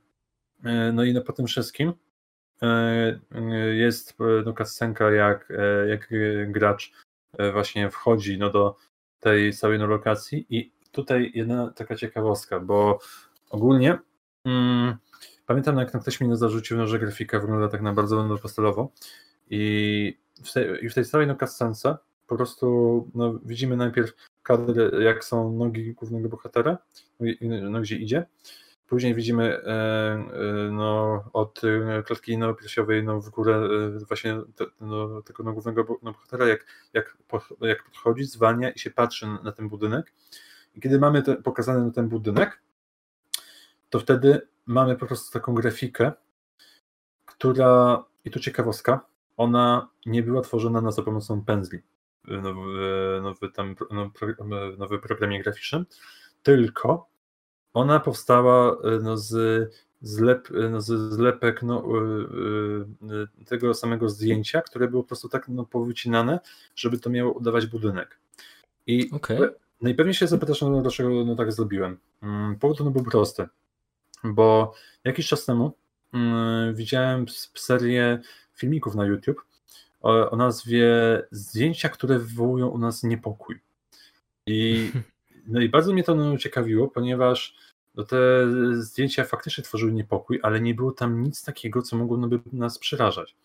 no 0.94 1.04
i 1.04 1.14
no, 1.14 1.22
po 1.22 1.34
tym 1.34 1.48
wszystkim 1.48 1.94
jest 3.74 4.18
no, 4.46 4.54
kascenka 4.54 5.12
jak, 5.12 5.54
jak 5.88 6.10
gracz 6.52 6.92
właśnie 7.54 7.90
wchodzi 7.90 8.38
no, 8.38 8.50
do 8.50 8.76
tej 9.20 9.54
całej 9.54 9.80
no, 9.80 9.88
lokacji. 9.88 10.46
I 10.50 10.72
tutaj 10.92 11.32
jedna 11.36 11.72
taka 11.72 11.96
ciekawostka, 11.96 12.60
bo 12.60 13.00
ogólnie 13.50 13.98
mm, 14.46 14.98
pamiętam 15.48 15.78
jak 15.78 16.02
ktoś 16.02 16.22
mi 16.22 16.38
zarzucił, 16.38 16.78
no, 16.78 16.88
że 16.88 17.00
grafika 17.00 17.40
wygląda 17.40 17.68
tak 17.68 17.82
na 17.82 17.94
bardzo 17.94 18.28
no, 18.28 18.38
pastelowo 18.38 18.92
i 19.50 20.18
w 20.46 20.54
tej, 20.54 20.90
w 20.90 20.94
tej 20.94 21.06
całej 21.06 21.28
no, 21.28 21.36
kascence 21.36 21.98
po 22.28 22.36
prostu 22.36 23.08
no, 23.16 23.40
widzimy 23.46 23.78
najpierw 23.78 24.14
kadry, 24.44 25.04
jak 25.04 25.24
są 25.24 25.54
nogi 25.54 25.94
głównego 25.94 26.30
bohatera, 26.30 26.78
no, 27.20 27.28
no 27.70 27.82
gdzie 27.82 27.96
idzie. 27.96 28.26
Później 28.88 29.16
widzimy 29.16 29.44
e, 29.44 29.72
e, 29.72 30.72
no, 30.72 31.24
od 31.34 31.62
klatki 32.06 32.38
no, 32.38 32.54
piersiowej 32.54 33.04
no, 33.04 33.22
w 33.22 33.30
górę 33.30 33.56
e, 33.56 34.06
właśnie 34.06 34.38
te, 34.56 34.66
no, 34.82 35.22
tego 35.22 35.44
no, 35.44 35.54
głównego 35.54 36.00
no, 36.04 36.12
bohatera, 36.12 36.48
jak, 36.48 36.66
jak, 36.94 37.18
jak 37.62 37.84
podchodzi, 37.84 38.24
zwalnia 38.24 38.72
i 38.72 38.80
się 38.80 38.92
patrzy 38.92 39.28
na, 39.44 39.52
ten 39.52 39.70
budynek. 39.70 40.14
I 40.76 40.82
kiedy 40.82 41.00
mamy 41.00 41.22
te, 41.22 41.36
pokazany 41.36 41.92
ten 41.92 42.10
budynek, 42.10 42.62
to 43.90 44.00
wtedy 44.00 44.42
mamy 44.68 44.96
po 44.96 45.06
prostu 45.06 45.34
taką 45.34 45.54
grafikę, 45.54 46.12
która, 47.26 48.04
i 48.26 48.32
tu 48.32 48.40
ciekawostka, 48.40 49.06
ona 49.38 49.90
nie 50.06 50.24
była 50.24 50.42
tworzona 50.42 50.82
na 50.82 50.92
za 50.92 51.02
pomocą 51.02 51.46
pędzli 51.46 51.82
w 52.28 53.22
nowy, 53.22 53.52
tam, 53.54 53.76
no, 53.92 54.12
nowy 54.78 55.00
programie 55.00 55.44
graficznym, 55.44 55.86
tylko 56.44 57.08
ona 57.74 58.00
powstała 58.00 58.78
no, 59.02 59.18
z, 59.18 59.34
zlep, 60.02 60.48
no, 60.72 60.82
z 60.82 61.14
zlepek 61.14 61.64
no, 61.64 61.84
tego 63.46 63.74
samego 63.74 64.10
zdjęcia, 64.10 64.62
które 64.62 64.88
było 64.88 65.04
po 65.04 65.08
prostu 65.08 65.30
tak 65.30 65.48
no, 65.48 65.66
powycinane, 65.66 66.40
żeby 66.76 67.00
to 67.00 67.10
miało 67.10 67.32
udawać 67.32 67.66
budynek. 67.66 68.20
I 68.88 69.12
okay. 69.12 69.50
najpewniej 69.82 70.14
się 70.14 70.28
zapytasz, 70.28 70.62
no, 70.62 70.82
dlaczego 70.82 71.26
no, 71.26 71.36
tak 71.36 71.52
zrobiłem. 71.52 71.98
Mm, 72.22 72.56
powód 72.56 72.80
no, 72.80 72.92
był 72.92 73.04
prosty, 73.04 73.48
bo 74.24 74.74
jakiś 75.04 75.28
czas 75.28 75.46
temu 75.46 75.74
mm, 76.14 76.76
widziałem 76.76 77.26
serię 77.56 78.20
filmików 78.54 78.96
na 78.96 79.06
YouTube 79.06 79.42
o, 80.02 80.30
o 80.30 80.36
nazwie 80.36 80.88
Zdjęcia, 81.32 81.90
które 81.90 82.20
wywołują 82.20 82.68
u 82.68 82.78
nas 82.78 83.04
niepokój. 83.04 83.60
I, 84.48 84.92
no 85.48 85.62
i 85.62 85.70
bardzo 85.70 85.94
mnie 85.94 86.04
to 86.04 86.38
ciekawiło, 86.38 86.88
ponieważ 86.88 87.56
no, 87.96 88.04
te 88.04 88.18
zdjęcia 88.74 89.24
faktycznie 89.24 89.64
tworzyły 89.64 89.94
niepokój, 89.94 90.40
ale 90.44 90.62
nie 90.62 90.74
było 90.74 90.92
tam 90.92 91.24
nic 91.24 91.44
takiego, 91.44 91.82
co 91.82 91.98
mogłoby 91.98 92.40
nas 92.54 92.80
przerażać. 92.80 93.36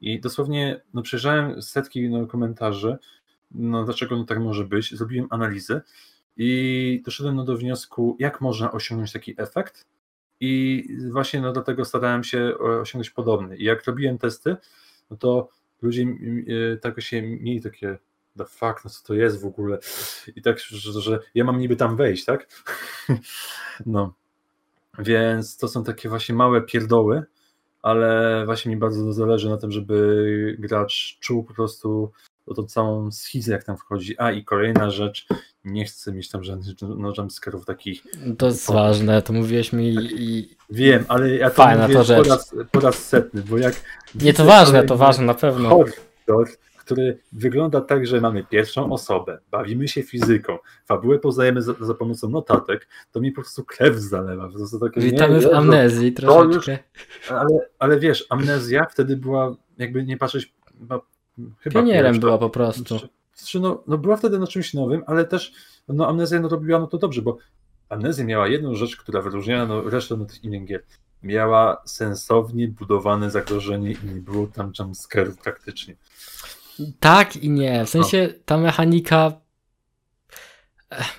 I 0.00 0.20
dosłownie 0.20 0.80
no, 0.94 1.02
przejrzałem 1.02 1.62
setki 1.62 2.08
no, 2.08 2.26
komentarzy, 2.26 2.98
no, 3.50 3.84
dlaczego 3.84 4.16
no, 4.16 4.24
tak 4.24 4.38
może 4.38 4.64
być, 4.64 4.94
zrobiłem 4.94 5.26
analizę 5.30 5.80
i 6.36 7.02
doszedłem 7.04 7.36
no, 7.36 7.44
do 7.44 7.56
wniosku, 7.56 8.16
jak 8.18 8.40
można 8.40 8.72
osiągnąć 8.72 9.12
taki 9.12 9.34
efekt. 9.36 9.86
I 10.40 10.84
właśnie 11.12 11.40
no, 11.40 11.52
dlatego 11.52 11.84
starałem 11.84 12.24
się 12.24 12.58
osiągnąć 12.58 13.10
podobny. 13.10 13.56
I 13.56 13.64
jak 13.64 13.84
robiłem 13.84 14.18
testy, 14.18 14.56
no 15.10 15.16
to 15.16 15.48
ludzie 15.82 16.02
e, 16.02 16.76
tak 16.76 17.00
się 17.00 17.22
mieli 17.22 17.62
takie 17.62 17.98
the 18.38 18.44
fuck, 18.44 18.84
no 18.84 18.90
co 18.90 19.06
to 19.06 19.14
jest 19.14 19.42
w 19.42 19.46
ogóle 19.46 19.78
i 20.36 20.42
tak, 20.42 20.58
że, 20.58 21.00
że 21.00 21.20
ja 21.34 21.44
mam 21.44 21.58
niby 21.58 21.76
tam 21.76 21.96
wejść, 21.96 22.24
tak? 22.24 22.48
no. 23.86 24.14
Więc 24.98 25.56
to 25.56 25.68
są 25.68 25.84
takie 25.84 26.08
właśnie 26.08 26.34
małe 26.34 26.62
pierdoły, 26.62 27.24
ale 27.82 28.42
właśnie 28.46 28.70
mi 28.74 28.76
bardzo 28.76 29.12
zależy 29.12 29.48
na 29.48 29.56
tym, 29.56 29.72
żeby 29.72 30.56
gracz 30.58 31.18
czuł 31.20 31.44
po 31.44 31.54
prostu 31.54 32.12
tą 32.54 32.64
całą 32.64 33.12
schizę, 33.12 33.52
jak 33.52 33.64
tam 33.64 33.76
wchodzi. 33.76 34.18
A 34.18 34.32
i 34.32 34.44
kolejna 34.44 34.90
rzecz, 34.90 35.26
nie 35.64 35.84
chcę 35.84 36.12
mieć 36.12 36.28
tam 36.28 36.44
żadnych 36.44 36.76
no, 36.82 37.12
jumpscarów 37.18 37.64
takich. 37.64 38.02
To 38.38 38.46
jest 38.46 38.72
ważne, 38.72 39.22
to 39.22 39.32
mówiłeś 39.32 39.72
mi 39.72 39.94
i... 40.12 40.56
Wiem, 40.70 41.04
ale 41.08 41.30
ja 41.30 41.50
to 41.50 41.56
Fajna 41.56 41.82
mówię 41.82 41.94
to 41.94 42.04
rzecz. 42.04 42.28
Po, 42.28 42.34
raz, 42.34 42.54
po 42.70 42.80
raz 42.80 43.08
setny, 43.08 43.42
bo 43.42 43.58
jak... 43.58 43.74
Nie, 44.14 44.34
to 44.34 44.44
ważne, 44.44 44.84
to 44.84 44.96
ważne, 44.96 45.24
na 45.24 45.34
pewno. 45.34 45.68
Horror, 45.68 46.48
który 46.78 47.18
wygląda 47.32 47.80
tak, 47.80 48.06
że 48.06 48.20
mamy 48.20 48.44
pierwszą 48.44 48.92
osobę, 48.92 49.38
bawimy 49.50 49.88
się 49.88 50.02
fizyką, 50.02 50.58
fabułę 50.86 51.18
poznajemy 51.18 51.62
za, 51.62 51.74
za 51.80 51.94
pomocą 51.94 52.28
notatek, 52.28 52.88
to 53.12 53.20
mi 53.20 53.32
po 53.32 53.40
prostu 53.40 53.64
krew 53.64 53.96
zalewa. 53.96 54.48
Po 54.48 54.78
takie, 54.78 55.00
Witamy 55.00 55.34
nie, 55.34 55.40
w 55.40 55.54
amnezji 55.54 56.12
troszeczkę. 56.12 56.72
Już, 56.72 57.30
ale, 57.30 57.68
ale 57.78 58.00
wiesz, 58.00 58.26
amnezja 58.28 58.86
wtedy 58.86 59.16
była, 59.16 59.56
jakby 59.78 60.04
nie 60.04 60.16
patrzeć, 60.16 60.54
Chyba 61.60 61.80
Pionierem 61.80 62.20
była 62.20 62.38
po 62.38 62.50
prostu. 62.50 62.98
Znaczy, 63.34 63.60
no, 63.60 63.82
no 63.86 63.98
była 63.98 64.16
wtedy 64.16 64.38
na 64.38 64.46
czymś 64.46 64.74
nowym, 64.74 65.02
ale 65.06 65.24
też 65.24 65.52
no, 65.88 66.08
amnezja 66.08 66.40
no, 66.40 66.48
robiła 66.48 66.78
no 66.78 66.86
to 66.86 66.98
dobrze, 66.98 67.22
bo 67.22 67.38
amnezja 67.88 68.24
miała 68.24 68.48
jedną 68.48 68.74
rzecz, 68.74 68.96
która 68.96 69.22
wyróżniała 69.22 69.66
no, 69.66 69.82
resztę 69.82 70.16
no, 70.16 70.24
tych 70.24 70.44
innych 70.44 70.64
gier. 70.64 70.82
Miała 71.22 71.82
sensownie 71.86 72.68
budowane 72.68 73.30
zagrożenie 73.30 73.92
i 73.92 74.06
nie 74.14 74.20
było 74.20 74.46
tam 74.46 74.72
jumpscare'ów 74.72 75.34
praktycznie. 75.42 75.96
Tak 77.00 77.36
i 77.36 77.50
nie. 77.50 77.84
W 77.84 77.88
sensie 77.88 78.28
no. 78.32 78.38
ta 78.44 78.58
mechanika 78.58 79.32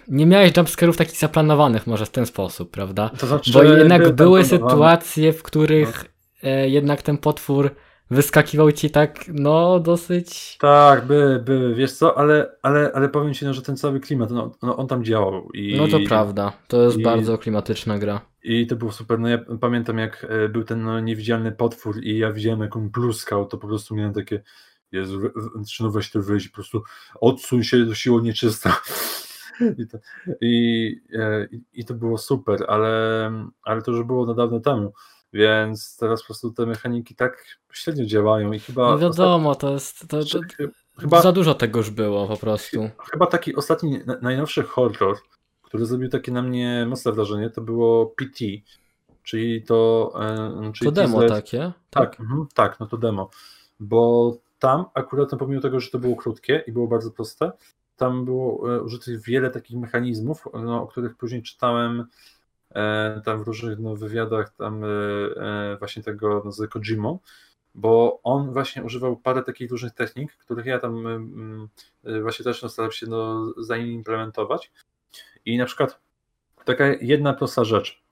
nie 0.07 0.25
miałeś 0.25 0.51
jumpscare'ów 0.51 0.95
takich 0.95 1.19
zaplanowanych 1.19 1.87
może 1.87 2.05
w 2.05 2.09
ten 2.09 2.25
sposób, 2.25 2.71
prawda? 2.71 3.09
To 3.09 3.27
znaczy, 3.27 3.51
Bo 3.51 3.63
jednak 3.63 4.15
były 4.15 4.45
sytuacje, 4.45 5.33
w 5.33 5.43
których 5.43 6.05
no. 6.43 6.49
e, 6.49 6.69
jednak 6.69 7.01
ten 7.01 7.17
potwór 7.17 7.75
wyskakiwał 8.11 8.71
ci 8.71 8.89
tak, 8.89 9.25
no 9.33 9.79
dosyć. 9.79 10.57
Tak, 10.57 11.05
były, 11.05 11.39
były, 11.39 11.75
wiesz 11.75 11.93
co, 11.93 12.17
ale, 12.17 12.55
ale, 12.61 12.91
ale 12.93 13.09
powiem 13.09 13.33
ci, 13.33 13.45
no, 13.45 13.53
że 13.53 13.61
ten 13.61 13.77
cały 13.77 13.99
klimat, 13.99 14.31
no, 14.31 14.51
no 14.61 14.77
on 14.77 14.87
tam 14.87 15.03
działał. 15.03 15.51
I, 15.53 15.75
no 15.77 15.87
to 15.87 15.99
prawda, 16.07 16.53
to 16.67 16.83
jest 16.83 16.97
i, 16.97 17.03
bardzo 17.03 17.37
klimatyczna 17.37 17.99
gra. 17.99 18.21
I 18.43 18.67
to 18.67 18.75
było 18.75 18.91
super. 18.91 19.19
No 19.19 19.27
ja 19.27 19.37
pamiętam, 19.61 19.97
jak 19.97 20.27
e, 20.29 20.49
był 20.49 20.63
ten 20.63 20.83
no, 20.83 20.99
niewidzialny 20.99 21.51
potwór 21.51 22.03
i 22.03 22.17
ja 22.17 22.31
widziałem, 22.31 22.59
jak 22.61 22.75
on 22.75 22.89
pluskał, 22.89 23.45
to 23.45 23.57
po 23.57 23.67
prostu 23.67 23.95
miałem 23.95 24.13
takie. 24.13 24.43
Jezu, 24.91 25.19
no 25.79 25.91
weź 25.91 26.11
to 26.11 26.21
wyjść, 26.21 26.47
po 26.47 26.55
prostu 26.55 26.83
odsuń 27.21 27.63
się 27.63 27.85
do 27.85 27.95
siły 27.95 28.21
nieczysta. 28.21 28.81
I 29.77 29.87
to, 29.87 29.97
i, 30.41 30.95
e, 31.13 31.47
i, 31.51 31.61
I 31.73 31.85
to 31.85 31.93
było 31.93 32.17
super, 32.17 32.65
ale, 32.67 33.31
ale 33.63 33.81
to 33.81 33.91
już 33.91 34.03
było 34.03 34.25
na 34.25 34.33
dawno 34.33 34.59
temu. 34.59 34.93
Więc 35.33 35.97
teraz 35.97 36.21
po 36.21 36.25
prostu 36.25 36.51
te 36.51 36.65
mechaniki 36.65 37.15
tak 37.15 37.45
średnio 37.71 38.05
działają 38.05 38.51
i 38.51 38.59
chyba. 38.59 38.89
No 38.89 38.97
wiadomo, 38.97 39.55
to 39.55 39.73
jest. 39.73 40.07
To, 40.07 40.25
to, 40.25 40.39
chyba, 40.97 41.21
za 41.21 41.31
dużo 41.31 41.53
tego 41.53 41.79
już 41.79 41.89
było 41.89 42.27
po 42.27 42.37
prostu. 42.37 42.89
Chyba 43.11 43.25
taki 43.25 43.55
ostatni, 43.55 43.99
najnowszy 44.21 44.63
horror, 44.63 45.17
który 45.61 45.85
zrobił 45.85 46.09
takie 46.09 46.31
na 46.31 46.41
mnie 46.41 46.85
mocne 46.89 47.11
wrażenie, 47.11 47.49
to 47.49 47.61
było 47.61 48.05
PT. 48.05 48.45
Czyli 49.23 49.63
to. 49.63 50.11
E, 50.21 50.71
czyli 50.73 50.85
to 50.85 50.91
demo 50.91 51.27
takie? 51.27 51.71
Tak, 51.89 52.09
tak, 52.09 52.19
mhm, 52.19 52.47
tak, 52.53 52.79
no 52.79 52.85
to 52.85 52.97
demo. 52.97 53.29
Bo 53.79 54.33
tam 54.59 54.85
akurat, 54.93 55.31
no 55.31 55.37
pomimo 55.37 55.61
tego, 55.61 55.79
że 55.79 55.89
to 55.91 55.99
było 55.99 56.15
krótkie 56.15 56.63
i 56.67 56.71
było 56.71 56.87
bardzo 56.87 57.11
proste, 57.11 57.51
tam 57.97 58.25
było 58.25 58.75
e, 58.75 58.81
użytych 58.81 59.21
wiele 59.21 59.49
takich 59.49 59.77
mechanizmów, 59.77 60.47
no, 60.53 60.83
o 60.83 60.87
których 60.87 61.17
później 61.17 61.43
czytałem 61.43 62.05
tam 63.25 63.43
w 63.43 63.47
różnych 63.47 63.79
no, 63.79 63.95
wywiadach 63.95 64.55
tam 64.55 64.83
e, 64.83 64.87
e, 64.87 65.77
właśnie 65.77 66.03
tego 66.03 66.41
no, 66.45 66.51
z 66.51 66.69
Kojimą, 66.69 67.19
bo 67.75 68.19
on 68.23 68.53
właśnie 68.53 68.83
używał 68.83 69.17
parę 69.17 69.43
takich 69.43 69.71
różnych 69.71 69.93
technik, 69.93 70.37
których 70.37 70.65
ja 70.65 70.79
tam 70.79 71.03
właśnie 72.21 72.43
też 72.43 72.61
no, 72.61 72.69
starałem 72.69 72.91
się 72.91 73.07
no, 73.07 73.53
zaimplementować. 73.57 74.71
I 75.45 75.57
na 75.57 75.65
przykład 75.65 75.99
taka 76.65 76.85
jedna 76.87 77.33
prosta 77.33 77.63
rzecz, 77.63 78.03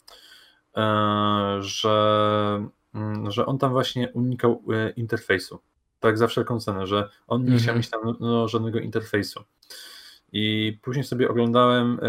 że, 1.59 2.67
mm, 2.93 3.31
że 3.31 3.45
on 3.45 3.57
tam 3.57 3.71
właśnie 3.71 4.09
unikał 4.13 4.63
interfejsu. 4.95 5.59
Tak 5.99 6.17
za 6.17 6.27
wszelką 6.27 6.59
cenę, 6.59 6.87
że 6.87 7.09
on 7.27 7.45
nie 7.45 7.57
chciał 7.57 7.75
mhm. 7.75 7.77
mieć 7.77 7.89
tam 7.89 8.01
no, 8.19 8.47
żadnego 8.47 8.79
interfejsu. 8.79 9.43
I 10.31 10.77
później 10.81 11.03
sobie 11.03 11.29
oglądałem 11.29 11.99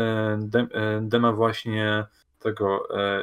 dema 1.00 1.32
właśnie 1.32 2.06
tego 2.40 2.98
e, 2.98 3.22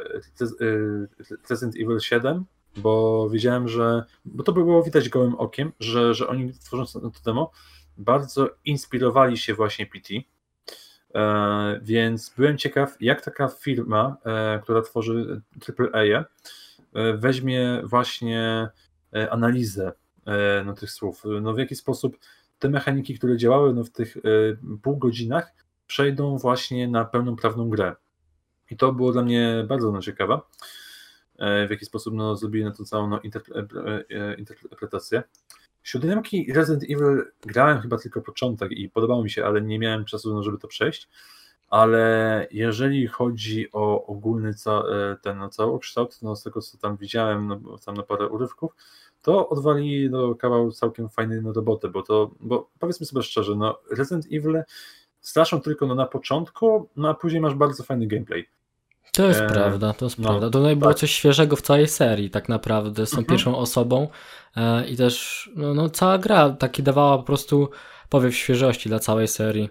Resident 1.50 1.76
Evil 1.76 2.00
7, 2.00 2.44
bo 2.76 3.28
wiedziałem, 3.30 3.68
że, 3.68 4.04
bo 4.24 4.42
to 4.42 4.52
było 4.52 4.82
widać 4.82 5.08
gołym 5.08 5.34
okiem, 5.34 5.72
że, 5.80 6.14
że 6.14 6.28
oni 6.28 6.52
tworząc 6.52 6.92
to 6.92 7.10
demo. 7.24 7.50
Bardzo 7.98 8.50
inspirowali 8.64 9.38
się 9.38 9.54
właśnie 9.54 9.86
PT, 9.86 10.14
e, 11.14 11.80
więc 11.82 12.34
byłem 12.36 12.58
ciekaw, 12.58 12.96
jak 13.00 13.22
taka 13.24 13.48
firma, 13.48 14.16
która 14.62 14.82
tworzy 14.82 15.42
AAA, 15.78 16.24
weźmie 17.14 17.82
właśnie 17.84 18.68
analizę 19.30 19.92
no, 20.64 20.74
tych 20.74 20.90
słów, 20.90 21.22
no, 21.42 21.52
w 21.52 21.58
jaki 21.58 21.74
sposób 21.74 22.18
te 22.58 22.68
mechaniki, 22.68 23.18
które 23.18 23.36
działały 23.36 23.74
no, 23.74 23.84
w 23.84 23.90
tych 23.90 24.16
pół 24.82 24.96
godzinach, 24.96 25.54
przejdą 25.86 26.38
właśnie 26.38 26.88
na 26.88 27.04
pełną 27.04 27.36
prawną 27.36 27.68
grę. 27.68 27.96
I 28.70 28.76
to 28.76 28.92
było 28.92 29.12
dla 29.12 29.22
mnie 29.22 29.64
bardzo 29.68 29.92
no, 29.92 30.00
ciekawe, 30.00 30.40
w 31.38 31.70
jaki 31.70 31.84
sposób 31.84 32.14
no, 32.14 32.36
zrobili 32.36 32.64
na 32.64 32.72
to 32.72 32.84
całą 32.84 33.08
no, 33.08 33.20
interpretację. 34.38 35.22
Siódemki 35.82 36.52
Resident 36.52 36.84
Evil 36.84 37.24
grałem 37.40 37.80
chyba 37.80 37.98
tylko 37.98 38.20
początek 38.20 38.72
i 38.72 38.88
podobało 38.88 39.22
mi 39.22 39.30
się, 39.30 39.44
ale 39.44 39.62
nie 39.62 39.78
miałem 39.78 40.04
czasu, 40.04 40.34
no, 40.34 40.42
żeby 40.42 40.58
to 40.58 40.68
przejść. 40.68 41.08
Ale 41.70 42.46
jeżeli 42.50 43.06
chodzi 43.06 43.72
o 43.72 44.06
ogólny 44.06 44.54
ca 44.54 44.70
e, 44.70 45.16
ten 45.22 45.38
no, 45.38 45.48
całokształt, 45.48 46.18
no, 46.22 46.36
z 46.36 46.42
tego 46.42 46.60
co 46.60 46.78
tam 46.78 46.96
widziałem, 46.96 47.46
no, 47.46 47.78
tam 47.78 47.94
na 47.94 48.02
parę 48.02 48.28
urywków, 48.28 48.72
to 49.22 49.48
odwali 49.48 50.10
no, 50.10 50.34
kawał 50.34 50.72
całkiem 50.72 51.08
fajnej 51.08 51.42
no, 51.42 51.52
roboty, 51.52 51.88
bo 51.88 52.02
to, 52.02 52.30
bo 52.40 52.70
powiedzmy 52.78 53.06
sobie 53.06 53.22
szczerze, 53.22 53.54
no, 53.54 53.78
Resident 53.90 54.26
Evil 54.32 54.62
straszą 55.20 55.60
tylko 55.60 55.86
no, 55.86 55.94
na 55.94 56.06
początku, 56.06 56.88
no 56.96 57.08
a 57.08 57.14
później 57.14 57.40
masz 57.40 57.54
bardzo 57.54 57.82
fajny 57.82 58.06
gameplay. 58.06 58.48
To 59.12 59.28
jest 59.28 59.40
e, 59.40 59.46
prawda, 59.46 59.92
to 59.92 60.04
jest 60.04 60.18
no, 60.18 60.28
prawda. 60.28 60.50
To 60.50 60.76
było 60.76 60.90
tak. 60.90 60.98
coś 60.98 61.10
świeżego 61.10 61.56
w 61.56 61.62
całej 61.62 61.88
serii, 61.88 62.30
tak 62.30 62.48
naprawdę, 62.48 63.06
z 63.06 63.10
tą 63.10 63.18
mhm. 63.18 63.26
pierwszą 63.26 63.56
osobą 63.56 64.08
e, 64.56 64.86
i 64.86 64.96
też 64.96 65.50
no, 65.56 65.74
no, 65.74 65.90
cała 65.90 66.18
gra 66.18 66.50
taki 66.50 66.82
dawała 66.82 67.18
po 67.18 67.24
prostu 67.24 67.70
powiew 68.08 68.36
świeżości 68.36 68.88
dla 68.88 68.98
całej 68.98 69.28
serii. 69.28 69.68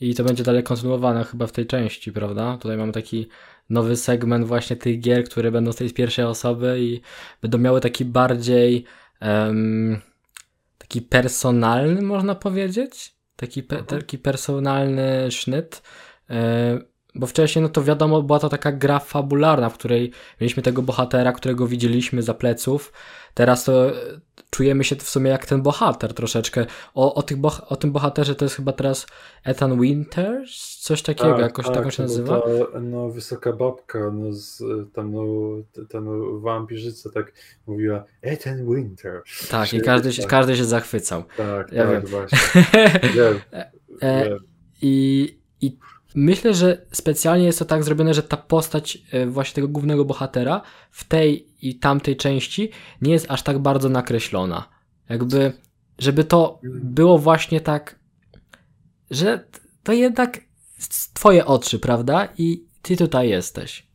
I 0.00 0.14
to 0.14 0.24
będzie 0.24 0.44
dalej 0.44 0.62
kontynuowane 0.62 1.24
chyba 1.24 1.46
w 1.46 1.52
tej 1.52 1.66
części, 1.66 2.12
prawda? 2.12 2.58
Tutaj 2.60 2.76
mamy 2.76 2.92
taki 2.92 3.28
nowy 3.70 3.96
segment 3.96 4.46
właśnie 4.46 4.76
tych 4.76 5.00
gier, 5.00 5.24
które 5.24 5.50
będą 5.50 5.72
z 5.72 5.76
tej 5.76 5.90
pierwszej 5.90 6.24
osoby 6.24 6.76
i 6.80 7.00
będą 7.42 7.58
miały 7.58 7.80
taki 7.80 8.04
bardziej 8.04 8.84
um, 9.22 10.00
taki 10.78 11.02
personalny, 11.02 12.02
można 12.02 12.34
powiedzieć? 12.34 13.15
Taki, 13.36 13.62
pe, 13.62 13.76
mhm. 13.76 13.84
taki 13.84 14.18
personalny 14.18 15.30
sznyt. 15.30 15.82
E, 17.16 17.18
bo 17.18 17.26
wcześniej, 17.26 17.62
no 17.62 17.68
to 17.68 17.82
wiadomo, 17.82 18.22
była 18.22 18.38
to 18.38 18.48
taka 18.48 18.72
gra 18.72 18.98
fabularna, 18.98 19.70
w 19.70 19.74
której 19.74 20.12
mieliśmy 20.40 20.62
tego 20.62 20.82
bohatera, 20.82 21.32
którego 21.32 21.66
widzieliśmy 21.66 22.22
za 22.22 22.34
pleców. 22.34 22.92
Teraz 23.34 23.64
to 23.64 23.88
e, 23.88 23.92
czujemy 24.50 24.84
się 24.84 24.96
w 24.96 25.08
sumie 25.08 25.30
jak 25.30 25.46
ten 25.46 25.62
bohater 25.62 26.14
troszeczkę. 26.14 26.66
O, 26.94 27.14
o, 27.14 27.22
tych 27.22 27.36
boh 27.36 27.62
o 27.68 27.76
tym 27.76 27.92
bohaterze 27.92 28.34
to 28.34 28.44
jest 28.44 28.54
chyba 28.54 28.72
teraz 28.72 29.06
Ethan 29.44 29.80
Winters? 29.80 30.78
Coś 30.80 31.02
takiego, 31.02 31.30
tak, 31.30 31.40
jakoś 31.40 31.66
tak, 31.66 31.74
tak 31.74 31.92
się 31.92 32.02
nazywa? 32.02 32.40
Ta, 32.40 32.80
no, 32.80 33.08
wysoka 33.08 33.52
babka, 33.52 34.10
no, 34.14 34.32
z, 34.32 34.62
tam, 34.92 35.12
no, 35.12 35.22
ta 35.88 36.00
no, 36.00 36.40
wampirzyca 36.40 37.10
tak 37.10 37.32
mówiła 37.66 38.04
Ethan 38.22 38.74
Winter. 38.74 39.22
Tak, 39.50 39.74
i 39.74 39.80
każdy, 39.80 40.12
się, 40.12 40.22
tak. 40.22 40.30
każdy 40.30 40.56
się 40.56 40.64
zachwycał. 40.64 41.24
Tak, 41.36 41.72
ja 41.72 41.84
tak, 41.84 41.92
wiem. 41.92 42.06
właśnie. 42.06 42.38
wiem, 43.16 43.40
e, 44.02 44.24
wiem. 44.28 44.38
I, 44.82 45.38
I 45.60 45.78
Myślę, 46.18 46.54
że 46.54 46.86
specjalnie 46.92 47.46
jest 47.46 47.58
to 47.58 47.64
tak 47.64 47.84
zrobione, 47.84 48.14
że 48.14 48.22
ta 48.22 48.36
postać 48.36 48.98
e, 49.12 49.26
właśnie 49.26 49.54
tego 49.54 49.68
głównego 49.68 50.04
bohatera 50.04 50.62
w 50.90 51.04
tej 51.04 51.48
i 51.62 51.78
tamtej 51.78 52.16
części 52.16 52.70
nie 53.02 53.12
jest 53.12 53.30
aż 53.30 53.42
tak 53.42 53.58
bardzo 53.58 53.88
nakreślona. 53.88 54.68
Jakby, 55.08 55.52
żeby 55.98 56.24
to 56.24 56.60
było 56.62 57.18
właśnie 57.18 57.60
tak, 57.60 57.98
że 59.10 59.44
to 59.82 59.92
jednak 59.92 60.40
twoje 61.14 61.46
oczy, 61.46 61.78
prawda? 61.78 62.28
I 62.38 62.64
ty 62.82 62.96
tutaj 62.96 63.28
jesteś. 63.28 63.86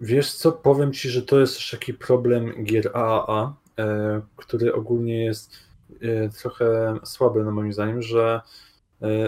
Wiesz 0.00 0.32
co, 0.32 0.52
powiem 0.52 0.92
ci, 0.92 1.08
że 1.08 1.22
to 1.22 1.40
jest 1.40 1.70
taki 1.70 1.94
problem 1.94 2.64
gier 2.64 2.90
AAA, 2.96 3.56
e, 3.78 4.20
który 4.36 4.74
ogólnie 4.74 5.24
jest 5.24 5.52
e, 6.00 6.28
trochę 6.28 6.98
słaby, 7.04 7.44
no 7.44 7.50
moim 7.50 7.72
zdaniem, 7.72 8.02
że 8.02 8.40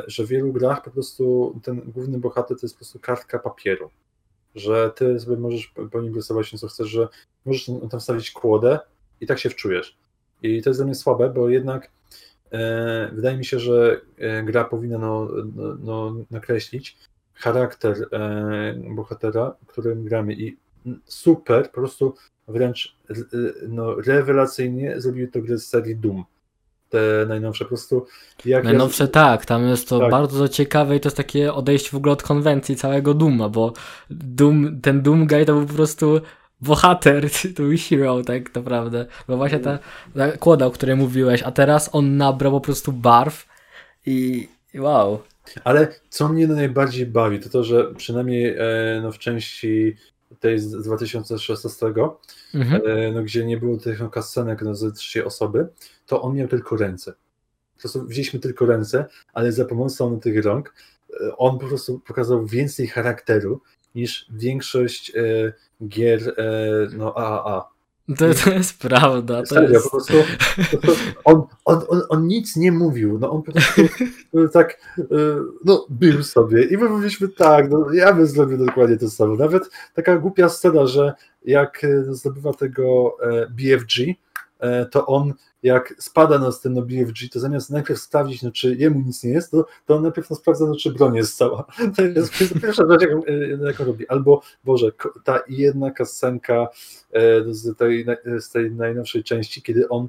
że 0.06 0.24
w 0.24 0.28
wielu 0.28 0.52
grach 0.52 0.82
po 0.82 0.90
prostu 0.90 1.54
ten 1.62 1.80
główny 1.80 2.18
bohater 2.18 2.56
to 2.56 2.66
jest 2.66 2.74
po 2.74 2.78
prostu 2.78 2.98
kartka 2.98 3.38
papieru. 3.38 3.90
Że 4.54 4.90
ty 4.96 5.20
sobie 5.20 5.36
możesz 5.36 5.74
po 5.92 6.00
nim 6.00 6.14
rysować 6.14 6.50
co 6.60 6.68
chcesz, 6.68 6.88
że 6.88 7.08
możesz 7.44 7.70
tam 7.90 8.00
wstawić 8.00 8.30
kłodę 8.30 8.78
i 9.20 9.26
tak 9.26 9.38
się 9.38 9.50
wczujesz. 9.50 9.96
I 10.42 10.62
to 10.62 10.70
jest 10.70 10.80
dla 10.80 10.86
mnie 10.86 10.94
słabe, 10.94 11.30
bo 11.30 11.48
jednak 11.48 11.90
e, 12.52 13.10
wydaje 13.12 13.36
mi 13.36 13.44
się, 13.44 13.58
że 13.58 14.00
e, 14.18 14.42
gra 14.42 14.64
powinna 14.64 14.98
no, 14.98 15.28
no, 15.54 15.76
no 15.80 16.14
nakreślić 16.30 16.96
charakter 17.34 18.08
e, 18.12 18.74
bohatera, 18.94 19.54
którym 19.66 20.04
gramy. 20.04 20.34
I 20.34 20.56
super, 21.04 21.66
po 21.70 21.74
prostu 21.74 22.14
wręcz 22.48 22.96
e, 23.10 23.14
no, 23.68 23.94
rewelacyjnie 23.94 25.00
zrobiły 25.00 25.28
to 25.28 25.42
grę 25.42 25.58
z 25.58 25.66
serii 25.66 25.96
Doom 25.96 26.24
te 26.88 26.98
najnowsze 27.28 27.64
po 27.64 27.68
prostu. 27.68 28.06
Najnowsze 28.64 29.04
ja... 29.04 29.08
tak, 29.08 29.46
tam 29.46 29.68
jest 29.68 29.88
to 29.88 29.98
tak. 29.98 30.10
bardzo 30.10 30.48
ciekawe 30.48 30.96
i 30.96 31.00
to 31.00 31.06
jest 31.06 31.16
takie 31.16 31.54
odejście 31.54 31.90
w 31.90 31.94
ogóle 31.94 32.12
od 32.12 32.22
konwencji 32.22 32.76
całego 32.76 33.14
Duma, 33.14 33.48
bo 33.48 33.72
Doom, 34.10 34.80
ten 34.80 35.02
Doom 35.02 35.26
Guy 35.26 35.44
to 35.44 35.52
był 35.52 35.66
po 35.66 35.74
prostu 35.74 36.20
bohater, 36.60 37.30
to 37.56 37.62
był 37.62 37.72
hero 37.88 38.22
tak 38.22 38.54
naprawdę, 38.54 39.06
bo 39.28 39.36
właśnie 39.36 39.58
ta, 39.58 39.78
ta 40.14 40.32
kłoda, 40.32 40.66
o 40.66 40.70
której 40.70 40.96
mówiłeś, 40.96 41.42
a 41.42 41.52
teraz 41.52 41.90
on 41.92 42.16
nabrał 42.16 42.52
po 42.52 42.60
prostu 42.60 42.92
barw 42.92 43.46
i 44.06 44.48
wow. 44.74 45.22
Ale 45.64 45.88
co 46.08 46.28
mnie 46.28 46.46
najbardziej 46.46 47.06
bawi, 47.06 47.40
to 47.40 47.48
to, 47.48 47.64
że 47.64 47.94
przynajmniej 47.94 48.56
e, 48.58 49.00
no, 49.02 49.12
w 49.12 49.18
części 49.18 49.96
tej 50.40 50.58
z 50.58 50.70
2016, 50.70 51.86
mhm. 52.54 52.82
E, 52.86 53.12
no, 53.12 53.22
gdzie 53.22 53.44
nie 53.44 53.56
było 53.56 53.76
tych 53.76 54.00
no, 54.00 54.10
kasenek 54.10 54.62
no, 54.62 54.74
ze 54.74 54.92
trzy 54.92 55.24
osoby, 55.24 55.68
to 56.06 56.22
on 56.22 56.36
miał 56.36 56.48
tylko 56.48 56.76
ręce. 56.76 57.12
Po 57.74 57.80
prostu 57.80 58.06
wzięliśmy 58.06 58.40
tylko 58.40 58.66
ręce, 58.66 59.06
ale 59.32 59.52
za 59.52 59.64
pomocą 59.64 60.20
tych 60.20 60.44
rąk 60.44 60.74
e, 61.10 61.36
on 61.36 61.58
po 61.58 61.66
prostu 61.66 62.00
pokazał 62.00 62.46
więcej 62.46 62.86
charakteru 62.86 63.60
niż 63.94 64.26
większość 64.30 65.12
e, 65.16 65.52
gier 65.88 66.34
no, 66.92 67.14
AAA. 67.14 67.75
To, 68.08 68.34
to 68.44 68.50
jest 68.50 68.78
prawda. 68.78 69.40
To 69.40 69.46
Serio, 69.46 69.70
jest... 69.70 69.84
po 69.84 69.90
prostu, 69.90 70.14
po 70.70 70.78
prostu 70.78 71.04
on, 71.24 71.42
on, 71.64 71.80
on, 71.88 72.02
on, 72.08 72.26
nic 72.26 72.56
nie 72.56 72.72
mówił, 72.72 73.18
no 73.18 73.30
on 73.30 73.42
po 73.42 73.52
prostu 73.52 73.82
tak 74.52 74.80
no, 75.64 75.86
był 75.90 76.22
sobie 76.22 76.64
i 76.64 76.76
my 76.76 76.88
mówiliśmy 76.88 77.28
tak, 77.28 77.70
no 77.70 77.92
ja 77.92 78.12
bym 78.12 78.26
zrobił 78.26 78.66
dokładnie 78.66 78.96
to 78.96 79.10
samo. 79.10 79.34
Nawet 79.34 79.70
taka 79.94 80.18
głupia 80.18 80.48
scena, 80.48 80.86
że 80.86 81.14
jak 81.44 81.86
zdobywa 82.08 82.52
tego 82.52 83.16
BFG, 83.50 84.14
to 84.90 85.06
on 85.06 85.34
jak 85.66 85.94
spada 85.98 86.38
na 86.38 86.52
ten 86.52 86.74
BFG, 86.74 87.28
to 87.32 87.40
zamiast 87.40 87.70
najpierw 87.70 88.00
sprawdzić, 88.00 88.42
no, 88.42 88.50
czy 88.50 88.76
jemu 88.76 89.00
nic 89.00 89.24
nie 89.24 89.30
jest, 89.30 89.50
to, 89.50 89.66
to 89.86 89.96
on 89.96 90.02
najpierw 90.02 90.30
no, 90.30 90.36
sprawdza, 90.36 90.66
no, 90.66 90.76
czy 90.76 90.92
broń 90.92 91.16
jest 91.16 91.36
cała. 91.36 91.66
To 91.96 92.02
jest 92.02 92.38
pierwsza 92.62 92.84
rzecz, 92.90 93.00
jaką, 93.00 93.24
e, 93.24 93.66
jaką 93.66 93.84
robi. 93.84 94.08
Albo, 94.08 94.42
Boże, 94.64 94.90
ta 95.24 95.40
jedna 95.48 95.90
kasenka 95.90 96.68
e, 97.12 97.54
z 97.54 97.76
tej, 97.76 98.06
z 98.40 98.50
tej 98.50 98.70
najnowszej 98.70 99.24
części, 99.24 99.62
kiedy 99.62 99.88
on 99.88 100.08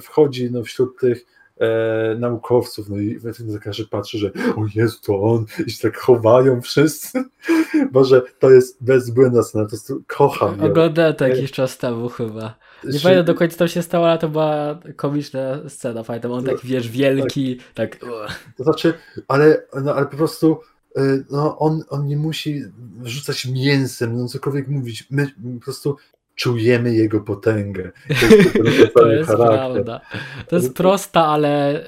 wchodzi 0.00 0.50
no, 0.50 0.62
wśród 0.62 1.00
tych 1.00 1.26
e, 1.60 2.16
naukowców, 2.18 2.88
no 2.88 2.96
i 2.96 3.20
każdy 3.62 3.86
patrzy, 3.86 4.18
że 4.18 4.30
o 4.56 4.66
Jezu, 4.74 4.98
to 5.06 5.22
on, 5.22 5.46
i 5.66 5.70
się 5.70 5.82
tak 5.82 5.98
chowają 5.98 6.60
wszyscy. 6.60 7.24
Boże, 7.92 8.22
to 8.38 8.50
jest 8.50 8.84
bezbłędna 8.84 9.42
scena, 9.42 9.64
to 9.64 9.76
jest, 9.76 9.92
kocham 10.06 10.60
Oglądałem 10.60 11.14
to 11.14 11.28
jakiś 11.28 11.52
czas 11.52 11.78
temu 11.78 12.08
chyba. 12.08 12.65
Nie 12.84 13.00
pamiętam 13.00 13.26
do 13.26 13.34
końca 13.34 13.56
co 13.56 13.68
się 13.68 13.82
stało, 13.82 14.08
ale 14.08 14.18
to 14.18 14.28
była 14.28 14.78
komiczna 14.96 15.68
scena, 15.68 16.04
pamiętam, 16.04 16.32
on 16.32 16.44
tak, 16.44 16.56
wiesz, 16.64 16.88
wielki, 16.88 17.56
tak... 17.74 17.96
tak. 17.96 18.40
To 18.56 18.64
znaczy, 18.64 18.94
ale, 19.28 19.62
no, 19.82 19.94
ale 19.94 20.06
po 20.06 20.16
prostu 20.16 20.60
y, 20.98 21.24
no, 21.30 21.58
on, 21.58 21.82
on 21.88 22.06
nie 22.06 22.16
musi 22.16 22.62
rzucać 23.04 23.46
mięsem, 23.46 24.18
no 24.18 24.28
cokolwiek 24.28 24.68
mówić, 24.68 25.06
my 25.10 25.26
po 25.58 25.64
prostu 25.64 25.96
czujemy 26.34 26.94
jego 26.94 27.20
potęgę. 27.20 27.92
To 28.20 28.66
jest, 28.66 28.94
to 28.94 29.10
jest 29.10 29.30
prawda. 29.30 30.00
To 30.48 30.56
jest 30.56 30.74
prosta, 30.74 31.26
ale 31.26 31.82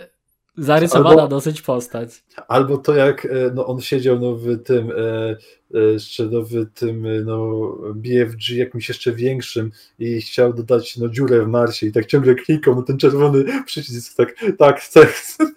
zarysowana 0.59 1.22
albo, 1.22 1.28
dosyć 1.28 1.62
postać. 1.62 2.24
Albo 2.48 2.78
to 2.78 2.94
jak 2.94 3.24
e, 3.24 3.28
no, 3.54 3.66
on 3.66 3.80
siedział 3.80 4.18
no, 4.18 4.34
w 4.34 4.62
tym 4.62 4.90
e, 4.90 5.36
e, 5.74 5.80
jeszcze 5.80 6.24
no, 6.24 6.42
w 6.42 6.66
tym 6.74 7.24
no, 7.24 7.68
BFG 7.94 8.50
jakimś 8.50 8.88
jeszcze 8.88 9.12
większym 9.12 9.70
i 9.98 10.20
chciał 10.20 10.52
dodać 10.52 10.96
no, 10.96 11.09
dziurę 11.09 11.44
w 11.44 11.48
Marsie 11.48 11.86
i 11.86 11.92
tak 11.92 12.06
ciągle 12.06 12.34
klikał 12.34 12.74
no 12.74 12.82
ten 12.82 12.98
czerwony 12.98 13.44
przycisk 13.66 14.16
tak, 14.16 14.34
tak 14.59 14.80
chcę, 14.80 15.06
chcę. 15.06 15.44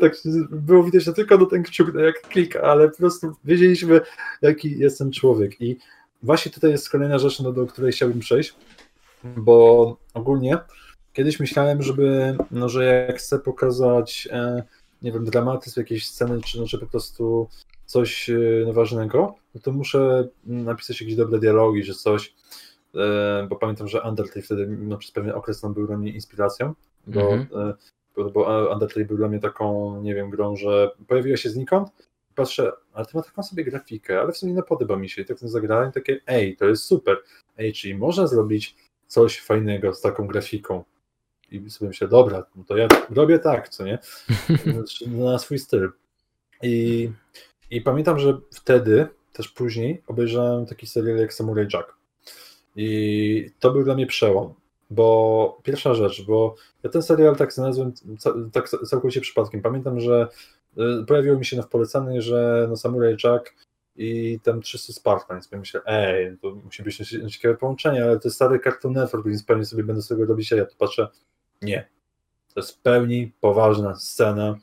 Tak 0.00 0.12
było 0.50 0.84
widać, 0.84 1.04
że 1.04 1.12
tylko 1.12 1.38
no, 1.38 1.46
ten 1.46 1.62
kciuk 1.62 1.94
no, 1.94 2.00
jak 2.00 2.20
klika, 2.20 2.60
ale 2.60 2.88
po 2.88 2.96
prostu 2.96 3.32
wiedzieliśmy 3.44 4.00
jaki 4.42 4.78
jest 4.78 4.98
ten 4.98 5.12
człowiek 5.12 5.60
i 5.60 5.76
właśnie 6.22 6.52
tutaj 6.52 6.70
jest 6.70 6.90
kolejna 6.90 7.18
rzecz, 7.18 7.40
no, 7.40 7.52
do 7.52 7.66
której 7.66 7.92
chciałbym 7.92 8.20
przejść, 8.20 8.54
bo 9.24 9.96
ogólnie 10.14 10.58
kiedyś 11.12 11.40
myślałem, 11.40 11.82
żeby, 11.82 12.36
no, 12.50 12.68
że 12.68 12.84
jak 12.84 13.18
chcę 13.18 13.38
pokazać, 13.38 14.28
e, 14.32 14.62
nie 15.02 15.12
wiem, 15.12 15.24
dramatyzm 15.24 15.80
jakiejś 15.80 16.08
sceny, 16.08 16.40
czy, 16.40 16.60
no, 16.60 16.66
czy 16.66 16.78
po 16.78 16.86
prostu 16.86 17.48
coś 17.86 18.30
e, 18.30 18.38
no, 18.66 18.72
ważnego, 18.72 19.34
no 19.54 19.60
to 19.60 19.72
muszę 19.72 20.28
napisać 20.44 21.00
jakieś 21.00 21.16
dobre 21.16 21.38
dialogi, 21.38 21.84
czy 21.84 21.94
coś, 21.94 22.34
e, 22.94 23.46
bo 23.50 23.56
pamiętam, 23.56 23.88
że 23.88 24.02
Undertale 24.02 24.42
wtedy 24.42 24.66
no, 24.66 24.98
przez 24.98 25.10
pewien 25.10 25.34
okres 25.34 25.62
no, 25.62 25.70
był 25.70 25.86
dla 25.86 25.96
mnie 25.96 26.12
inspiracją, 26.12 26.74
bo 27.06 27.32
mhm. 27.32 27.74
bo 28.14 28.68
Undertale 28.72 29.06
był 29.06 29.16
dla 29.16 29.28
mnie 29.28 29.40
taką, 29.40 30.00
nie 30.02 30.14
wiem, 30.14 30.30
grą, 30.30 30.56
że 30.56 30.90
pojawiła 31.08 31.36
się 31.36 31.50
znikąd, 31.50 31.88
patrzę, 32.34 32.72
ale 32.92 33.06
to 33.06 33.18
ma 33.18 33.24
taką 33.24 33.42
sobie 33.42 33.64
grafikę, 33.64 34.20
ale 34.20 34.32
w 34.32 34.36
sumie 34.36 34.52
nie 34.52 34.62
podoba 34.62 34.96
mi 34.96 35.08
się. 35.08 35.22
I 35.22 35.24
tak 35.24 35.38
zagrałem 35.38 35.92
takie, 35.92 36.20
ej, 36.26 36.56
to 36.56 36.64
jest 36.64 36.84
super. 36.84 37.16
Ej, 37.58 37.72
czyli 37.72 37.94
można 37.94 38.26
zrobić 38.26 38.76
coś 39.06 39.40
fajnego 39.40 39.94
z 39.94 40.00
taką 40.00 40.26
grafiką. 40.26 40.84
I 41.52 41.70
sobie 41.70 41.88
myślę, 41.88 42.08
dobra, 42.08 42.46
no 42.56 42.64
to 42.64 42.76
ja 42.76 42.88
robię 43.10 43.38
tak, 43.38 43.68
co 43.68 43.84
nie? 43.84 43.98
Na 45.06 45.38
swój 45.38 45.58
styl. 45.58 45.90
I, 46.62 47.10
I 47.70 47.80
pamiętam, 47.80 48.18
że 48.18 48.38
wtedy, 48.52 49.08
też 49.32 49.48
później, 49.48 50.02
obejrzałem 50.06 50.66
taki 50.66 50.86
serial 50.86 51.16
jak 51.16 51.34
Samurai 51.34 51.66
Jack. 51.72 51.94
I 52.76 53.50
to 53.60 53.70
był 53.70 53.84
dla 53.84 53.94
mnie 53.94 54.06
przełom, 54.06 54.54
bo 54.90 55.60
pierwsza 55.62 55.94
rzecz, 55.94 56.26
bo 56.26 56.54
ja 56.82 56.90
ten 56.90 57.02
serial 57.02 57.36
tak 57.36 57.52
znalazłem 57.52 57.92
tak 58.52 58.68
całkowicie 58.68 59.20
przypadkiem. 59.20 59.62
Pamiętam, 59.62 60.00
że 60.00 60.28
y, 60.78 61.06
pojawiło 61.06 61.38
mi 61.38 61.44
się 61.44 61.56
na 61.56 61.62
polecany, 61.62 62.22
że 62.22 62.66
no 62.68 62.76
Samurai 62.76 63.16
Jack 63.24 63.54
i 63.96 64.40
tam 64.42 64.62
300 64.62 64.92
Spartan, 64.92 65.36
więc 65.36 65.52
myślę, 65.52 65.80
ej, 65.86 66.38
to 66.38 66.54
musi 66.64 66.82
być 66.82 66.96
ciekawe 67.28 67.56
połączenie, 67.56 68.04
ale 68.04 68.18
to 68.18 68.28
jest 68.28 68.36
stary 68.36 68.60
Cartoon 68.64 68.94
Network, 68.94 69.26
więc 69.26 69.44
pewnie 69.44 69.64
sobie 69.64 69.84
będę 69.84 70.02
z 70.02 70.08
tego 70.08 70.26
robić, 70.26 70.52
a 70.52 70.56
ja 70.56 70.66
tu 70.66 70.76
patrzę, 70.78 71.08
nie. 71.62 71.88
To 72.54 72.60
jest 72.60 72.76
w 72.76 72.78
pełni 72.78 73.32
poważna 73.40 73.96
scena, 73.96 74.58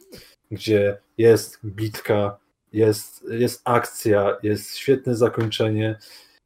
gdzie 0.52 0.98
jest 1.18 1.60
bitka, 1.66 2.38
jest, 2.74 3.26
jest 3.30 3.62
akcja, 3.64 4.38
jest 4.44 4.78
świetne 4.78 5.16
zakończenie 5.16 6.00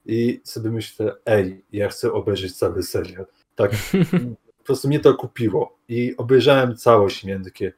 i 0.05 0.41
sobie 0.43 0.69
myślę, 0.69 1.15
ej, 1.25 1.65
ja 1.71 1.89
chcę 1.89 2.13
obejrzeć 2.13 2.57
cały 2.57 2.83
serial. 2.83 3.25
Tak, 3.55 3.71
po 4.57 4.63
prostu 4.63 4.87
mnie 4.87 4.99
to 4.99 5.13
kupiło 5.13 5.77
i 5.87 6.17
obejrzałem 6.17 6.75
całość 6.75 7.23
i 7.23 7.27
miałem 7.27 7.43
takie, 7.43 7.73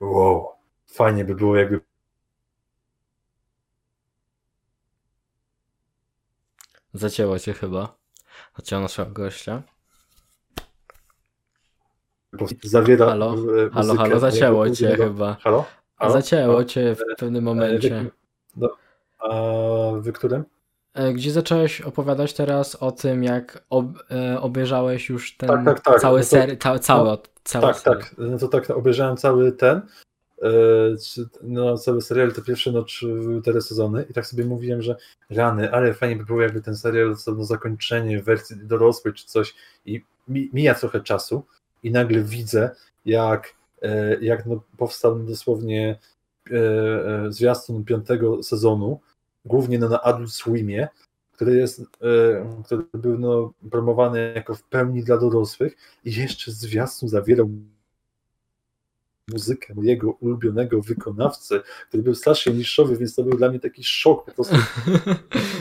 wow, 0.00 0.48
fajnie 0.86 1.24
by 1.24 1.34
było 1.34 1.56
jakby 1.56 1.80
Zacięło 6.94 7.38
cię 7.38 7.54
chyba. 7.54 7.96
Zacięło 8.56 8.82
naszego 8.82 9.10
gościa. 9.10 9.62
Zawiera. 12.62 13.06
Halo, 13.06 13.36
halo, 13.72 13.94
halo, 13.94 14.20
zacięło 14.20 14.70
cię 14.70 14.96
chyba. 14.96 15.36
Halo? 15.40 15.64
halo? 15.96 16.12
Zacięło 16.12 16.64
cię 16.64 16.94
w 16.94 17.18
pewnym 17.18 17.44
momencie. 17.44 18.10
No, 18.56 18.68
a 19.18 19.28
w 19.94 20.12
którym? 20.12 20.44
E, 20.94 21.12
gdzie 21.12 21.30
zacząłeś 21.30 21.80
opowiadać 21.80 22.34
teraz 22.34 22.74
o 22.74 22.92
tym, 22.92 23.24
jak 23.24 23.64
ob, 23.70 23.86
e, 24.10 24.40
obejrzałeś 24.40 25.08
już 25.08 25.36
ten 25.36 25.48
tak, 25.48 25.64
tak, 25.64 25.80
tak. 25.80 26.00
cały 26.00 26.18
no 26.18 26.24
ser, 26.24 26.58
ca, 26.58 26.78
cały, 26.78 27.04
no, 27.04 27.18
cały 27.44 27.64
Tak, 27.66 27.76
serial. 27.76 28.00
tak. 28.00 28.14
No 28.18 28.38
to 28.38 28.48
tak, 28.48 28.70
obejrzałem 28.70 29.16
cały 29.16 29.52
ten, 29.52 29.80
e, 30.42 30.50
no 31.42 31.78
cały 31.78 32.02
serial, 32.02 32.32
te 32.32 32.42
pierwsze 32.42 32.72
no, 32.72 32.84
cztery 32.84 33.60
sezony 33.60 34.06
i 34.10 34.12
tak 34.12 34.26
sobie 34.26 34.44
mówiłem, 34.44 34.82
że 34.82 34.96
rany, 35.30 35.72
ale 35.72 35.94
fajnie 35.94 36.16
by 36.16 36.24
było 36.24 36.42
jakby 36.42 36.60
ten 36.60 36.76
serial 36.76 37.16
no, 37.26 37.44
zakończenie 37.44 38.22
w 38.22 38.24
wersji 38.24 38.56
dorosłej 38.62 39.14
czy 39.14 39.26
coś 39.26 39.54
i 39.84 40.04
mija 40.28 40.74
trochę 40.74 41.00
czasu 41.00 41.44
i 41.82 41.90
nagle 41.90 42.22
widzę, 42.22 42.70
jak, 43.04 43.54
jak 44.20 44.46
no, 44.46 44.62
powstał 44.76 45.18
dosłownie 45.18 45.98
zwiastun 47.28 47.84
piątego 47.84 48.42
sezonu, 48.42 49.00
głównie 49.44 49.78
no, 49.78 49.88
na 49.88 50.02
Adult 50.02 50.32
Swimie, 50.32 50.88
który, 51.32 51.56
jest, 51.56 51.80
e, 51.80 52.62
który 52.64 52.84
był 52.94 53.18
no, 53.18 53.52
promowany 53.70 54.32
jako 54.36 54.54
w 54.54 54.62
pełni 54.62 55.02
dla 55.02 55.18
dorosłych 55.18 55.76
i 56.04 56.14
jeszcze 56.14 56.52
zwiastun 56.52 57.08
zawierał 57.08 57.50
muzykę 59.28 59.74
mojego 59.74 60.10
ulubionego 60.10 60.82
wykonawcy, 60.82 61.60
który 61.88 62.02
był 62.02 62.14
strasznie 62.14 62.52
niszowy, 62.52 62.96
więc 62.96 63.14
to 63.14 63.22
był 63.22 63.38
dla 63.38 63.50
mnie 63.50 63.60
taki 63.60 63.84
szok 63.84 64.24
po 64.24 64.32
prostu. 64.32 64.56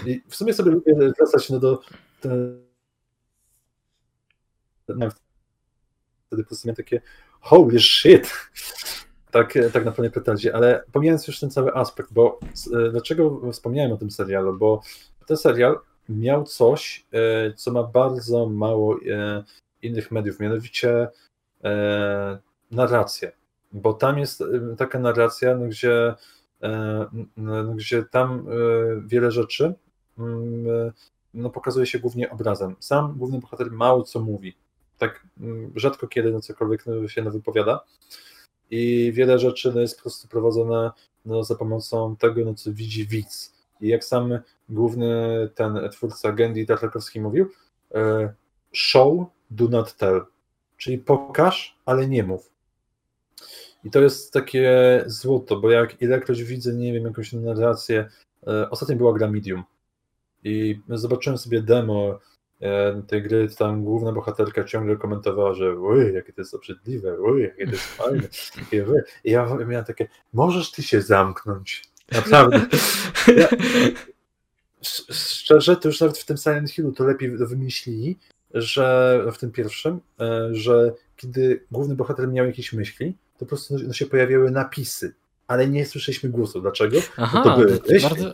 I 0.05 0.21
w 0.27 0.35
sumie 0.35 0.53
sobie 0.53 0.71
lubię 0.71 0.95
wracać 0.95 1.49
no, 1.49 1.59
do 1.59 1.81
te, 2.21 2.55
wtedy 6.29 6.43
po 6.43 6.47
prostu 6.47 6.67
miałem 6.67 6.75
takie 6.75 7.01
holy 7.41 7.79
shit, 7.79 8.33
tak, 9.31 9.53
tak 9.73 9.85
na 9.85 9.91
pełnej 9.91 10.11
pretensji, 10.11 10.51
ale 10.51 10.83
pomijając 10.91 11.27
już 11.27 11.39
ten 11.39 11.51
cały 11.51 11.73
aspekt, 11.73 12.13
bo 12.13 12.39
e, 12.73 12.91
dlaczego 12.91 13.51
wspomniałem 13.51 13.91
o 13.91 13.97
tym 13.97 14.11
serialu, 14.11 14.57
bo 14.57 14.81
ten 15.25 15.37
serial 15.37 15.79
miał 16.09 16.43
coś, 16.43 17.05
e, 17.13 17.53
co 17.53 17.71
ma 17.71 17.83
bardzo 17.83 18.45
mało 18.45 18.97
e, 19.11 19.43
innych 19.81 20.11
mediów, 20.11 20.39
mianowicie 20.39 21.07
narrację, 22.71 23.31
bo 23.71 23.93
tam 23.93 24.19
jest 24.19 24.43
taka 24.77 24.99
narracja, 24.99 25.55
no, 25.55 25.65
gdzie, 25.67 26.15
no, 27.37 27.63
gdzie 27.75 28.03
tam 28.03 28.45
wiele 29.05 29.31
rzeczy 29.31 29.73
mm, 30.19 30.91
no, 31.33 31.49
pokazuje 31.49 31.85
się 31.85 31.99
głównie 31.99 32.29
obrazem. 32.29 32.75
Sam 32.79 33.17
główny 33.17 33.39
bohater 33.39 33.71
mało 33.71 34.03
co 34.03 34.19
mówi, 34.19 34.55
tak 34.99 35.25
mm, 35.39 35.71
rzadko 35.75 36.07
kiedy 36.07 36.31
no, 36.31 36.41
cokolwiek 36.41 36.83
się 37.07 37.21
wypowiada, 37.21 37.83
i 38.71 39.11
wiele 39.13 39.39
rzeczy 39.39 39.71
no, 39.75 39.81
jest 39.81 39.95
po 39.95 40.01
prostu 40.01 40.27
prowadzone 40.27 40.91
no, 41.25 41.43
za 41.43 41.55
pomocą 41.55 42.15
tego, 42.15 42.45
no, 42.45 42.53
co 42.53 42.73
widzi 42.73 43.07
widz. 43.07 43.53
I 43.81 43.87
jak 43.87 44.03
sam 44.03 44.39
główny 44.69 45.49
ten 45.55 45.89
twórca 45.91 46.31
Gendy 46.31 46.65
Tartakowski 46.65 47.21
mówił, 47.21 47.49
e, 47.95 48.33
show, 48.73 49.25
do 49.51 49.67
not 49.67 49.95
tell. 49.95 50.25
Czyli 50.77 50.97
pokaż, 50.97 51.77
ale 51.85 52.07
nie 52.07 52.23
mów. 52.23 52.51
I 53.83 53.91
to 53.91 54.01
jest 54.01 54.33
takie 54.33 55.03
złoto, 55.07 55.59
bo 55.59 55.71
jak 55.71 56.01
ilekroć 56.01 56.43
widzę, 56.43 56.73
nie 56.73 56.93
wiem, 56.93 57.03
jakąś 57.03 57.33
narrację, 57.33 58.09
e, 58.47 58.69
ostatnio 58.69 58.95
była 58.95 59.13
gra 59.13 59.31
Medium 59.31 59.63
i 60.43 60.79
zobaczyłem 60.89 61.37
sobie 61.37 61.61
demo 61.61 62.19
tej 63.07 63.23
gry 63.23 63.49
tam 63.57 63.83
główna 63.83 64.11
bohaterka 64.11 64.63
ciągle 64.63 64.95
komentowała, 64.95 65.53
że 65.53 65.75
oj, 65.81 66.13
jakie 66.13 66.33
to 66.33 66.41
jest 66.41 66.53
obrzydliwe, 66.53 67.17
oj, 67.21 67.41
jakie 67.41 67.65
to 67.65 67.71
jest 67.71 67.85
fajne. 67.97 68.27
I 69.23 69.31
ja 69.31 69.55
miałem 69.67 69.85
takie, 69.85 70.07
możesz 70.33 70.71
ty 70.71 70.83
się 70.83 71.01
zamknąć. 71.01 71.83
Naprawdę. 72.11 72.65
Ja, 73.37 73.47
szczerze, 75.11 75.75
to 75.75 75.87
już 75.87 75.99
nawet 75.99 76.17
w 76.17 76.25
tym 76.25 76.37
Silent 76.37 76.71
Hillu 76.71 76.91
to 76.91 77.03
lepiej 77.03 77.37
wymyślili, 77.37 78.17
że 78.53 79.25
w 79.31 79.37
tym 79.37 79.51
pierwszym, 79.51 79.99
e, 80.19 80.49
że 80.51 80.93
kiedy 81.15 81.65
główny 81.71 81.95
bohater 81.95 82.27
miał 82.27 82.45
jakieś 82.45 82.73
myśli, 82.73 83.17
to 83.33 83.39
po 83.39 83.45
prostu 83.45 83.75
no, 83.87 83.93
się 83.93 84.05
pojawiały 84.05 84.51
napisy, 84.51 85.13
ale 85.47 85.67
nie 85.67 85.85
słyszeliśmy 85.85 86.29
głosu. 86.29 86.61
Dlaczego? 86.61 86.97
Aha, 87.17 87.43
to 87.43 87.57
były 87.57 87.79
myśli. 87.89 88.09
Bardzo, 88.09 88.33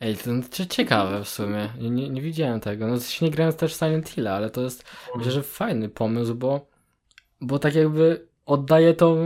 Ej, 0.00 0.16
to 0.56 0.66
ciekawe 0.66 1.24
w 1.24 1.28
sumie. 1.28 1.68
Nie, 1.80 2.10
nie 2.10 2.22
widziałem 2.22 2.60
tego. 2.60 2.86
No 2.86 2.96
nie 3.22 3.30
grałem 3.30 3.52
też 3.52 3.74
Silent 3.76 4.08
Hill, 4.08 4.28
ale 4.28 4.50
to 4.50 4.62
jest 4.62 4.84
myślę, 5.16 5.32
że 5.32 5.42
fajny 5.42 5.88
pomysł, 5.88 6.34
bo, 6.34 6.66
bo 7.40 7.58
tak 7.58 7.74
jakby 7.74 8.26
oddaje 8.46 8.94
tą, 8.94 9.16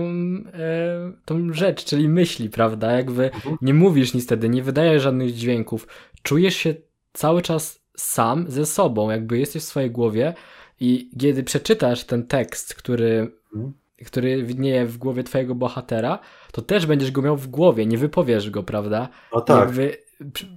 e, 0.55 1.13
tą 1.25 1.53
rzecz, 1.53 1.85
czyli 1.85 2.09
myśli, 2.09 2.51
prawda? 2.51 2.93
Jakby 2.93 3.25
mhm. 3.25 3.57
nie 3.63 3.75
mówisz 3.75 4.15
nic 4.15 4.25
wtedy, 4.25 4.49
nie 4.49 4.63
wydajesz 4.63 5.03
żadnych 5.03 5.35
dźwięków. 5.35 5.87
Czujesz 6.23 6.57
się 6.57 6.75
cały 7.13 7.43
czas 7.43 7.81
sam 7.97 8.45
ze 8.51 8.67
sobą, 8.67 9.11
jakby 9.11 9.39
jesteś 9.39 9.63
w 9.63 9.67
swojej 9.67 9.91
głowie 9.91 10.35
i 10.81 11.11
kiedy 11.21 11.43
przeczytasz 11.43 12.05
ten 12.05 12.27
tekst, 12.27 12.75
który, 12.75 13.33
mhm. 13.55 13.73
który 14.07 14.43
widnieje 14.43 14.87
w 14.87 14.99
głowie 14.99 15.25
twojego 15.25 15.55
bohatera, 15.55 16.19
to 16.53 16.63
też 16.63 16.87
będziesz 16.87 17.11
go 17.11 17.23
miał 17.23 17.37
w 17.37 17.49
głowie, 17.49 17.87
nie 17.87 17.99
wypowiesz 17.99 18.51
go, 18.51 18.63
prawda? 18.63 19.09
O 19.31 19.41
tak. 19.41 19.59
Jakby 19.59 20.10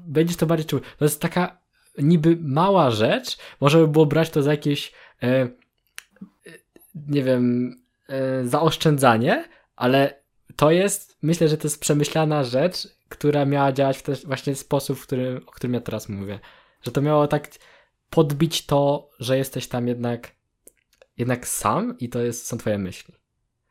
będziesz 0.06 0.38
to 0.38 0.46
bardziej 0.46 0.66
czuł. 0.66 0.80
To 0.98 1.06
jest 1.06 1.22
taka 1.22 1.58
niby 1.98 2.38
mała 2.42 2.92
rzecz, 2.92 3.38
można 3.62 3.80
by 3.80 3.88
było 3.88 4.06
brać 4.06 4.30
to 4.30 4.44
za 4.44 4.52
jakieś 4.52 4.92
e, 5.24 5.48
nie 6.96 7.24
wiem, 7.24 7.76
e, 8.10 8.46
zaoszczędzanie, 8.46 9.50
ale 9.76 10.24
to 10.56 10.72
jest, 10.72 11.18
myślę, 11.22 11.48
że 11.48 11.58
to 11.58 11.68
jest 11.68 11.80
przemyślana 11.80 12.44
rzecz, 12.44 12.88
która 13.10 13.46
miała 13.46 13.72
działać 13.72 13.98
w 13.98 14.02
ten 14.02 14.16
właśnie 14.26 14.56
sposób, 14.56 15.00
w 15.00 15.04
którym, 15.04 15.42
o 15.48 15.52
którym 15.52 15.74
ja 15.74 15.82
teraz 15.82 16.10
mówię. 16.10 16.40
Że 16.82 16.92
to 16.92 17.02
miało 17.02 17.28
tak 17.28 17.48
podbić 18.10 18.66
to, 18.66 19.10
że 19.20 19.38
jesteś 19.38 19.68
tam 19.68 19.88
jednak 19.88 20.32
jednak 21.18 21.48
sam 21.48 21.98
i 22.00 22.10
to 22.10 22.20
jest, 22.20 22.48
są 22.48 22.58
twoje 22.58 22.78
myśli. 22.78 23.14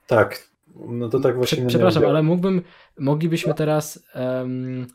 Tak, 0.06 0.48
no 0.74 1.08
to 1.08 1.20
tak 1.20 1.36
właśnie. 1.36 1.66
Przepraszam, 1.66 2.04
ale 2.04 2.22
mógłbym, 2.22 2.62
moglibyśmy 2.98 3.54
teraz 3.54 4.04
um, 4.14 4.86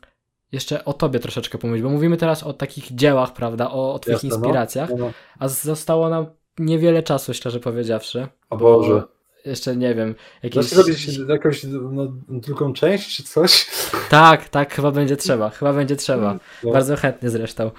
jeszcze 0.52 0.84
o 0.84 0.92
tobie 0.92 1.18
troszeczkę 1.18 1.58
pomówić, 1.58 1.82
bo 1.82 1.88
mówimy 1.88 2.16
teraz 2.16 2.42
o 2.42 2.52
takich 2.52 2.94
dziełach, 2.94 3.32
prawda, 3.32 3.70
o, 3.70 3.94
o 3.94 3.98
twoich 3.98 4.14
Jasne, 4.14 4.28
no. 4.28 4.36
inspiracjach, 4.36 4.90
no. 4.98 5.12
a 5.38 5.48
zostało 5.48 6.08
nam 6.08 6.26
niewiele 6.58 7.02
czasu, 7.02 7.34
szczerze 7.34 7.60
powiedziawszy. 7.60 8.28
O 8.50 8.56
Boże. 8.56 9.02
Jeszcze 9.44 9.76
nie 9.76 9.94
wiem. 9.94 10.14
Jakieś... 10.42 10.66
zrobić 10.66 11.18
jakąś 11.28 11.64
no, 11.64 12.12
drugą 12.28 12.72
część 12.72 13.16
czy 13.16 13.22
coś? 13.22 13.66
Tak, 14.10 14.48
tak, 14.48 14.74
chyba 14.74 14.90
będzie 14.90 15.16
trzeba. 15.16 15.50
Chyba 15.50 15.72
będzie 15.72 15.96
trzeba. 15.96 16.26
Mm, 16.26 16.40
no. 16.64 16.72
Bardzo 16.72 16.96
chętnie 16.96 17.30
zresztą. 17.30 17.70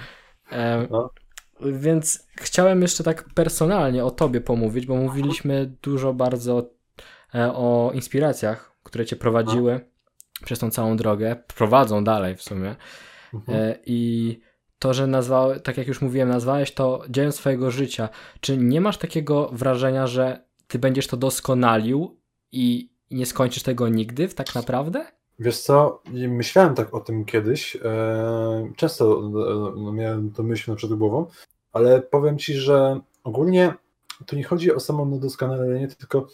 No. 0.89 1.09
Więc 1.61 2.27
chciałem 2.35 2.81
jeszcze 2.81 3.03
tak 3.03 3.29
personalnie 3.33 4.05
o 4.05 4.11
tobie 4.11 4.41
pomówić, 4.41 4.85
bo 4.85 4.95
mówiliśmy 4.95 5.71
dużo 5.81 6.13
bardzo 6.13 6.69
e, 7.35 7.53
o 7.53 7.91
inspiracjach, 7.93 8.75
które 8.83 9.05
cię 9.05 9.15
prowadziły. 9.15 9.88
Przez 10.45 10.59
tą 10.59 10.71
całą 10.71 10.97
drogę, 10.97 11.35
prowadzą 11.55 12.03
dalej 12.03 12.35
w 12.35 12.41
sumie. 12.41 12.75
Mhm. 13.33 13.59
E, 13.59 13.75
I 13.85 14.39
to, 14.79 14.93
że 14.93 15.07
nazwałeś, 15.07 15.61
tak 15.63 15.77
jak 15.77 15.87
już 15.87 16.01
mówiłem, 16.01 16.29
nazwałeś 16.29 16.71
to 16.71 17.01
dziełem 17.09 17.31
swojego 17.31 17.71
życia. 17.71 18.09
Czy 18.39 18.57
nie 18.57 18.81
masz 18.81 18.97
takiego 18.97 19.49
wrażenia, 19.53 20.07
że 20.07 20.43
ty 20.67 20.79
będziesz 20.79 21.07
to 21.07 21.17
doskonalił 21.17 22.17
i 22.51 22.89
nie 23.11 23.25
skończysz 23.25 23.63
tego 23.63 23.89
nigdy, 23.89 24.27
tak 24.27 24.55
naprawdę? 24.55 25.05
Wiesz 25.39 25.59
co, 25.59 26.01
myślałem 26.13 26.75
tak 26.75 26.93
o 26.93 26.99
tym 26.99 27.25
kiedyś. 27.25 27.75
E, 27.75 28.71
często 28.75 29.21
no, 29.75 29.91
miałem 29.93 30.31
to 30.31 30.43
myśl 30.43 30.75
przed 30.75 30.93
głową, 30.93 31.25
ale 31.73 32.01
powiem 32.01 32.37
ci, 32.37 32.53
że 32.53 32.99
ogólnie 33.23 33.73
to 34.25 34.35
nie 34.35 34.43
chodzi 34.43 34.73
o 34.73 34.79
samo 34.79 35.05
doskonalenie, 35.05 35.87
tylko 35.87 36.27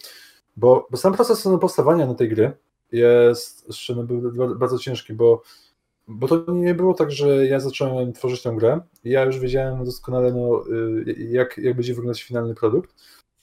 bo, 0.57 0.87
bo 0.91 0.97
sam 0.97 1.13
proces 1.13 1.47
powstawania 1.61 2.05
na 2.05 2.13
tej 2.13 2.29
gry 2.29 2.51
jest 2.95 3.67
no, 3.95 4.03
był 4.03 4.55
bardzo 4.55 4.77
ciężki, 4.79 5.13
bo, 5.13 5.43
bo 6.07 6.27
to 6.27 6.51
nie 6.51 6.75
było 6.75 6.93
tak, 6.93 7.11
że 7.11 7.47
ja 7.47 7.59
zacząłem 7.59 8.13
tworzyć 8.13 8.41
tę 8.41 8.55
grę 8.57 8.81
ja 9.05 9.23
już 9.23 9.39
wiedziałem 9.39 9.85
doskonale, 9.85 10.33
no, 10.33 10.63
y, 11.07 11.15
jak, 11.29 11.57
jak 11.57 11.75
będzie 11.75 11.93
wyglądać 11.93 12.23
finalny 12.23 12.55
produkt, 12.55 12.95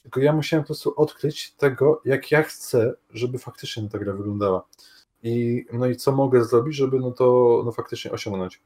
tylko 0.03 0.19
ja 0.19 0.33
musiałem 0.33 0.63
po 0.63 0.67
prostu 0.67 0.93
odkryć 0.95 1.51
tego, 1.51 2.01
jak 2.05 2.31
ja 2.31 2.43
chcę, 2.43 2.93
żeby 3.09 3.37
faktycznie 3.37 3.89
ta 3.89 3.99
gra 3.99 4.13
wyglądała. 4.13 4.67
I, 5.23 5.65
no 5.73 5.87
i 5.87 5.95
co 5.95 6.11
mogę 6.11 6.45
zrobić, 6.45 6.75
żeby 6.75 6.99
no 6.99 7.11
to 7.11 7.61
no 7.65 7.71
faktycznie 7.71 8.11
osiągnąć. 8.11 8.61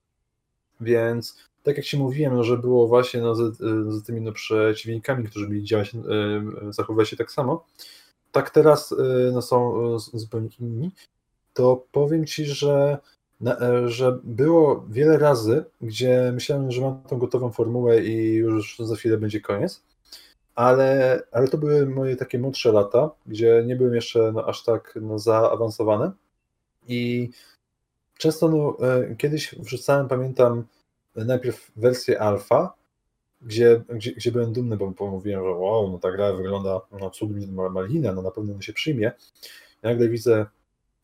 Więc 0.82 1.38
tak 1.64 1.78
jak 1.78 1.86
Ci 1.86 1.98
mówiłem, 1.98 2.34
no, 2.34 2.44
że 2.44 2.58
było 2.58 2.88
właśnie 2.88 3.22
no, 3.22 3.36
z, 3.36 3.58
z 3.90 4.04
tymi 4.04 4.22
no, 4.22 4.32
przeciwnikami, 4.32 5.24
którzy 5.24 5.48
byli 5.48 5.64
działać, 5.64 5.96
e, 5.96 6.00
zachowywać 6.74 7.10
się 7.10 7.18
tak 7.18 7.32
samo, 7.32 7.66
tak 8.32 8.50
teraz 8.50 8.92
e, 8.92 9.32
no, 9.34 9.42
są 9.42 9.86
e, 9.96 10.00
zupełnie 10.14 10.50
inni, 10.60 10.92
to 11.54 11.86
powiem 11.92 12.26
Ci, 12.26 12.46
że, 12.46 12.98
że 13.86 14.20
było 14.24 14.86
wiele 14.90 15.18
razy, 15.18 15.66
gdzie 15.82 16.32
myślałem, 16.34 16.72
że 16.72 16.82
mam 16.82 17.04
tą 17.04 17.18
gotową 17.18 17.52
formułę 17.52 18.04
i 18.04 18.34
już 18.34 18.80
za 18.80 18.96
chwilę 18.96 19.18
będzie 19.18 19.42
koniec, 19.42 19.84
ale, 20.56 21.22
ale 21.32 21.48
to 21.48 21.58
były 21.58 21.86
moje 21.86 22.16
takie 22.16 22.40
młodsze 22.40 22.72
lata, 22.72 23.12
gdzie 23.26 23.64
nie 23.68 23.76
byłem 23.76 23.96
jeszcze 23.96 24.32
no, 24.32 24.46
aż 24.46 24.64
tak 24.64 25.00
no, 25.02 25.20
zaawansowany. 25.20 26.12
I 26.88 27.30
często 28.18 28.48
no, 28.48 28.78
kiedyś 29.18 29.56
wrzucałem, 29.60 30.08
pamiętam, 30.08 30.64
najpierw 31.16 31.72
wersję 31.76 32.22
alfa, 32.22 32.74
gdzie, 33.42 33.84
gdzie, 33.90 34.12
gdzie 34.12 34.32
byłem 34.32 34.54
dumny, 34.54 34.78
bo, 34.78 34.92
bo 34.92 35.08
mówiłem, 35.08 35.44
że 35.44 35.50
wow, 35.50 35.92
no 35.92 36.00
ta 36.00 36.12
gra 36.12 36.34
wygląda 36.34 36.82
no 36.92 37.10
cudownie 37.10 37.48
malina, 37.48 38.14
no 38.14 38.22
na 38.22 38.32
pewno 38.32 38.54
no 38.54 38.62
się 38.62 38.74
przyjmie. 38.74 39.12
I 39.84 39.88
nagle 39.88 40.10
widzę, 40.10 40.46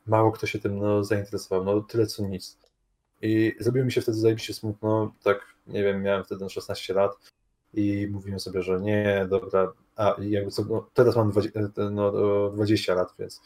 mało 0.05 0.31
kto 0.31 0.47
się 0.47 0.59
tym 0.59 0.79
no, 0.79 1.03
zainteresował, 1.03 1.63
no 1.63 1.81
tyle 1.81 2.07
co 2.07 2.27
nic. 2.27 2.57
I 3.21 3.55
zrobiło 3.59 3.85
mi 3.85 3.91
się 3.91 4.01
wtedy 4.01 4.17
zajebiście 4.17 4.53
smutno, 4.53 5.13
tak, 5.23 5.39
nie 5.67 5.83
wiem, 5.83 6.01
miałem 6.01 6.23
wtedy 6.23 6.49
16 6.49 6.93
lat 6.93 7.11
i 7.73 8.07
mówiłem 8.11 8.39
sobie, 8.39 8.61
że 8.61 8.81
nie, 8.81 9.27
dobra, 9.29 9.73
a 9.95 10.15
jakby 10.19 10.51
co, 10.51 10.63
no, 10.63 10.89
teraz 10.93 11.15
mam 11.15 11.31
20, 11.31 11.59
no, 11.91 12.11
20 12.49 12.95
lat, 12.95 13.13
więc 13.19 13.41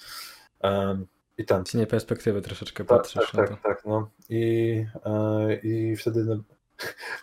um, 0.63 1.07
i 1.37 1.45
tam. 1.45 1.65
Z 1.65 1.73
innej 1.73 1.87
perspektywy 1.87 2.41
troszeczkę 2.41 2.85
tak, 2.85 2.97
patrzysz 2.97 3.31
tak, 3.31 3.31
tak, 3.31 3.49
tak, 3.49 3.61
tak, 3.61 3.85
no. 3.85 4.09
I, 4.29 4.85
e, 5.05 5.55
i 5.55 5.95
wtedy, 5.95 6.23
no, 6.23 6.43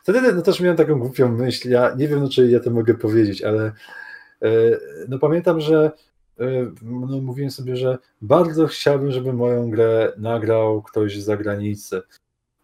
wtedy 0.02 0.32
no, 0.32 0.42
też 0.42 0.60
miałem 0.60 0.76
taką 0.76 0.98
głupią 0.98 1.28
myśl, 1.28 1.70
ja 1.70 1.94
nie 1.94 2.08
wiem, 2.08 2.20
no, 2.20 2.28
czy 2.28 2.50
ja 2.50 2.60
to 2.60 2.70
mogę 2.70 2.94
powiedzieć, 2.94 3.42
ale 3.42 3.72
e, 4.42 4.50
no 5.08 5.18
pamiętam, 5.18 5.60
że 5.60 5.92
e, 6.40 6.44
no, 6.82 7.20
mówiłem 7.20 7.50
sobie, 7.50 7.76
że 7.76 7.98
bardzo 8.22 8.66
chciałbym, 8.66 9.12
żeby 9.12 9.32
moją 9.32 9.70
grę 9.70 10.12
nagrał 10.18 10.82
ktoś 10.82 11.18
z 11.18 11.24
zagranicy. 11.24 12.02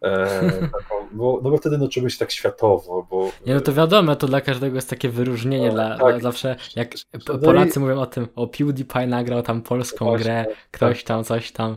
E, 0.03 0.41
taką, 0.78 0.99
bo, 1.12 1.40
no 1.42 1.50
bo 1.50 1.56
wtedy 1.56 1.78
no 1.78 1.88
czułbym 1.88 2.11
się 2.11 2.18
tak 2.18 2.30
światowo, 2.30 3.06
bo... 3.11 3.30
Nie, 3.46 3.54
no 3.54 3.61
to 3.61 3.72
wiadomo, 3.72 4.16
to 4.16 4.26
dla 4.26 4.40
każdego 4.40 4.76
jest 4.76 4.90
takie 4.90 5.08
wyróżnienie, 5.08 5.66
no, 5.66 5.72
dla, 5.72 5.98
tak. 5.98 6.22
zawsze 6.22 6.56
jak 6.76 6.94
no 7.28 7.38
Polacy 7.38 7.78
i... 7.78 7.82
mówią 7.82 8.00
o 8.00 8.06
tym, 8.06 8.28
o 8.36 8.46
PewDiePie 8.46 9.06
nagrał 9.06 9.42
tam 9.42 9.62
polską 9.62 10.04
Właśnie, 10.04 10.24
grę, 10.24 10.46
ktoś 10.70 10.98
tak. 10.98 11.06
tam, 11.06 11.24
coś 11.24 11.52
tam 11.52 11.76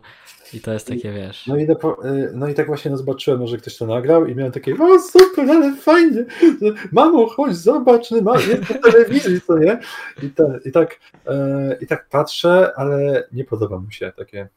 i 0.54 0.60
to 0.60 0.74
jest 0.74 0.88
takie, 0.88 1.12
wiesz... 1.12 1.48
No 1.48 1.58
i, 1.58 1.64
y, 1.64 2.32
no 2.34 2.48
i 2.48 2.54
tak 2.54 2.68
właśnie 2.68 2.92
no 2.92 2.98
zobaczyłem, 2.98 3.48
że 3.48 3.58
ktoś 3.58 3.78
to 3.78 3.88
nagrał 3.88 4.28
i 4.28 4.36
miałem 4.36 4.52
takie, 4.52 4.76
o 4.80 5.00
super, 5.00 5.52
ale 5.52 5.76
fajnie, 5.76 6.26
mamo, 6.92 7.28
chodź, 7.28 7.56
zobacz, 7.56 8.12
ma, 8.12 8.40
jest 8.40 8.70
na 8.70 8.92
telewizji, 8.92 9.42
co 9.42 9.58
nie? 9.58 9.80
I, 10.24 10.30
te, 10.30 10.60
i, 10.66 10.72
tak, 10.72 11.00
e, 11.28 11.78
I 11.82 11.88
tak 11.88 12.10
patrzę, 12.10 12.72
ale 12.76 13.28
nie 13.32 13.44
podoba 13.44 13.80
mi 13.80 13.94
się 13.94 14.12
takie... 14.18 14.48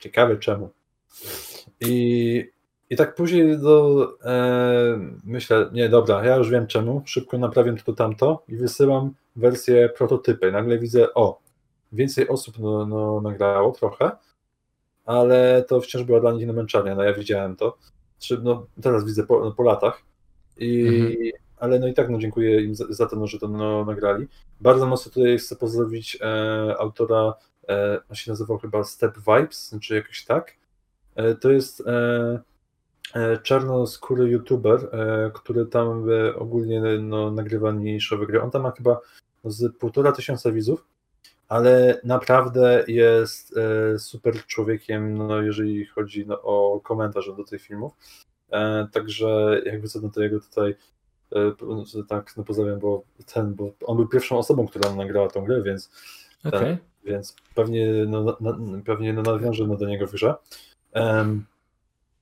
Ciekawe 0.00 0.36
czemu. 0.36 0.70
I, 1.80 2.50
i 2.90 2.96
tak 2.96 3.14
później 3.14 3.58
do, 3.58 4.08
e, 4.24 4.98
myślę, 5.24 5.70
nie 5.72 5.88
dobra, 5.88 6.24
ja 6.24 6.36
już 6.36 6.50
wiem 6.50 6.66
czemu, 6.66 7.02
szybko 7.06 7.38
naprawię 7.38 7.74
to 7.84 7.92
tamto 7.92 8.42
i 8.48 8.56
wysyłam 8.56 9.14
wersję 9.36 9.88
prototypy. 9.88 10.52
Nagle 10.52 10.78
widzę, 10.78 11.14
o, 11.14 11.40
więcej 11.92 12.28
osób 12.28 12.58
no, 12.58 12.86
no, 12.86 13.20
nagrało 13.20 13.72
trochę, 13.72 14.10
ale 15.06 15.64
to 15.68 15.80
wciąż 15.80 16.02
była 16.02 16.20
dla 16.20 16.32
nich 16.32 16.46
namęczarnia, 16.46 16.94
no 16.94 17.02
ja 17.02 17.12
widziałem 17.12 17.56
to. 17.56 17.78
No, 18.42 18.66
teraz 18.82 19.04
widzę 19.04 19.26
po, 19.26 19.40
no, 19.40 19.52
po 19.52 19.62
latach. 19.62 20.02
I, 20.58 20.80
mhm. 20.88 21.14
Ale 21.56 21.78
no 21.78 21.86
i 21.86 21.94
tak 21.94 22.10
no, 22.10 22.18
dziękuję 22.18 22.62
im 22.62 22.74
za, 22.74 22.84
za 22.90 23.06
to, 23.06 23.16
no, 23.16 23.26
że 23.26 23.38
to 23.38 23.48
no, 23.48 23.84
nagrali. 23.84 24.26
Bardzo 24.60 24.86
mocno 24.86 25.12
tutaj 25.12 25.38
chcę 25.38 25.56
pozdrowić 25.56 26.18
e, 26.20 26.74
autora, 26.78 27.34
e, 27.68 28.00
on 28.10 28.16
się 28.16 28.30
nazywał 28.30 28.58
chyba 28.58 28.84
Step 28.84 29.16
Vibes, 29.18 29.76
czy 29.80 29.94
jakoś 29.94 30.24
tak. 30.24 30.56
E, 31.14 31.34
to 31.34 31.50
jest 31.50 31.80
e, 31.86 32.40
czarnoskóry 33.42 34.28
youtuber, 34.28 34.90
który 35.34 35.66
tam 35.66 36.06
ogólnie 36.36 36.82
no, 37.00 37.30
nagrywa 37.30 37.72
niszowe 37.72 38.26
gry. 38.26 38.42
On 38.42 38.50
tam 38.50 38.62
ma 38.62 38.70
chyba 38.70 39.00
z 39.44 39.76
półtora 39.76 40.12
tysiąca 40.12 40.52
widzów, 40.52 40.84
ale 41.48 42.00
naprawdę 42.04 42.84
jest 42.88 43.54
super 43.98 44.46
człowiekiem, 44.46 45.18
no, 45.18 45.42
jeżeli 45.42 45.86
chodzi 45.86 46.26
no, 46.26 46.42
o 46.42 46.80
komentarze 46.80 47.36
do 47.36 47.44
tych 47.44 47.62
filmów. 47.62 47.92
Także 48.92 49.60
jakby 49.64 49.88
co 49.88 50.00
do 50.00 50.08
tego 50.08 50.40
tutaj 50.40 50.74
tak 52.08 52.36
no 52.36 52.44
pozdrawiam, 52.44 52.78
bo 52.78 53.02
ten, 53.34 53.54
bo 53.54 53.72
on 53.86 53.96
był 53.96 54.08
pierwszą 54.08 54.38
osobą, 54.38 54.66
która 54.66 54.94
nagrała 54.94 55.28
tą 55.28 55.44
grę, 55.44 55.62
więc, 55.62 55.90
okay. 56.44 56.60
ten, 56.60 56.76
więc 57.04 57.36
pewnie, 57.54 58.04
no, 58.06 58.36
na, 58.40 58.58
pewnie 58.84 59.12
no, 59.12 59.22
nawiążę 59.22 59.66
no, 59.66 59.76
do 59.76 59.86
niego 59.86 60.06
w 60.06 60.12
grze. 60.12 60.34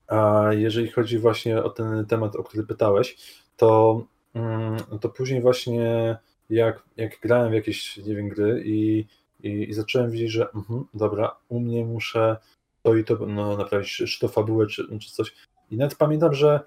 A 0.09 0.49
jeżeli 0.53 0.91
chodzi 0.91 1.19
właśnie 1.19 1.63
o 1.63 1.71
ten 1.71 2.07
temat, 2.07 2.37
o 2.37 2.43
który 2.43 2.63
pytałeś, 2.65 3.17
to, 3.57 4.03
mm, 4.35 4.77
to 5.01 5.09
później 5.09 5.41
właśnie 5.41 6.17
jak, 6.51 6.83
jak 6.97 7.21
grałem 7.21 7.51
w 7.51 7.55
jakieś, 7.55 7.97
nie 7.97 8.15
wiem, 8.15 8.29
gry 8.29 8.63
i, 8.67 9.07
i, 9.41 9.69
i 9.69 9.73
zacząłem 9.73 10.11
widzieć, 10.11 10.31
że 10.31 10.49
uh, 10.51 10.83
dobra, 10.95 11.37
u 11.49 11.61
mnie 11.61 11.85
muszę 11.85 12.37
to 12.83 12.95
i 12.95 13.05
to 13.05 13.27
no, 13.27 13.57
naprawić, 13.57 13.97
czy 13.97 14.21
to 14.21 14.29
fabułę, 14.29 14.67
czy, 14.67 14.99
czy 14.99 15.11
coś. 15.11 15.35
I 15.71 15.77
nawet 15.77 15.95
pamiętam, 15.95 16.35
że 16.35 16.61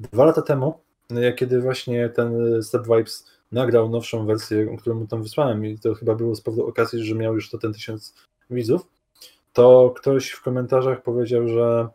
dwa 0.00 0.24
lata 0.24 0.42
temu, 0.42 0.80
kiedy 1.36 1.60
właśnie 1.60 2.08
ten 2.08 2.62
Step 2.62 2.86
Vibes 2.86 3.30
nagrał 3.52 3.88
nowszą 3.88 4.26
wersję, 4.26 4.76
którą 4.78 4.96
mu 4.96 5.06
tam 5.06 5.22
wysłałem 5.22 5.66
i 5.66 5.78
to 5.78 5.94
chyba 5.94 6.14
było 6.14 6.34
z 6.34 6.40
powodu 6.40 6.66
okazji, 6.66 7.04
że 7.04 7.14
miał 7.14 7.34
już 7.34 7.50
to 7.50 7.58
ten 7.58 7.72
tysiąc 7.72 8.14
widzów, 8.50 8.86
to 9.52 9.94
ktoś 9.96 10.30
w 10.30 10.42
komentarzach 10.42 11.02
powiedział, 11.02 11.48
że 11.48 11.88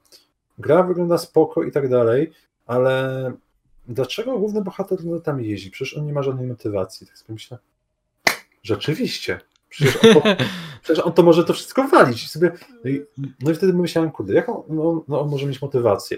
gra 0.60 0.84
wygląda 0.84 1.18
spoko 1.18 1.64
i 1.64 1.72
tak 1.72 1.90
dalej, 1.90 2.32
ale 2.68 3.32
dlaczego 3.88 4.40
główny 4.40 4.62
bohater 4.62 5.00
tam 5.24 5.42
jeździ? 5.42 5.72
Przecież 5.72 5.98
on 5.98 6.06
nie 6.06 6.14
ma 6.14 6.24
żadnej 6.24 6.48
motywacji. 6.48 7.08
Tak 7.08 7.18
sobie 7.18 7.34
myślę, 7.34 7.58
rzeczywiście. 8.64 9.40
Przecież 9.70 9.96
on, 9.96 10.14
to, 10.14 10.22
przecież 10.84 11.06
on 11.06 11.14
to 11.14 11.24
może 11.24 11.44
to 11.44 11.54
wszystko 11.54 11.88
walić. 11.88 12.32
Sobie, 12.32 12.52
no 13.40 13.52
i 13.52 13.56
wtedy 13.56 13.74
myślałem, 13.74 14.12
kurde, 14.12 14.34
jaką 14.34 14.64
no, 14.70 15.04
no 15.08 15.22
on 15.22 15.30
może 15.30 15.46
mieć 15.46 15.62
motywację? 15.62 16.18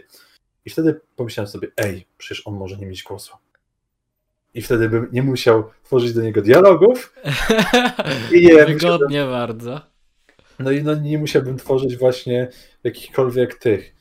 I 0.66 0.70
wtedy 0.70 1.00
pomyślałem 1.16 1.48
sobie, 1.48 1.68
ej, 1.78 2.08
przecież 2.18 2.48
on 2.48 2.56
może 2.56 2.78
nie 2.78 2.86
mieć 2.86 3.04
głosu. 3.04 3.38
I 4.54 4.62
wtedy 4.62 4.90
bym 4.90 5.08
nie 5.12 5.24
musiał 5.24 5.64
tworzyć 5.84 6.14
do 6.14 6.22
niego 6.22 6.42
dialogów. 6.42 7.14
I 8.36 8.46
nie 8.46 8.66
Wygodnie 8.66 9.26
bardzo. 9.26 9.82
No 10.60 10.72
i 10.72 10.84
no, 10.84 10.96
nie 10.96 11.18
musiałbym 11.18 11.58
tworzyć 11.58 11.98
właśnie 11.98 12.50
jakichkolwiek 12.84 13.56
tych 13.56 14.01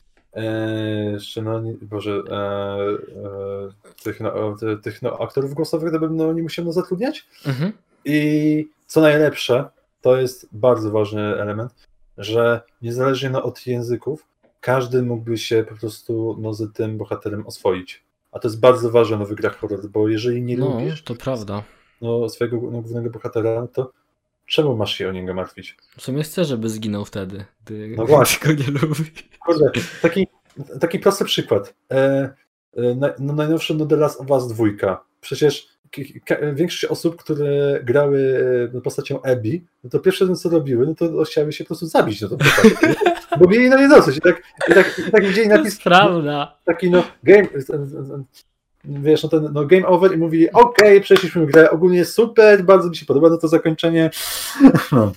jeszcze 1.11 1.41
no, 1.41 1.61
Boże, 1.81 2.21
e, 2.29 2.35
e, 2.35 4.03
tych, 4.03 4.19
no, 4.19 4.55
tych 4.83 5.01
no, 5.01 5.19
aktorów 5.19 5.53
głosowych, 5.53 5.89
gdybym 5.89 6.15
no, 6.15 6.33
nie 6.33 6.43
musiał 6.43 6.65
no, 6.65 6.71
zatrudniać. 6.71 7.27
Mhm. 7.45 7.71
I 8.05 8.69
co 8.87 9.01
najlepsze, 9.01 9.69
to 10.01 10.17
jest 10.17 10.47
bardzo 10.51 10.91
ważny 10.91 11.21
element, 11.21 11.87
że 12.17 12.61
niezależnie 12.81 13.29
no, 13.29 13.43
od 13.43 13.67
języków, 13.67 14.25
każdy 14.61 15.03
mógłby 15.03 15.37
się 15.37 15.65
po 15.69 15.75
prostu 15.75 16.37
no, 16.39 16.53
z 16.53 16.73
tym 16.73 16.97
bohaterem 16.97 17.47
oswoić. 17.47 18.03
A 18.31 18.39
to 18.39 18.47
jest 18.47 18.59
bardzo 18.59 18.91
ważne 18.91 19.17
no, 19.17 19.25
w 19.25 19.33
grach 19.33 19.57
horror, 19.57 19.89
bo 19.89 20.07
jeżeli 20.07 20.41
nie 20.41 20.57
no, 20.57 20.69
lubisz 20.69 21.03
to 21.03 21.15
prawda. 21.15 21.63
No, 22.01 22.29
swojego 22.29 22.57
no, 22.57 22.81
głównego 22.81 23.09
bohatera, 23.09 23.67
to 23.67 23.91
czemu 24.51 24.75
masz 24.77 24.95
się 24.95 25.09
o 25.09 25.11
niego 25.11 25.33
martwić? 25.33 25.77
W 25.97 26.01
sumie 26.01 26.23
chcę, 26.23 26.45
żeby 26.45 26.69
zginął 26.69 27.05
wtedy, 27.05 27.45
gdy 27.65 27.93
No 27.97 28.05
właśnie. 28.05 28.47
go 28.47 28.53
nie 28.63 28.71
lubi. 28.71 29.11
Kurde, 29.45 29.71
taki, 30.01 30.27
taki 30.79 30.99
prosty 30.99 31.25
przykład. 31.25 31.73
E, 31.91 32.29
e, 32.77 32.95
na- 32.95 33.13
no 33.19 33.33
najnowszy 33.33 33.75
no 33.75 33.85
The 33.85 33.95
Last 33.95 34.21
of 34.21 34.29
Us 34.31 34.47
2. 34.47 35.05
Przecież 35.21 35.67
większość 36.53 36.85
osób, 36.85 37.15
które 37.23 37.79
grały 37.83 38.43
e, 38.77 38.81
postacią 38.81 39.21
Abby, 39.21 39.61
no 39.83 39.89
to 39.89 39.99
pierwsze 39.99 40.35
co 40.35 40.49
robiły, 40.49 40.87
no 40.87 40.95
to 40.95 41.23
chciały 41.23 41.53
się 41.53 41.63
po 41.63 41.67
prostu 41.67 41.85
zabić 41.85 42.21
na 42.21 42.29
tą 42.29 42.37
postać. 42.37 42.73
Bo 43.39 43.49
mieli 43.49 43.69
na 43.69 43.81
nie 43.81 43.89
dosyć. 43.89 44.17
I 44.17 44.21
tak, 44.21 44.41
i 44.69 44.73
tak, 44.73 44.99
i 45.07 45.11
tak 45.11 45.25
widzieli 45.27 45.47
napis 45.47 45.81
prawda. 45.81 46.57
taki 46.65 46.91
no 46.91 47.03
game, 47.23 47.47
wiesz, 48.83 49.23
no 49.23 49.29
ten 49.29 49.49
no 49.53 49.65
game 49.65 49.87
over 49.87 50.13
i 50.13 50.17
mówili 50.17 50.51
okej, 50.51 51.01
przeszliśmy 51.01 51.45
grę, 51.45 51.71
ogólnie 51.71 52.05
super, 52.05 52.63
bardzo 52.63 52.89
mi 52.89 52.95
się 52.95 53.05
podoba 53.05 53.29
no 53.29 53.37
to 53.37 53.47
zakończenie. 53.47 54.09
No. 54.91 55.11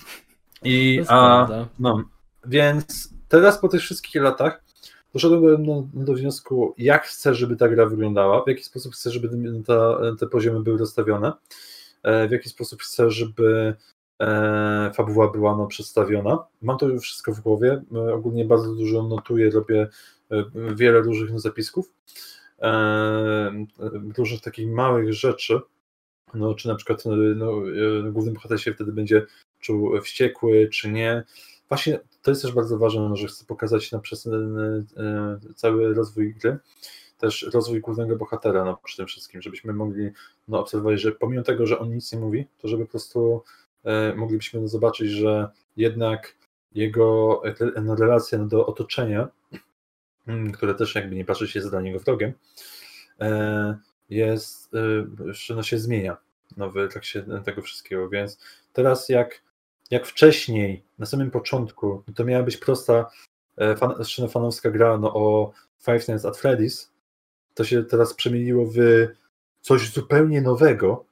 I 0.65 1.01
a, 1.09 1.49
no, 1.79 2.05
więc 2.47 3.15
teraz 3.29 3.59
po 3.59 3.69
tych 3.69 3.81
wszystkich 3.81 4.23
latach 4.23 4.65
doszedłem 5.13 5.43
do, 5.43 5.59
no, 5.59 6.05
do 6.05 6.15
wniosku, 6.15 6.75
jak 6.79 7.07
chcę, 7.07 7.35
żeby 7.35 7.57
ta 7.57 7.69
gra 7.69 7.87
wyglądała, 7.87 8.45
w 8.45 8.49
jaki 8.49 8.63
sposób 8.63 8.93
chcę, 8.93 9.11
żeby 9.11 9.29
ta, 9.67 9.99
te 10.21 10.27
poziomy 10.27 10.63
były 10.63 10.79
rozstawione, 10.79 11.33
e, 12.03 12.29
w 12.29 12.31
jaki 12.31 12.49
sposób 12.49 12.83
chcę, 12.83 13.11
żeby 13.11 13.75
e, 14.21 14.91
fabuła 14.95 15.31
była 15.31 15.57
no, 15.57 15.67
przedstawiona. 15.67 16.39
Mam 16.63 16.79
to 16.79 16.89
już 16.89 17.03
wszystko 17.03 17.33
w 17.33 17.41
głowie. 17.41 17.83
E, 17.95 18.15
ogólnie 18.15 18.45
bardzo 18.45 18.75
dużo 18.75 19.03
notuję, 19.03 19.51
robię 19.51 19.89
e, 20.31 20.45
wiele 20.75 21.01
różnych 21.01 21.41
zapisków, 21.41 21.91
różnych 24.17 24.41
takich 24.41 24.69
małych 24.69 25.13
rzeczy. 25.13 25.61
No, 26.35 26.55
czy 26.55 26.69
na 26.69 26.75
przykład 26.75 27.07
e, 27.07 27.11
no, 27.11 27.53
e, 28.07 28.13
główny 28.13 28.33
bohater 28.33 28.61
się 28.61 28.75
wtedy 28.75 28.93
będzie 28.93 29.27
czuł 29.61 30.01
wściekły, 30.01 30.69
czy 30.69 30.91
nie. 30.91 31.25
Właśnie 31.69 32.01
to 32.23 32.31
jest 32.31 32.43
też 32.43 32.53
bardzo 32.53 32.79
ważne, 32.79 33.09
no, 33.09 33.17
że 33.17 33.27
chcę 33.27 33.45
pokazać 33.45 33.93
na 33.93 33.99
przez 33.99 34.27
e, 34.27 34.31
e, 34.97 35.39
cały 35.55 35.95
rozwój 35.95 36.35
gry, 36.35 36.59
też 37.19 37.43
rozwój 37.55 37.81
głównego 37.81 38.17
bohatera 38.17 38.65
no, 38.65 38.79
przy 38.85 38.97
tym 38.97 39.07
wszystkim, 39.07 39.43
żebyśmy 39.43 39.73
mogli 39.73 40.11
no, 40.49 40.61
obserwować, 40.61 41.01
że 41.01 41.13
pomimo 41.13 41.43
tego, 41.43 41.67
że 41.67 41.79
on 41.79 41.95
nic 41.95 42.13
nie 42.13 42.19
mówi, 42.19 42.47
to 42.59 42.69
żeby 42.69 42.85
po 42.85 42.91
prostu 42.91 43.43
moglibyśmy 44.17 44.61
no, 44.61 44.69
zobaczyć, 44.69 45.11
że 45.11 45.49
jednak 45.77 46.37
jego 46.75 47.43
no, 47.83 47.95
relacja 47.95 48.39
no, 48.39 48.47
do 48.47 48.67
otoczenia, 48.67 49.29
które 50.53 50.75
też 50.75 50.95
jakby 50.95 51.17
nie 51.17 51.25
patrzeć 51.25 51.55
jest 51.55 51.71
dla 51.71 51.81
niego 51.81 51.99
wrogiem, 51.99 52.33
e, 53.21 53.79
jest, 54.11 54.75
e, 54.75 55.55
no, 55.55 55.63
się 55.63 55.79
zmienia. 55.79 56.17
No, 56.57 56.71
w 56.71 56.89
trakcie 56.91 57.25
tego 57.45 57.63
wszystkiego, 57.63 58.09
więc 58.09 58.39
teraz 58.73 59.09
jak, 59.09 59.43
jak 59.91 60.07
wcześniej, 60.07 60.85
na 60.99 61.07
samym 61.07 61.31
początku, 61.31 62.03
to 62.15 62.25
miała 62.25 62.43
być 62.43 62.57
prosta 62.57 63.11
e, 63.57 63.77
fan, 63.77 63.95
no, 64.19 64.29
fanowska 64.29 64.71
gra 64.71 64.99
no, 64.99 65.15
o 65.15 65.53
Five 65.79 66.09
Nights 66.09 66.25
at 66.25 66.37
Freddy's, 66.37 66.89
to 67.55 67.65
się 67.65 67.85
teraz 67.85 68.15
przemieniło 68.15 68.67
w 68.67 68.79
coś 69.61 69.93
zupełnie 69.93 70.43
nowego, 70.43 71.05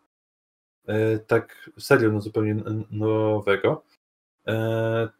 tak 1.26 1.70
serio 1.78 2.12
no, 2.12 2.20
zupełnie 2.20 2.56
nowego, 2.90 3.84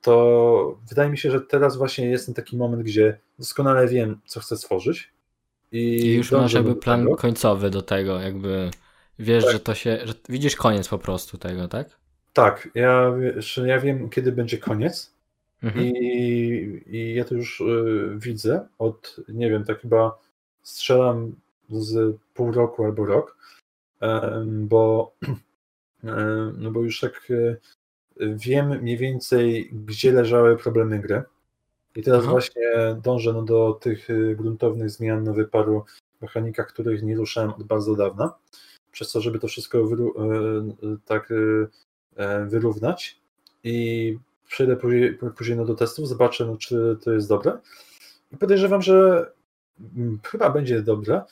to 0.01 0.79
wydaje 0.89 1.11
mi 1.11 1.19
się, 1.19 1.31
że 1.31 1.41
teraz 1.41 1.77
właśnie 1.77 2.07
jest 2.07 2.27
ten 2.27 2.35
taki 2.35 2.57
moment, 2.57 2.83
gdzie 2.83 3.19
doskonale 3.39 3.89
wiem, 3.89 4.21
co 4.27 4.41
chcę 4.41 4.57
stworzyć. 4.57 5.13
I, 5.73 5.79
I 5.79 6.15
już 6.15 6.33
masz 6.33 6.53
jakby 6.53 6.77
plan 6.77 7.05
tego. 7.05 7.17
końcowy 7.17 7.71
do 7.71 7.83
tego, 7.83 8.21
jakby 8.21 8.71
wiesz, 9.19 9.45
Tak. 9.45 9.53
że 9.53 9.61
to 9.61 9.75
się, 9.75 9.99
że 10.05 10.15
widzisz 10.29 10.57
koniec 10.57 10.89
po 10.89 10.99
prostu 10.99 11.39
tego, 11.39 11.69
tak? 11.69 11.89
Tak, 12.33 12.69
ja, 12.75 13.13
ja 13.65 13.81
wiem, 13.81 14.11
kiedy 14.11 14.33
będzie 14.33 14.59
koniec. 14.59 15.13
Mhm. 15.63 15.87
I, 15.87 16.83
I 16.87 17.15
ja 17.15 17.25
to 17.25 17.35
już 17.35 17.61
y, 17.61 17.65
widzę 18.17 18.67
od, 18.79 19.17
nie 19.29 19.51
wiem, 19.51 19.65
tak 19.65 19.81
chyba 19.81 20.19
strzelam 20.63 21.35
z 21.71 22.17
pół 22.35 22.53
roku 22.53 22.85
albo 22.85 23.07
rok, 23.07 23.37
em, 24.01 24.69
bo, 24.69 25.13
em, 26.05 26.57
no 26.59 26.71
bo 26.71 26.81
już 26.81 27.01
tak 27.01 27.31
y, 27.31 27.57
wiem 28.21 28.81
mniej 28.83 28.97
więcej, 28.97 29.71
gdzie 29.73 30.13
leżały 30.13 30.57
problemy 30.57 30.99
gry. 30.99 31.23
I 31.97 32.03
teraz 32.03 32.23
Aha. 32.23 32.31
właśnie 32.31 32.63
dążę 33.03 33.33
no, 33.33 33.43
do 33.43 33.73
tych 33.73 34.11
y, 34.11 34.37
gruntownych 34.37 34.91
zmian 34.91 35.25
no, 35.25 35.35
w 35.35 35.49
paru 35.49 35.85
mechanikach, 36.21 36.67
których 36.67 37.03
nie 37.03 37.17
ruszałem 37.17 37.51
od 37.51 37.63
bardzo 37.63 37.97
dawna, 37.97 38.35
przez 38.93 39.13
to, 39.13 39.21
żeby 39.21 39.39
to 39.39 39.49
wszystko 39.49 39.79
wyru- 39.79 40.13
y, 40.83 40.87
y, 40.87 40.99
tak 41.05 41.33
wyrównać 42.47 43.21
i 43.65 44.19
przejdę 44.49 44.77
później, 44.77 45.19
później 45.37 45.57
no 45.57 45.65
do 45.65 45.75
testów, 45.75 46.09
zobaczę, 46.09 46.47
no, 46.47 46.57
czy 46.57 46.97
to 47.05 47.13
jest 47.13 47.29
dobre. 47.29 47.59
I 48.33 48.37
podejrzewam, 48.37 48.83
że 48.83 49.27
mm, 49.97 50.21
chyba 50.25 50.51
będzie 50.51 50.83
dobre, 50.83 51.23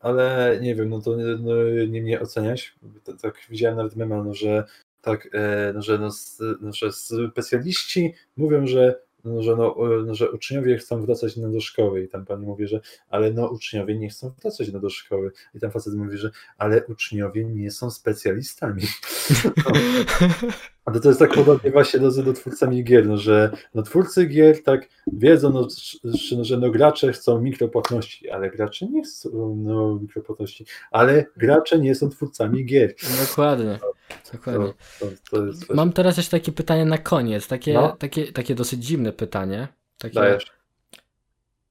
ale 0.00 0.58
nie 0.62 0.74
wiem, 0.74 0.88
no 0.88 1.00
to 1.00 1.16
nie, 1.16 1.24
no, 1.24 1.52
nie 1.88 2.02
mnie 2.02 2.20
oceniać. 2.20 2.74
Tak, 3.04 3.20
tak 3.20 3.34
widziałem 3.50 3.76
nawet 3.76 3.96
mema, 3.96 4.24
no, 4.24 4.34
że 4.34 4.64
tak, 5.02 5.28
e, 5.32 5.72
no, 5.74 5.82
że, 5.82 5.98
no, 5.98 6.06
s- 6.06 6.42
no, 6.60 6.72
że 6.72 6.92
specjaliści 6.92 8.14
mówią, 8.36 8.66
że 8.66 9.00
no, 9.24 9.42
że, 9.42 9.56
no, 9.56 9.76
no, 10.06 10.14
że 10.14 10.30
uczniowie 10.30 10.78
chcą 10.78 11.06
wracać 11.06 11.36
no, 11.36 11.48
do 11.50 11.60
szkoły 11.60 12.02
i 12.02 12.08
tam 12.08 12.26
pani 12.26 12.46
mówi, 12.46 12.66
że 12.66 12.80
ale 13.08 13.32
no 13.32 13.48
uczniowie 13.48 13.98
nie 13.98 14.08
chcą 14.08 14.30
wracać 14.42 14.72
no, 14.72 14.80
do 14.80 14.90
szkoły 14.90 15.32
i 15.54 15.60
tam 15.60 15.70
facet 15.70 15.94
mówi, 15.94 16.18
że 16.18 16.30
ale 16.58 16.86
uczniowie 16.86 17.44
nie 17.44 17.70
są 17.70 17.90
specjalistami. 17.90 18.82
Ale 20.84 21.00
to 21.00 21.08
jest 21.08 21.18
tak 21.20 21.34
podobnie 21.34 21.70
właśnie 21.70 22.00
do, 22.00 22.10
do 22.22 22.32
twórcami 22.32 22.84
gier, 22.84 23.06
no, 23.06 23.16
że 23.16 23.50
no, 23.74 23.82
twórcy 23.82 24.26
gier 24.26 24.62
tak 24.62 24.88
wiedzą, 25.12 25.50
no, 25.52 25.68
że, 26.04 26.36
no, 26.36 26.44
że 26.44 26.56
no, 26.56 26.70
gracze 26.70 27.12
chcą 27.12 27.40
mikropłatności, 27.40 28.30
ale 28.30 28.50
gracze 28.50 28.86
nie 28.86 29.02
chcą 29.02 29.56
no, 29.56 29.98
mikropłatności, 30.02 30.64
ale 30.90 31.26
gracze 31.36 31.78
nie 31.78 31.94
są 31.94 32.08
twórcami 32.08 32.64
gier. 32.64 32.94
Dokładnie. 33.28 33.78
Dokładnie. 34.32 34.72
To, 35.00 35.06
to, 35.30 35.46
jest. 35.46 35.74
Mam 35.74 35.92
teraz 35.92 36.16
jeszcze 36.16 36.38
takie 36.38 36.52
pytanie 36.52 36.84
na 36.84 36.98
koniec, 36.98 37.48
takie, 37.48 37.74
No. 37.74 37.96
takie, 37.96 38.32
takie 38.32 38.54
dosyć 38.54 38.84
dziwne 38.84 39.12
pytanie. 39.12 39.68
Takie... 39.98 40.14
Dajesz. 40.14 40.52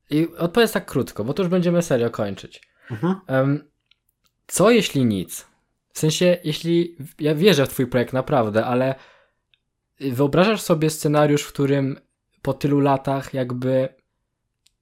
I 0.09 0.27
odpowiedz 0.37 0.71
tak 0.71 0.85
krótko, 0.85 1.23
bo 1.23 1.33
to 1.33 1.43
już 1.43 1.49
będziemy 1.49 1.81
serio 1.81 2.09
kończyć. 2.09 2.61
Mhm. 2.91 3.15
Em, 3.27 3.69
co 4.47 4.71
jeśli 4.71 5.05
nic? 5.05 5.47
W 5.93 5.99
sensie, 5.99 6.37
jeśli 6.43 6.97
ja 7.19 7.35
wierzę 7.35 7.65
w 7.65 7.69
Twój 7.69 7.87
projekt 7.87 8.13
naprawdę, 8.13 8.65
ale 8.65 8.95
wyobrażasz 9.99 10.61
sobie 10.61 10.89
scenariusz, 10.89 11.43
w 11.43 11.53
którym 11.53 11.99
po 12.41 12.53
tylu 12.53 12.79
latach 12.79 13.33
jakby 13.33 13.89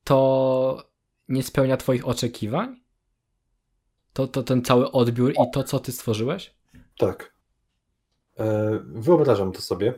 to 0.03 0.83
nie 1.29 1.43
spełnia 1.43 1.77
Twoich 1.77 2.07
oczekiwań? 2.07 2.81
To, 4.13 4.27
to 4.27 4.43
ten 4.43 4.61
cały 4.61 4.91
odbiór 4.91 5.31
i 5.31 5.51
to, 5.53 5.63
co 5.63 5.79
Ty 5.79 5.91
stworzyłeś? 5.91 6.55
Tak. 6.97 7.33
E, 8.39 8.79
Wyobrażam 8.85 9.51
to 9.51 9.61
sobie, 9.61 9.93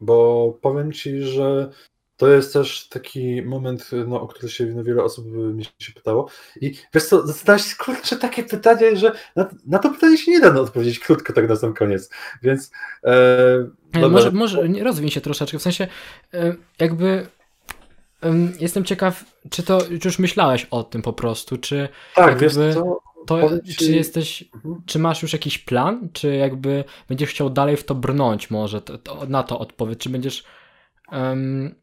bo 0.00 0.58
powiem 0.62 0.92
ci, 0.92 1.22
że 1.22 1.70
to 2.16 2.28
jest 2.28 2.52
też 2.52 2.88
taki 2.88 3.42
moment, 3.42 3.90
no, 4.06 4.20
o 4.20 4.28
który 4.28 4.48
się 4.48 4.66
no, 4.66 4.84
wiele 4.84 5.02
osób 5.02 5.26
mnie 5.26 5.64
się 5.78 5.92
pytało. 5.92 6.28
I 6.60 6.74
wiesz 6.94 7.04
co, 7.04 7.26
zadałeś 7.26 7.74
kurczę 7.74 8.16
takie 8.16 8.42
pytanie, 8.42 8.96
że 8.96 9.12
na, 9.36 9.48
na 9.66 9.78
to 9.78 9.90
pytanie 9.90 10.18
się 10.18 10.30
nie 10.30 10.40
da 10.40 10.52
no, 10.52 10.60
odpowiedzieć 10.60 10.98
krótko 10.98 11.32
tak 11.32 11.48
na 11.48 11.56
sam 11.56 11.74
koniec. 11.74 12.10
Więc 12.42 12.70
e. 13.04 14.08
Może, 14.10 14.30
może 14.30 14.68
rozwiń 14.82 15.10
się 15.10 15.20
troszeczkę, 15.20 15.58
w 15.58 15.62
sensie 15.62 15.88
e, 16.34 16.54
jakby 16.78 17.26
em, 18.20 18.52
jestem 18.60 18.84
ciekaw, 18.84 19.24
czy 19.50 19.62
to 19.62 19.80
czy 19.80 20.08
już 20.08 20.18
myślałeś 20.18 20.66
o 20.70 20.82
tym 20.84 21.02
po 21.02 21.12
prostu, 21.12 21.58
czy 21.58 21.88
tak, 22.14 22.26
jakby 22.26 22.44
wiesz 22.44 22.74
co, 22.74 23.00
to, 23.26 23.50
czy 23.78 23.92
jesteś, 23.92 24.44
Mhm. 24.54 24.82
czy 24.86 24.98
masz 24.98 25.22
już 25.22 25.32
jakiś 25.32 25.58
plan, 25.58 26.08
czy 26.12 26.34
jakby 26.36 26.84
będziesz 27.08 27.30
chciał 27.30 27.50
dalej 27.50 27.76
w 27.76 27.84
to 27.84 27.94
brnąć 27.94 28.50
może, 28.50 28.80
to, 28.82 28.98
to, 28.98 29.26
na 29.28 29.42
to 29.42 29.58
odpowiedź, 29.58 29.98
czy 29.98 30.08
będziesz, 30.10 30.44
em, 31.12 31.74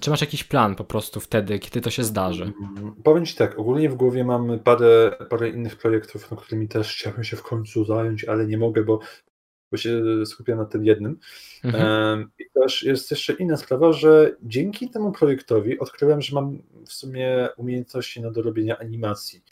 czy 0.00 0.10
masz 0.10 0.20
jakiś 0.20 0.44
plan 0.44 0.74
po 0.74 0.84
prostu 0.84 1.20
wtedy, 1.20 1.58
kiedy 1.58 1.80
to 1.80 1.90
się 1.90 2.04
zdarzy? 2.04 2.42
Mm, 2.42 2.94
Powiem 3.04 3.26
Ci 3.26 3.36
tak, 3.36 3.58
ogólnie 3.58 3.90
w 3.90 3.94
głowie 3.94 4.24
mam 4.24 4.58
parę, 4.58 5.16
parę 5.30 5.48
innych 5.48 5.76
projektów, 5.76 6.30
no, 6.30 6.36
którymi 6.36 6.68
też 6.68 6.94
chciałbym 6.96 7.24
się 7.24 7.36
w 7.36 7.42
końcu 7.42 7.84
zająć, 7.84 8.24
ale 8.24 8.46
nie 8.46 8.58
mogę, 8.58 8.84
bo, 8.84 8.98
bo 9.70 9.76
się 9.76 10.02
skupiam 10.26 10.58
na 10.58 10.64
tym 10.64 10.84
jednym. 10.84 11.18
Mhm. 11.64 11.86
Em, 11.86 12.30
I 12.38 12.44
też 12.54 12.82
jest 12.82 13.10
jeszcze 13.10 13.32
inna 13.32 13.56
sprawa, 13.56 13.92
że 13.92 14.36
dzięki 14.42 14.90
temu 14.90 15.12
projektowi 15.12 15.78
odkryłem, 15.78 16.22
że 16.22 16.34
mam 16.34 16.58
w 16.86 16.92
sumie 16.92 17.48
umiejętności 17.56 18.20
no, 18.22 18.30
do 18.30 18.42
robienia 18.42 18.78
animacji. 18.78 19.44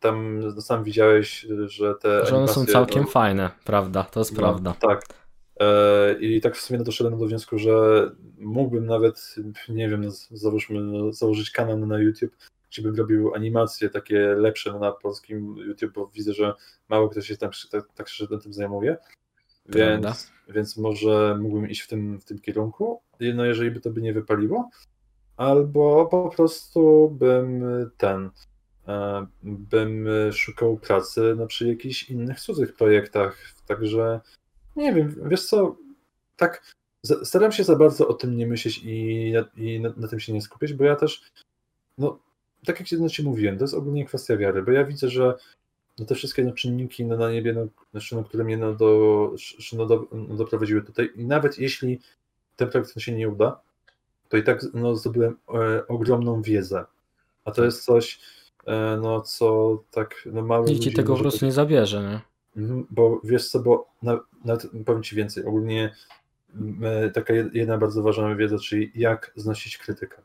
Tam 0.00 0.42
sam 0.60 0.84
widziałeś, 0.84 1.46
że 1.66 1.94
te 1.94 2.08
Że 2.08 2.20
one 2.20 2.28
animacje... 2.28 2.54
są 2.54 2.66
całkiem 2.66 3.02
no, 3.02 3.08
fajne, 3.08 3.50
prawda, 3.64 4.04
to 4.04 4.20
jest 4.20 4.32
no, 4.32 4.38
prawda. 4.38 4.74
Tak. 4.80 5.02
E, 5.60 6.12
I 6.20 6.40
tak 6.40 6.56
w 6.56 6.60
sumie 6.60 6.78
doszedłem 6.78 7.18
do 7.18 7.26
wniosku, 7.26 7.58
że 7.58 7.72
mógłbym 8.38 8.86
nawet, 8.86 9.34
nie 9.68 9.88
wiem, 9.88 10.10
załóżmy, 10.30 10.80
no, 10.80 11.12
założyć 11.12 11.50
kanał 11.50 11.78
na 11.78 11.98
YouTube, 11.98 12.36
gdzie 12.70 12.82
bym 12.82 12.96
robił 12.96 13.34
animacje 13.34 13.90
takie 13.90 14.18
lepsze 14.18 14.72
no, 14.72 14.78
na 14.78 14.92
polskim 14.92 15.56
YouTube, 15.56 15.92
bo 15.94 16.06
widzę, 16.14 16.32
że 16.32 16.54
mało 16.88 17.08
kto 17.08 17.20
się 17.20 17.36
tam 17.36 17.50
tak, 17.70 17.92
tak 17.94 18.08
szczerze 18.08 18.38
tym 18.38 18.52
zajmuje. 18.52 18.96
więc, 19.68 20.32
więc 20.48 20.76
może 20.76 21.38
mógłbym 21.40 21.70
iść 21.70 21.80
w 21.80 21.88
tym, 21.88 22.20
w 22.20 22.24
tym 22.24 22.38
kierunku, 22.38 23.02
no 23.34 23.44
jeżeli 23.44 23.70
by 23.70 23.80
to 23.80 23.90
by 23.90 24.00
nie 24.00 24.12
wypaliło, 24.12 24.70
albo 25.36 26.06
po 26.06 26.30
prostu 26.36 27.10
bym 27.10 27.64
ten, 27.96 28.30
bym 29.42 30.08
szukał 30.32 30.76
pracy 30.76 31.34
no, 31.36 31.46
przy 31.46 31.68
jakichś 31.68 32.10
innych 32.10 32.40
cudzych 32.40 32.74
projektach, 32.74 33.38
także 33.66 34.20
nie 34.76 34.94
wiem, 34.94 35.14
wiesz 35.24 35.46
co, 35.46 35.76
tak 36.36 36.74
staram 37.24 37.52
się 37.52 37.64
za 37.64 37.76
bardzo 37.76 38.08
o 38.08 38.14
tym 38.14 38.36
nie 38.36 38.46
myśleć 38.46 38.80
i, 38.84 39.32
na, 39.32 39.62
i 39.62 39.80
na, 39.80 39.92
na 39.96 40.08
tym 40.08 40.20
się 40.20 40.32
nie 40.32 40.42
skupiać, 40.42 40.72
bo 40.72 40.84
ja 40.84 40.96
też, 40.96 41.22
no, 41.98 42.18
tak 42.66 42.80
jak 42.80 43.10
ci 43.10 43.22
mówiłem, 43.22 43.58
to 43.58 43.64
jest 43.64 43.74
ogólnie 43.74 44.04
kwestia 44.04 44.36
wiary, 44.36 44.62
bo 44.62 44.70
ja 44.70 44.84
widzę, 44.84 45.08
że 45.08 45.34
no 45.98 46.06
te 46.06 46.14
wszystkie 46.14 46.44
no, 46.44 46.52
czynniki 46.52 47.04
no, 47.04 47.16
na 47.16 47.32
niebie, 47.32 47.52
no, 47.52 47.66
znaczy, 47.90 48.16
no, 48.16 48.24
które 48.24 48.44
mnie 48.44 48.56
no, 48.56 48.74
do, 48.74 49.32
no, 49.72 49.86
do, 49.86 50.06
no, 50.12 50.36
doprowadziły 50.36 50.82
tutaj 50.82 51.10
i 51.16 51.24
nawet 51.24 51.58
jeśli 51.58 52.00
ten 52.56 52.70
projekt 52.70 53.00
się 53.00 53.12
nie 53.12 53.28
uda, 53.28 53.60
to 54.28 54.36
i 54.36 54.42
tak 54.42 54.60
no, 54.74 54.96
zdobyłem 54.96 55.36
e, 55.54 55.86
ogromną 55.86 56.42
wiedzę, 56.42 56.84
a 57.44 57.50
to 57.50 57.64
jest 57.64 57.84
coś, 57.84 58.14
e, 58.16 58.39
no 59.00 59.20
co 59.20 59.78
tak 59.90 60.14
no, 60.32 60.42
mało 60.42 60.66
Nikt 60.66 60.82
ci 60.82 60.92
tego 60.92 61.14
po 61.14 61.20
prostu 61.20 61.44
nie 61.46 61.52
zabierze, 61.52 62.02
nie? 62.02 62.20
Mhm, 62.62 62.86
bo 62.90 63.20
wiesz 63.24 63.48
co, 63.48 63.60
bo 63.60 63.88
na, 64.02 64.20
nawet 64.44 64.66
powiem 64.86 65.02
ci 65.02 65.16
więcej, 65.16 65.44
ogólnie 65.44 65.94
e, 66.82 67.10
taka 67.10 67.34
jedna 67.52 67.78
bardzo 67.78 68.02
ważna 68.02 68.34
wiedza, 68.34 68.58
czyli 68.58 68.92
jak 68.94 69.32
znosić 69.36 69.78
krytykę. 69.78 70.22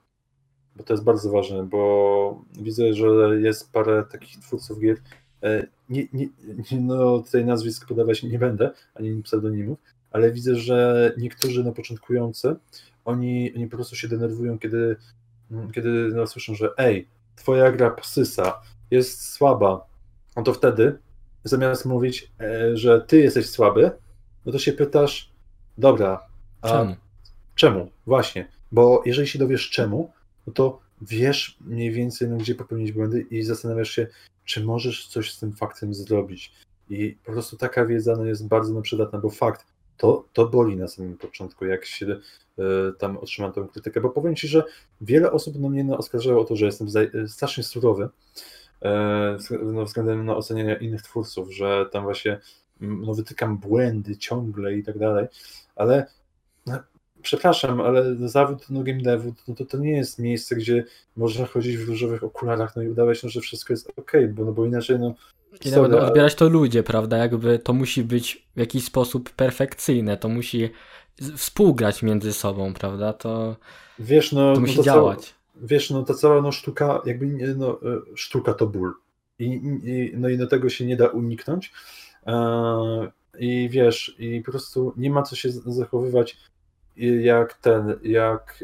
Bo 0.76 0.84
to 0.84 0.94
jest 0.94 1.04
bardzo 1.04 1.32
ważne, 1.32 1.64
bo 1.64 2.42
widzę, 2.62 2.94
że 2.94 3.40
jest 3.42 3.72
parę 3.72 4.04
takich 4.12 4.40
twórców 4.40 4.80
gier, 4.80 4.98
E, 5.46 5.68
nie, 5.90 6.08
nie, 6.14 6.28
no 6.82 7.20
tutaj 7.20 7.46
nazwisk 7.46 7.88
podawać 7.88 8.24
nie 8.24 8.40
będę, 8.40 8.72
ani 8.96 9.24
pseudonimów, 9.24 9.80
ale 10.12 10.32
widzę, 10.32 10.56
że 10.56 11.12
niektórzy 11.18 11.64
na 11.64 11.72
początkujący, 11.72 12.56
oni, 13.06 13.54
oni 13.56 13.68
po 13.68 13.78
prostu 13.78 13.96
się 13.96 14.08
denerwują, 14.08 14.60
kiedy, 14.60 14.96
kiedy 15.74 15.90
no, 15.90 16.28
słyszą, 16.28 16.56
że 16.56 16.70
ej, 16.78 17.08
twoja 17.36 17.72
gra 17.72 17.90
posysa, 17.90 18.62
jest 18.92 19.32
słaba, 19.32 19.86
no 20.36 20.44
to 20.44 20.54
wtedy 20.54 20.98
zamiast 21.44 21.86
mówić, 21.86 22.32
e, 22.40 22.78
że 22.78 23.02
ty 23.02 23.20
jesteś 23.20 23.50
słaby, 23.50 23.92
no 24.46 24.52
to 24.52 24.60
się 24.60 24.74
pytasz, 24.74 25.32
dobra, 25.78 26.28
a 26.62 26.70
czemu? 26.70 26.96
Czemu? 27.56 27.92
Właśnie, 28.06 28.48
bo 28.72 29.04
jeżeli 29.06 29.28
się 29.28 29.40
dowiesz 29.40 29.70
czemu, 29.70 30.12
no 30.48 30.54
to 30.54 30.80
wiesz 31.02 31.58
mniej 31.62 31.92
więcej, 31.92 32.30
no, 32.30 32.38
gdzie 32.38 32.56
popełnić 32.56 32.92
błędy 32.92 33.22
i 33.22 33.44
zastanawiasz 33.44 33.90
się, 33.90 34.08
czy 34.46 34.64
możesz 34.64 35.08
coś 35.08 35.34
z 35.34 35.40
tym 35.40 35.54
faktem 35.54 35.94
zrobić. 35.94 36.54
I 36.90 37.18
po 37.26 37.32
prostu 37.32 37.58
taka 37.58 37.86
wiedza 37.86 38.16
no, 38.16 38.26
jest 38.26 38.48
bardzo 38.48 38.82
przydatna, 38.82 39.20
bo 39.20 39.30
fakt, 39.30 39.66
to, 39.98 40.26
to 40.34 40.48
boli 40.48 40.78
na 40.78 40.88
samym 40.88 41.18
początku, 41.18 41.66
jak 41.66 41.86
się 41.86 42.06
y, 42.06 42.20
tam 42.98 43.18
otrzymam 43.18 43.52
tę 43.52 43.68
krytykę, 43.72 44.02
bo 44.02 44.10
powiem 44.10 44.36
Ci, 44.36 44.48
że 44.48 44.64
wiele 45.02 45.32
osób 45.32 45.56
no, 45.60 45.70
mnie 45.70 45.84
no, 45.84 45.98
oskarżało 45.98 46.42
o 46.42 46.46
to, 46.46 46.56
że 46.56 46.66
jestem 46.66 46.88
strasznie 47.28 47.64
surowy 47.64 48.04
y, 48.04 48.88
no, 49.64 49.86
względem 49.86 50.26
na 50.26 50.36
oceniania 50.36 50.76
innych 50.76 51.02
twórców, 51.02 51.54
że 51.54 51.86
tam 51.92 52.04
właśnie 52.04 52.40
no, 52.82 53.14
wytykam 53.14 53.58
błędy 53.58 54.18
ciągle 54.18 54.78
i 54.78 54.84
tak 54.84 54.98
dalej, 54.98 55.28
ale 55.76 56.08
no, 56.66 56.80
przepraszam, 57.22 57.82
ale 57.82 58.16
zawód 58.28 58.66
no, 58.70 58.84
game 58.84 59.02
devu 59.02 59.34
no, 59.48 59.56
to, 59.56 59.66
to 59.66 59.78
nie 59.78 59.92
jest 59.92 60.20
miejsce, 60.20 60.56
gdzie 60.56 60.84
można 61.18 61.46
chodzić 61.46 61.78
w 61.78 61.88
różowych 61.88 62.24
okularach 62.24 62.76
no 62.76 62.82
i 62.82 62.90
udawać, 62.90 63.24
no, 63.24 63.30
że 63.30 63.42
wszystko 63.42 63.74
jest 63.74 63.92
ok, 63.98 64.12
bo, 64.34 64.46
no, 64.46 64.52
bo 64.52 64.66
inaczej 64.66 65.00
no 65.00 65.16
i 65.66 65.72
nawet 65.72 65.94
odbierać 65.94 66.36
to 66.36 66.50
ludzie, 66.50 66.84
prawda? 66.84 67.18
Jakby 67.18 67.60
to 67.60 67.74
musi 67.74 68.04
być 68.04 68.48
w 68.56 68.60
jakiś 68.60 68.86
sposób 68.86 69.30
perfekcyjne, 69.30 70.18
to 70.18 70.30
musi 70.30 70.70
współgrać 71.38 72.04
między 72.04 72.34
sobą, 72.34 72.74
prawda? 72.74 73.14
To, 73.14 73.56
wiesz, 74.00 74.32
no, 74.32 74.54
to 74.54 74.62
musi 74.62 74.78
no 74.78 74.84
to 74.84 74.86
działać. 74.86 75.20
Cała, 75.20 75.68
wiesz, 75.68 75.90
no 75.90 76.04
ta 76.04 76.14
cała 76.14 76.42
no, 76.42 76.52
sztuka, 76.52 77.02
jakby 77.06 77.56
no, 77.56 77.82
e, 77.82 78.02
sztuka 78.16 78.54
to 78.54 78.68
ból. 78.68 78.94
I, 79.40 79.46
i, 79.46 80.12
no 80.18 80.30
i 80.30 80.38
do 80.38 80.48
tego 80.48 80.70
się 80.70 80.86
nie 80.86 80.98
da 80.98 81.08
uniknąć. 81.08 81.74
E, 82.28 83.12
I 83.40 83.70
wiesz, 83.72 84.16
i 84.20 84.42
po 84.42 84.52
prostu 84.52 84.94
nie 84.98 85.10
ma 85.10 85.24
co 85.24 85.36
się 85.36 85.50
zachowywać 85.52 86.38
jak 87.22 87.54
ten, 87.54 88.00
jak, 88.04 88.64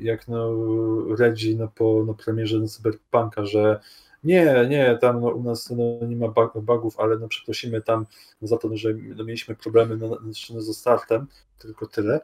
jak 0.00 0.28
no 0.28 0.54
Redzi 1.18 1.56
no, 1.56 1.68
po 1.68 2.04
no, 2.06 2.14
premierze 2.14 2.58
no, 2.58 2.68
Cyberpunka, 2.68 3.44
że 3.44 3.80
nie, 4.24 4.66
nie, 4.68 4.98
tam 5.00 5.20
no, 5.20 5.28
u 5.28 5.42
nas 5.42 5.70
no, 5.70 6.06
nie 6.06 6.16
ma 6.16 6.28
bugów, 6.54 7.00
ale 7.00 7.18
no, 7.18 7.28
przeprosimy 7.28 7.82
tam 7.82 8.06
za 8.42 8.56
to, 8.56 8.76
że 8.76 8.94
no, 8.94 9.24
mieliśmy 9.24 9.54
problemy 9.54 9.96
no, 9.96 10.18
no, 10.50 10.60
ze 10.60 10.74
startem, 10.74 11.26
tylko 11.58 11.86
tyle. 11.86 12.20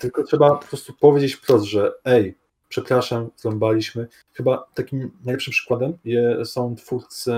Tylko 0.00 0.22
trzeba 0.22 0.56
po 0.56 0.66
prostu 0.66 0.92
powiedzieć 1.00 1.34
wprost, 1.34 1.64
że 1.64 1.92
ej, 2.04 2.34
przepraszam, 2.68 3.30
zrąbaliśmy. 3.36 4.08
Chyba 4.32 4.66
takim 4.74 5.10
najlepszym 5.24 5.50
przykładem 5.50 5.98
są 6.44 6.76
twórcy 6.76 7.32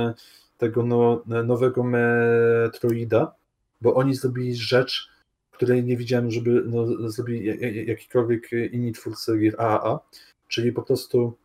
tego 0.59 0.82
no, 0.82 1.22
nowego 1.45 1.84
Metroida, 1.84 3.34
bo 3.80 3.95
oni 3.95 4.14
zrobili 4.14 4.55
rzecz, 4.55 5.09
której 5.51 5.84
nie 5.84 5.97
widziałem, 5.97 6.30
żeby 6.30 6.62
no, 6.66 7.11
zrobili 7.11 7.47
jakikolwiek 7.86 8.51
inni 8.72 8.93
twórcy 8.93 9.39
gier 9.39 9.61
AAA, 9.61 10.01
czyli 10.49 10.72
po 10.72 10.82
prostu 10.82 11.36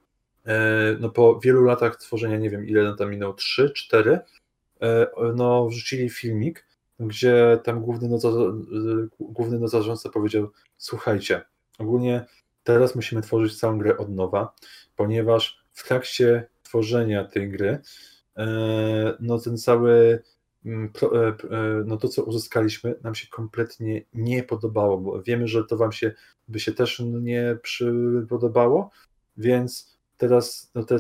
no, 1.00 1.10
po 1.10 1.40
wielu 1.40 1.64
latach 1.64 1.96
tworzenia, 1.96 2.38
nie 2.38 2.50
wiem 2.50 2.68
ile 2.68 2.96
tam 2.96 3.12
minęło, 3.12 3.34
3, 3.34 3.72
4, 3.76 4.20
e, 4.82 5.08
no, 5.36 5.68
wrzucili 5.68 6.10
filmik, 6.10 6.68
gdzie 7.00 7.60
tam 7.64 7.82
główny, 7.82 8.10
no, 8.10 8.18
główny 9.20 9.60
no, 9.60 9.68
zarządca 9.68 10.10
powiedział, 10.10 10.52
słuchajcie, 10.78 11.42
ogólnie 11.80 12.26
teraz 12.64 12.96
musimy 12.96 13.22
tworzyć 13.22 13.60
całą 13.60 13.78
grę 13.78 13.98
od 13.98 14.10
nowa, 14.10 14.56
ponieważ 14.96 15.64
w 15.72 15.88
trakcie 15.88 16.48
tworzenia 16.64 17.24
tej 17.26 17.50
gry 17.50 17.80
e, 18.38 19.18
no 19.20 19.40
ten 19.40 19.58
cały 19.58 20.24
Mm, 20.66 20.92
e, 21.14 21.28
e, 21.28 21.84
no 21.86 21.98
to, 21.98 22.08
co 22.08 22.24
uzyskaliśmy, 22.24 22.96
nam 23.04 23.16
się 23.16 23.28
kompletnie 23.28 24.02
nie 24.14 24.44
podobało, 24.44 24.98
bo 24.98 25.22
wiemy, 25.22 25.48
że 25.48 25.64
to 25.64 25.78
Wam 25.78 25.92
się 25.92 26.12
by 26.48 26.60
się 26.60 26.72
też 26.72 27.00
nie 27.00 27.58
podobało, 28.30 28.90
więc 29.38 29.93
teraz 30.18 30.72
no 30.76 30.84
te, 30.84 31.00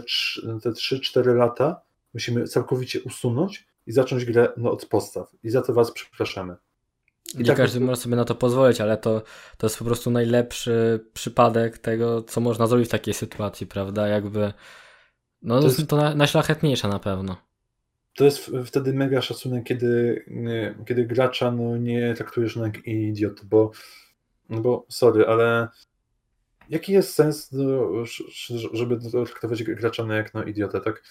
te 0.63 0.71
3-4 0.71 1.35
lata 1.35 1.81
musimy 2.13 2.47
całkowicie 2.47 3.01
usunąć 3.01 3.67
i 3.87 3.91
zacząć 3.91 4.25
grę 4.25 4.49
no, 4.57 4.71
od 4.71 4.85
podstaw. 4.85 5.31
I 5.43 5.49
za 5.49 5.61
to 5.61 5.73
Was 5.73 5.91
przepraszamy. 5.91 6.55
I 7.35 7.37
nie 7.37 7.45
tak 7.45 7.57
każdy 7.57 7.79
może 7.79 8.01
sobie 8.01 8.15
na 8.15 8.25
to 8.25 8.35
pozwolić, 8.35 8.81
ale 8.81 8.97
to, 8.97 9.21
to 9.57 9.67
jest 9.67 9.79
po 9.79 9.85
prostu 9.85 10.11
najlepszy 10.11 11.05
przypadek 11.13 11.77
tego, 11.77 12.21
co 12.21 12.41
można 12.41 12.67
zrobić 12.67 12.87
w 12.87 12.91
takiej 12.91 13.13
sytuacji, 13.13 13.67
prawda? 13.67 14.07
Jakby. 14.07 14.53
No, 15.41 15.59
to 15.59 15.67
jest 15.67 15.87
to 15.87 16.15
najszlachetniejsze 16.15 16.87
na 16.87 16.99
pewno 16.99 17.37
to 18.15 18.25
jest 18.25 18.51
wtedy 18.65 18.93
mega 18.93 19.21
szacunek, 19.21 19.63
kiedy, 19.63 20.25
kiedy 20.87 21.05
gracza 21.05 21.51
no, 21.51 21.77
nie 21.77 22.13
traktujesz 22.13 22.55
jak 22.55 22.87
idiot, 22.87 23.45
bo, 23.45 23.71
no 24.49 24.61
bo 24.61 24.85
sorry, 24.89 25.25
ale 25.27 25.67
jaki 26.69 26.93
jest 26.93 27.15
sens, 27.15 27.51
no, 27.51 27.91
żeby 28.73 28.99
traktować 29.11 29.63
gracza 29.63 30.05
no, 30.05 30.13
jak 30.13 30.33
no, 30.33 30.43
idiotę, 30.43 30.81
tak? 30.81 31.03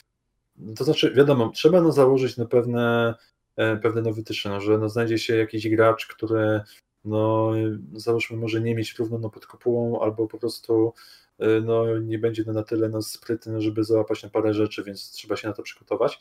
To 0.76 0.84
znaczy, 0.84 1.14
wiadomo, 1.14 1.50
trzeba 1.55 1.80
no, 1.80 1.92
założyć 1.92 2.36
na 2.36 2.46
pewne, 2.46 3.14
e, 3.57 3.76
pewne 3.76 4.03
no, 4.03 4.12
wytyczne, 4.12 4.50
no, 4.50 4.61
że 4.61 4.78
no, 4.78 4.88
znajdzie 4.88 5.18
się 5.18 5.36
jakiś 5.36 5.68
gracz, 5.68 6.07
który 6.07 6.61
no, 7.05 7.53
załóżmy 7.92 8.36
może 8.36 8.61
nie 8.61 8.74
mieć 8.74 8.98
równo 8.98 9.18
no, 9.18 9.30
pod 9.30 9.46
kopułą, 9.46 10.00
albo 10.00 10.26
po 10.26 10.38
prostu 10.38 10.94
e, 11.38 11.61
no, 11.61 11.98
nie 11.98 12.18
będzie 12.18 12.44
no, 12.46 12.53
na 12.53 12.62
tyle 12.62 12.88
no, 12.88 13.03
sprytny, 13.03 13.61
żeby 13.61 13.84
załapać 13.84 14.22
na 14.22 14.30
parę 14.30 14.55
rzeczy, 14.55 14.84
więc 14.84 15.11
trzeba 15.11 15.36
się 15.36 15.48
na 15.48 15.55
to 15.55 15.62
przygotować 15.62 16.18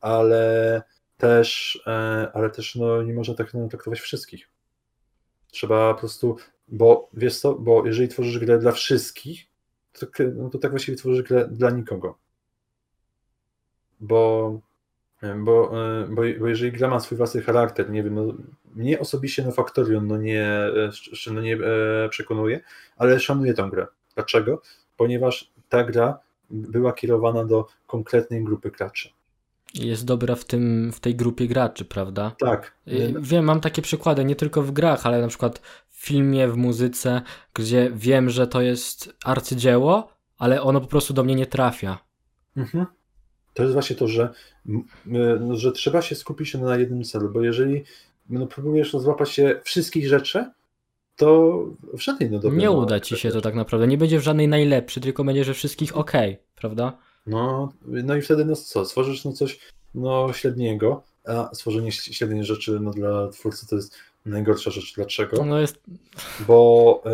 ale 0.00 0.82
też, 1.16 1.78
e, 1.86 1.90
ale 2.34 2.50
też 2.50 2.74
no, 2.74 3.02
nie 3.02 3.14
można 3.14 3.34
tak 3.34 3.54
no, 3.54 3.68
traktować 3.68 4.00
wszystkich. 4.00 4.48
Trzeba 5.50 5.94
po 5.94 6.00
prostu, 6.00 6.36
bo 6.70 7.08
wiesz 7.12 7.38
co, 7.38 7.54
bo 7.54 7.86
jeżeli 7.86 8.08
tworzysz 8.08 8.38
grę 8.38 8.58
dla 8.58 8.72
wszystkich, 8.72 9.46
to, 9.92 10.06
no 10.36 10.50
to 10.50 10.58
tak 10.58 10.70
właściwie 10.70 10.98
tworzysz 10.98 11.22
grę 11.22 11.48
dla 11.48 11.70
nikogo. 11.70 12.18
Bo, 14.00 14.60
bo, 15.36 15.72
e, 15.72 16.04
bo, 16.08 16.24
bo 16.40 16.48
jeżeli 16.48 16.72
gra 16.72 16.88
ma 16.88 17.00
swój 17.00 17.18
własny 17.18 17.42
charakter, 17.42 17.90
nie 17.90 18.02
wiem, 18.02 18.14
no, 18.14 18.34
mnie 18.74 19.00
osobiście 19.00 19.44
no 19.44 19.52
Factorion 19.52 20.06
no 20.06 20.16
nie, 20.16 20.44
e, 20.46 20.90
no 21.32 21.40
nie 21.40 21.58
przekonuje, 22.10 22.60
ale 22.96 23.20
szanuję 23.20 23.54
tę 23.54 23.68
grę. 23.70 23.86
Dlaczego? 24.14 24.62
Ponieważ 24.96 25.52
ta 25.68 25.84
gra 25.84 26.18
była 26.50 26.92
kierowana 26.92 27.44
do 27.44 27.66
konkretnej 27.86 28.44
grupy 28.44 28.70
graczy 28.70 29.10
jest 29.74 30.04
dobra 30.04 30.34
w, 30.34 30.44
tym, 30.44 30.92
w 30.92 31.00
tej 31.00 31.14
grupie 31.14 31.48
graczy, 31.48 31.84
prawda? 31.84 32.32
Tak. 32.38 32.74
Y, 32.88 33.14
wiem, 33.20 33.44
mam 33.44 33.60
takie 33.60 33.82
przykłady 33.82 34.24
nie 34.24 34.36
tylko 34.36 34.62
w 34.62 34.72
grach, 34.72 35.06
ale 35.06 35.20
na 35.20 35.28
przykład 35.28 35.58
w 35.88 36.06
filmie, 36.06 36.48
w 36.48 36.56
muzyce, 36.56 37.22
gdzie 37.54 37.90
wiem, 37.94 38.30
że 38.30 38.46
to 38.46 38.60
jest 38.60 39.14
arcydzieło, 39.24 40.12
ale 40.38 40.62
ono 40.62 40.80
po 40.80 40.86
prostu 40.86 41.14
do 41.14 41.24
mnie 41.24 41.34
nie 41.34 41.46
trafia. 41.46 41.98
Mhm. 42.56 42.86
To 43.54 43.62
jest 43.62 43.72
właśnie 43.72 43.96
to, 43.96 44.08
że, 44.08 44.34
że 45.50 45.72
trzeba 45.72 46.02
się 46.02 46.14
skupić 46.14 46.54
na 46.54 46.76
jednym 46.76 47.04
celu, 47.04 47.30
bo 47.30 47.42
jeżeli 47.42 47.84
no, 48.30 48.46
próbujesz 48.46 48.92
złapać 48.92 49.30
się 49.30 49.60
wszystkich 49.64 50.08
rzeczy, 50.08 50.50
to 51.16 51.58
w 51.94 52.00
żadnej 52.00 52.30
no 52.30 52.50
Nie 52.50 52.70
uda 52.70 53.00
ci 53.00 53.16
się 53.16 53.30
to 53.30 53.40
tak 53.40 53.54
naprawdę. 53.54 53.86
Nie 53.86 53.98
będzie 53.98 54.18
w 54.18 54.22
żadnej 54.22 54.48
najlepszy, 54.48 55.00
tylko 55.00 55.24
będzie, 55.24 55.44
że 55.44 55.54
wszystkich 55.54 55.96
ok, 55.96 56.12
prawda? 56.56 56.98
No, 57.26 57.72
no 57.86 58.16
i 58.16 58.22
wtedy 58.22 58.44
no 58.44 58.56
co, 58.56 58.84
stworzysz 58.84 59.24
no 59.24 59.32
coś 59.32 59.60
no 59.94 60.32
średniego, 60.32 61.02
a 61.26 61.54
stworzenie 61.54 61.92
średniej 61.92 62.44
rzeczy 62.44 62.80
no, 62.80 62.90
dla 62.90 63.28
twórcy 63.28 63.66
to 63.66 63.76
jest 63.76 63.94
najgorsza 64.26 64.70
rzecz. 64.70 64.94
Dlaczego? 64.94 65.44
No 65.44 65.60
jest... 65.60 65.80
Bo, 66.46 67.02
e, 67.06 67.10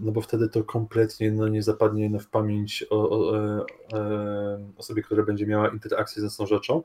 no 0.00 0.12
bo 0.12 0.20
wtedy 0.20 0.48
to 0.48 0.64
kompletnie 0.64 1.30
no, 1.30 1.48
nie 1.48 1.62
zapadnie 1.62 2.10
no, 2.10 2.18
w 2.18 2.26
pamięć 2.26 2.84
o, 2.90 3.10
o, 3.10 3.38
e, 3.38 3.64
e, 3.92 4.70
osobie, 4.76 5.02
która 5.02 5.22
będzie 5.22 5.46
miała 5.46 5.68
interakcję 5.68 6.30
z 6.30 6.36
tą 6.36 6.46
rzeczą, 6.46 6.82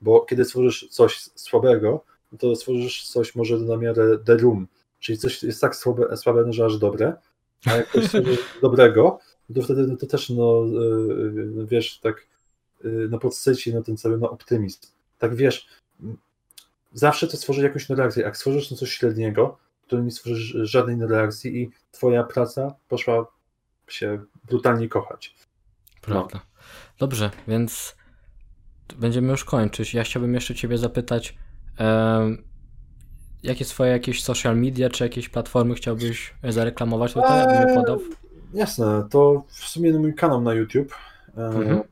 bo 0.00 0.20
kiedy 0.20 0.44
stworzysz 0.44 0.88
coś 0.90 1.30
słabego, 1.34 2.04
to 2.38 2.56
stworzysz 2.56 3.08
coś 3.08 3.34
może 3.34 3.58
na 3.58 3.76
miarę 3.76 4.18
The 4.18 4.36
Room, 4.36 4.66
czyli 5.00 5.18
coś 5.18 5.42
jest 5.42 5.60
tak 5.60 5.76
słabe, 5.76 6.16
słabe 6.16 6.52
że 6.52 6.64
aż 6.64 6.78
dobre, 6.78 7.16
a 7.66 7.76
jak 7.76 7.92
coś 7.92 8.04
dobrego, 8.62 9.18
to 9.54 9.62
wtedy 9.62 9.86
no, 9.86 9.96
to 9.96 10.06
też 10.06 10.30
no, 10.30 10.62
wiesz, 11.66 11.98
tak 11.98 12.26
no, 13.10 13.18
podsyci 13.18 13.74
no, 13.74 13.82
ten 13.82 13.96
cały 13.96 14.18
no, 14.18 14.30
optymizm. 14.30 14.80
Tak 15.18 15.34
wiesz, 15.34 15.68
zawsze 16.92 17.28
to 17.28 17.36
stworzy 17.36 17.62
jakąś 17.62 17.90
reakcję. 17.90 18.22
Jak 18.22 18.36
stworzysz 18.36 18.68
coś 18.68 18.90
średniego, 18.90 19.58
to 19.88 20.00
nie 20.00 20.10
stworzysz 20.10 20.56
żadnej 20.62 21.06
reakcji 21.08 21.62
i 21.62 21.70
twoja 21.92 22.24
praca 22.24 22.74
poszła 22.88 23.26
się 23.88 24.24
brutalnie 24.44 24.88
kochać. 24.88 25.34
Prawda. 26.00 26.34
No. 26.34 26.40
Dobrze, 26.98 27.30
więc 27.48 27.96
będziemy 28.96 29.30
już 29.30 29.44
kończyć. 29.44 29.94
Ja 29.94 30.04
chciałbym 30.04 30.34
jeszcze 30.34 30.54
ciebie 30.54 30.78
zapytać, 30.78 31.38
jakie 33.42 33.64
swoje 33.64 33.90
jakieś 33.92 34.22
social 34.22 34.56
media, 34.56 34.90
czy 34.90 35.04
jakieś 35.04 35.28
platformy 35.28 35.74
chciałbyś 35.74 36.34
zareklamować 36.48 37.12
tutaj, 37.12 37.46
eee, 37.48 37.74
podał? 37.74 38.00
Jasne, 38.54 39.06
to 39.10 39.44
w 39.48 39.68
sumie 39.68 39.92
mój 39.92 40.14
kanał 40.14 40.40
na 40.40 40.54
YouTube. 40.54 40.94
Mhm. 41.36 41.82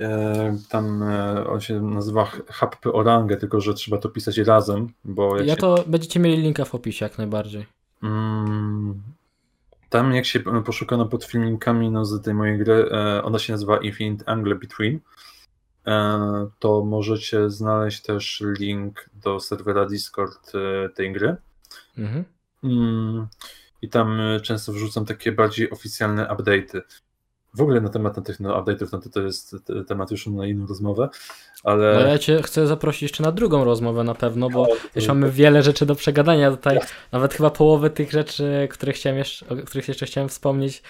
E, 0.00 0.58
tam 0.68 1.02
e, 1.02 1.46
on 1.46 1.60
się 1.60 1.80
nazywa 1.80 2.24
HP 2.46 2.92
Orange, 2.92 3.36
tylko 3.36 3.60
że 3.60 3.74
trzeba 3.74 3.98
to 3.98 4.08
pisać 4.08 4.38
razem, 4.38 4.88
bo 5.04 5.36
ja 5.40 5.54
się... 5.54 5.60
to 5.60 5.84
będziecie 5.86 6.20
mieli 6.20 6.42
linka 6.42 6.64
w 6.64 6.74
opisie 6.74 7.04
jak 7.04 7.18
najbardziej. 7.18 7.66
Mm, 8.02 9.02
tam 9.90 10.14
jak 10.14 10.26
się 10.26 10.40
poszukano 10.40 11.06
pod 11.06 11.24
filmikami 11.24 11.90
no, 11.90 12.04
z 12.04 12.22
tej 12.22 12.34
mojej 12.34 12.58
gry, 12.58 12.88
e, 12.90 13.22
ona 13.22 13.38
się 13.38 13.52
nazywa 13.52 13.78
Infinite 13.78 14.28
Angle 14.28 14.54
Between, 14.54 15.00
to 16.58 16.84
możecie 16.84 17.50
znaleźć 17.50 18.02
też 18.02 18.42
link 18.58 19.10
do 19.24 19.40
serwera 19.40 19.86
Discord 19.86 20.52
tej 20.94 21.12
gry. 21.12 21.36
Mhm. 21.98 22.24
Mm, 22.64 23.26
I 23.84 23.88
tam 23.88 24.20
często 24.42 24.72
wrzucam 24.72 25.04
takie 25.04 25.32
bardziej 25.32 25.70
oficjalne 25.70 26.26
update'y. 26.26 26.80
W 27.54 27.60
ogóle 27.60 27.80
na 27.80 27.88
temat 27.88 28.26
tych 28.26 28.40
no, 28.40 28.62
update'ów, 28.62 28.88
no 28.92 28.98
to, 28.98 29.10
to 29.10 29.20
jest 29.20 29.56
temat 29.88 30.10
już 30.10 30.26
na 30.26 30.46
inną 30.46 30.66
rozmowę, 30.66 31.08
ale... 31.64 31.94
No 31.94 32.06
ja 32.06 32.18
cię 32.18 32.42
chcę 32.42 32.66
zaprosić 32.66 33.02
jeszcze 33.02 33.22
na 33.22 33.32
drugą 33.32 33.64
rozmowę 33.64 34.04
na 34.04 34.14
pewno, 34.14 34.50
bo 34.50 34.66
no, 34.70 34.76
już 34.94 35.08
mamy 35.08 35.30
wiele 35.30 35.62
rzeczy 35.62 35.86
do 35.86 35.94
przegadania. 35.94 36.50
Tutaj, 36.50 36.78
nawet 37.12 37.34
chyba 37.34 37.50
połowę 37.50 37.90
tych 37.90 38.12
rzeczy, 38.12 38.68
które 38.70 38.92
chciałem 38.92 39.18
jeszcze, 39.18 39.48
o 39.48 39.56
których 39.56 39.88
jeszcze 39.88 40.06
chciałem 40.06 40.28
wspomnieć, 40.28 40.82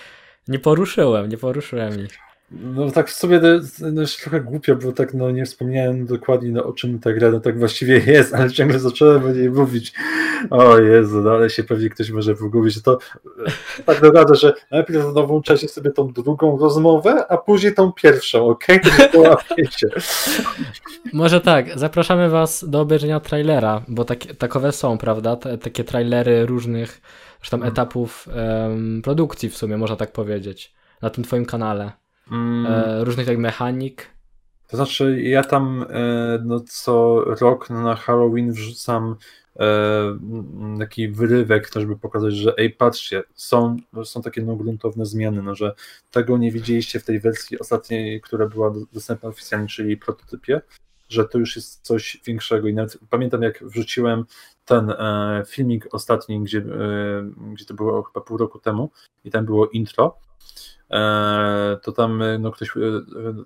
nie 0.48 0.58
poruszyłem, 0.58 1.28
nie 1.28 1.38
poruszyłem 1.38 2.04
ich. 2.04 2.18
No 2.50 2.90
tak 2.90 3.08
w 3.08 3.12
sumie 3.12 3.40
no, 3.80 4.02
trochę 4.22 4.40
głupio, 4.40 4.76
bo 4.76 4.92
tak 4.92 5.14
no 5.14 5.30
nie 5.30 5.44
wspomniałem 5.44 6.06
dokładnie 6.06 6.50
no, 6.50 6.64
o 6.64 6.72
czym 6.72 6.98
ta 6.98 7.12
gra 7.12 7.30
no, 7.30 7.40
tak 7.40 7.58
właściwie 7.58 7.98
jest, 8.12 8.34
ale 8.34 8.50
ciągle 8.50 8.78
zacząłem 8.78 9.24
o 9.24 9.30
niej 9.30 9.50
mówić. 9.50 9.92
O 10.50 10.78
Jezu, 10.78 11.20
no 11.20 11.30
ale 11.30 11.50
się 11.50 11.64
pewnie 11.64 11.90
ktoś 11.90 12.10
może 12.10 12.34
pogubić. 12.34 12.82
To 12.82 12.98
e, 13.78 13.82
tak 13.84 14.02
naprawdę, 14.02 14.34
że 14.34 14.54
najpierw 14.70 15.04
no, 15.14 15.26
włączacie 15.26 15.68
sobie 15.68 15.90
tą 15.90 16.12
drugą 16.12 16.58
rozmowę, 16.58 17.26
a 17.28 17.36
później 17.36 17.74
tą 17.74 17.92
pierwszą, 17.92 18.46
ok? 18.46 18.66
może 21.12 21.40
tak, 21.40 21.78
zapraszamy 21.78 22.28
was 22.28 22.64
do 22.68 22.80
obejrzenia 22.80 23.20
trailera, 23.20 23.82
bo 23.88 24.04
tak, 24.04 24.18
takowe 24.38 24.72
są, 24.72 24.98
prawda? 24.98 25.36
Te, 25.36 25.58
takie 25.58 25.84
trailery 25.84 26.46
różnych 26.46 27.00
tam 27.50 27.60
hmm. 27.60 27.72
etapów 27.72 28.28
um, 28.28 29.02
produkcji 29.02 29.50
w 29.50 29.56
sumie, 29.56 29.76
można 29.76 29.96
tak 29.96 30.12
powiedzieć, 30.12 30.74
na 31.02 31.10
tym 31.10 31.24
twoim 31.24 31.46
kanale. 31.46 32.03
Mm. 32.30 32.66
E, 32.66 33.04
różnych 33.04 33.26
tak 33.26 33.38
mechanik. 33.38 34.14
To 34.68 34.76
znaczy, 34.76 35.22
ja 35.22 35.44
tam 35.44 35.86
e, 35.90 36.38
no, 36.44 36.60
co 36.60 37.24
rok 37.40 37.70
na 37.70 37.96
Halloween 37.96 38.52
wrzucam 38.52 39.16
e, 39.56 40.18
taki 40.78 41.08
wyrywek, 41.08 41.70
żeby 41.76 41.96
pokazać, 41.96 42.34
że 42.34 42.54
ej, 42.58 42.70
patrzcie, 42.70 43.22
są, 43.34 43.76
są 44.04 44.22
takie 44.22 44.42
no, 44.42 44.56
gruntowne 44.56 45.06
zmiany, 45.06 45.42
no, 45.42 45.54
że 45.54 45.74
tego 46.10 46.38
nie 46.38 46.52
widzieliście 46.52 47.00
w 47.00 47.04
tej 47.04 47.20
wersji 47.20 47.58
ostatniej, 47.58 48.20
która 48.20 48.46
była 48.46 48.74
dostępna 48.92 49.28
oficjalnie, 49.28 49.68
czyli 49.68 49.96
prototypie, 49.96 50.60
że 51.08 51.24
to 51.24 51.38
już 51.38 51.56
jest 51.56 51.80
coś 51.82 52.20
większego. 52.26 52.68
I 52.68 52.74
nawet 52.74 52.98
pamiętam, 53.10 53.42
jak 53.42 53.64
wrzuciłem 53.64 54.24
ten 54.64 54.90
e, 54.90 55.42
filmik 55.46 55.94
ostatni, 55.94 56.40
gdzie, 56.40 56.58
e, 56.58 56.64
gdzie 57.52 57.64
to 57.64 57.74
było 57.74 58.02
chyba 58.02 58.20
pół 58.20 58.36
roku 58.36 58.58
temu, 58.58 58.90
i 59.24 59.30
tam 59.30 59.44
było 59.44 59.66
intro 59.66 60.18
to 61.82 61.92
tam 61.92 62.22
e, 62.22 62.38
no, 62.38 62.50
ktoś 62.50 62.76
e, 62.76 62.80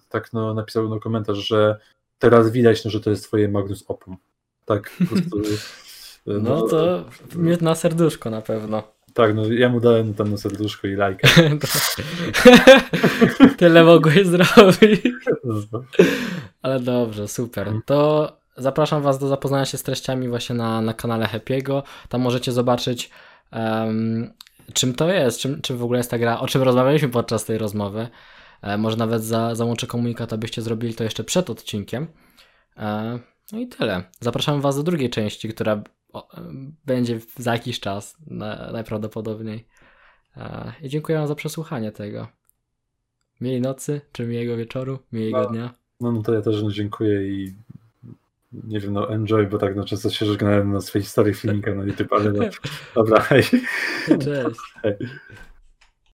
tak 0.08 0.32
no, 0.32 0.54
napisał 0.54 0.88
no, 0.88 1.00
komentarz, 1.00 1.38
że 1.38 1.78
teraz 2.18 2.50
widać, 2.50 2.84
no, 2.84 2.90
że 2.90 3.00
to 3.00 3.10
jest 3.10 3.24
twoje 3.24 3.48
Magnus 3.48 3.84
Opum. 3.88 4.16
Tak 4.64 4.90
po 4.98 5.14
prostu. 5.14 5.42
No, 6.26 6.38
no 6.40 6.62
to 6.62 7.04
mieć 7.36 7.60
na 7.60 7.74
serduszko 7.74 8.30
na 8.30 8.40
pewno. 8.40 8.82
Tak, 9.14 9.34
no 9.34 9.52
ja 9.52 9.68
mu 9.68 9.80
dałem 9.80 10.14
tam 10.14 10.30
na 10.30 10.36
serduszko 10.36 10.86
i 10.86 10.94
lajkę. 10.94 11.28
Tyle 13.58 13.84
mogłeś 13.84 14.26
zrobić. 14.26 15.00
Ale 16.62 16.80
dobrze, 16.80 17.28
super. 17.28 17.72
To 17.84 18.32
zapraszam 18.56 19.02
Was 19.02 19.18
do 19.18 19.28
zapoznania 19.28 19.64
się 19.64 19.78
z 19.78 19.82
treściami 19.82 20.28
właśnie 20.28 20.56
na, 20.56 20.80
na 20.80 20.94
kanale 20.94 21.26
Happy'ego. 21.26 21.82
Tam 22.08 22.20
możecie 22.20 22.52
zobaczyć 22.52 23.10
um, 23.52 24.30
czym 24.74 24.94
to 24.94 25.12
jest, 25.12 25.40
czym, 25.40 25.60
czym 25.60 25.76
w 25.76 25.82
ogóle 25.82 25.98
jest 25.98 26.10
ta 26.10 26.18
gra, 26.18 26.40
o 26.40 26.46
czym 26.46 26.62
rozmawialiśmy 26.62 27.08
podczas 27.08 27.44
tej 27.44 27.58
rozmowy. 27.58 28.08
E, 28.62 28.78
może 28.78 28.96
nawet 28.96 29.24
za, 29.24 29.54
załączę 29.54 29.86
komunikat, 29.86 30.32
abyście 30.32 30.62
zrobili 30.62 30.94
to 30.94 31.04
jeszcze 31.04 31.24
przed 31.24 31.50
odcinkiem. 31.50 32.06
E, 32.76 33.18
no 33.52 33.58
i 33.58 33.68
tyle. 33.68 34.02
Zapraszam 34.20 34.60
Was 34.60 34.76
do 34.76 34.82
drugiej 34.82 35.10
części, 35.10 35.48
która 35.48 35.82
o, 36.12 36.28
będzie 36.86 37.20
za 37.36 37.52
jakiś 37.52 37.80
czas, 37.80 38.16
na, 38.26 38.72
najprawdopodobniej. 38.72 39.68
E, 40.36 40.72
I 40.82 40.88
dziękuję 40.88 41.18
Wam 41.18 41.28
za 41.28 41.34
przesłuchanie 41.34 41.92
tego. 41.92 42.28
Miłej 43.40 43.60
nocy, 43.60 44.00
czy 44.12 44.26
miłego 44.26 44.56
wieczoru, 44.56 44.98
miłego 45.12 45.42
no, 45.42 45.48
dnia. 45.48 45.74
No, 46.00 46.12
no 46.12 46.22
to 46.22 46.34
ja 46.34 46.42
też 46.42 46.62
dziękuję 46.72 47.28
i 47.28 47.54
nie 48.52 48.80
wiem, 48.80 48.92
no 48.92 49.10
enjoy, 49.10 49.46
bo 49.46 49.58
tak 49.58 49.76
no 49.76 49.84
często 49.84 50.10
się 50.10 50.26
żegnałem 50.26 50.72
na 50.72 50.80
swojej 50.80 51.06
starej 51.06 51.34
filmikach 51.34 51.76
na 51.76 51.84
YouTube, 51.84 52.12
ale 52.12 52.32
no, 52.32 52.44
dobra, 52.94 53.20
hej. 53.20 53.42
Cześć. 54.06 54.60
Hej. 54.82 54.96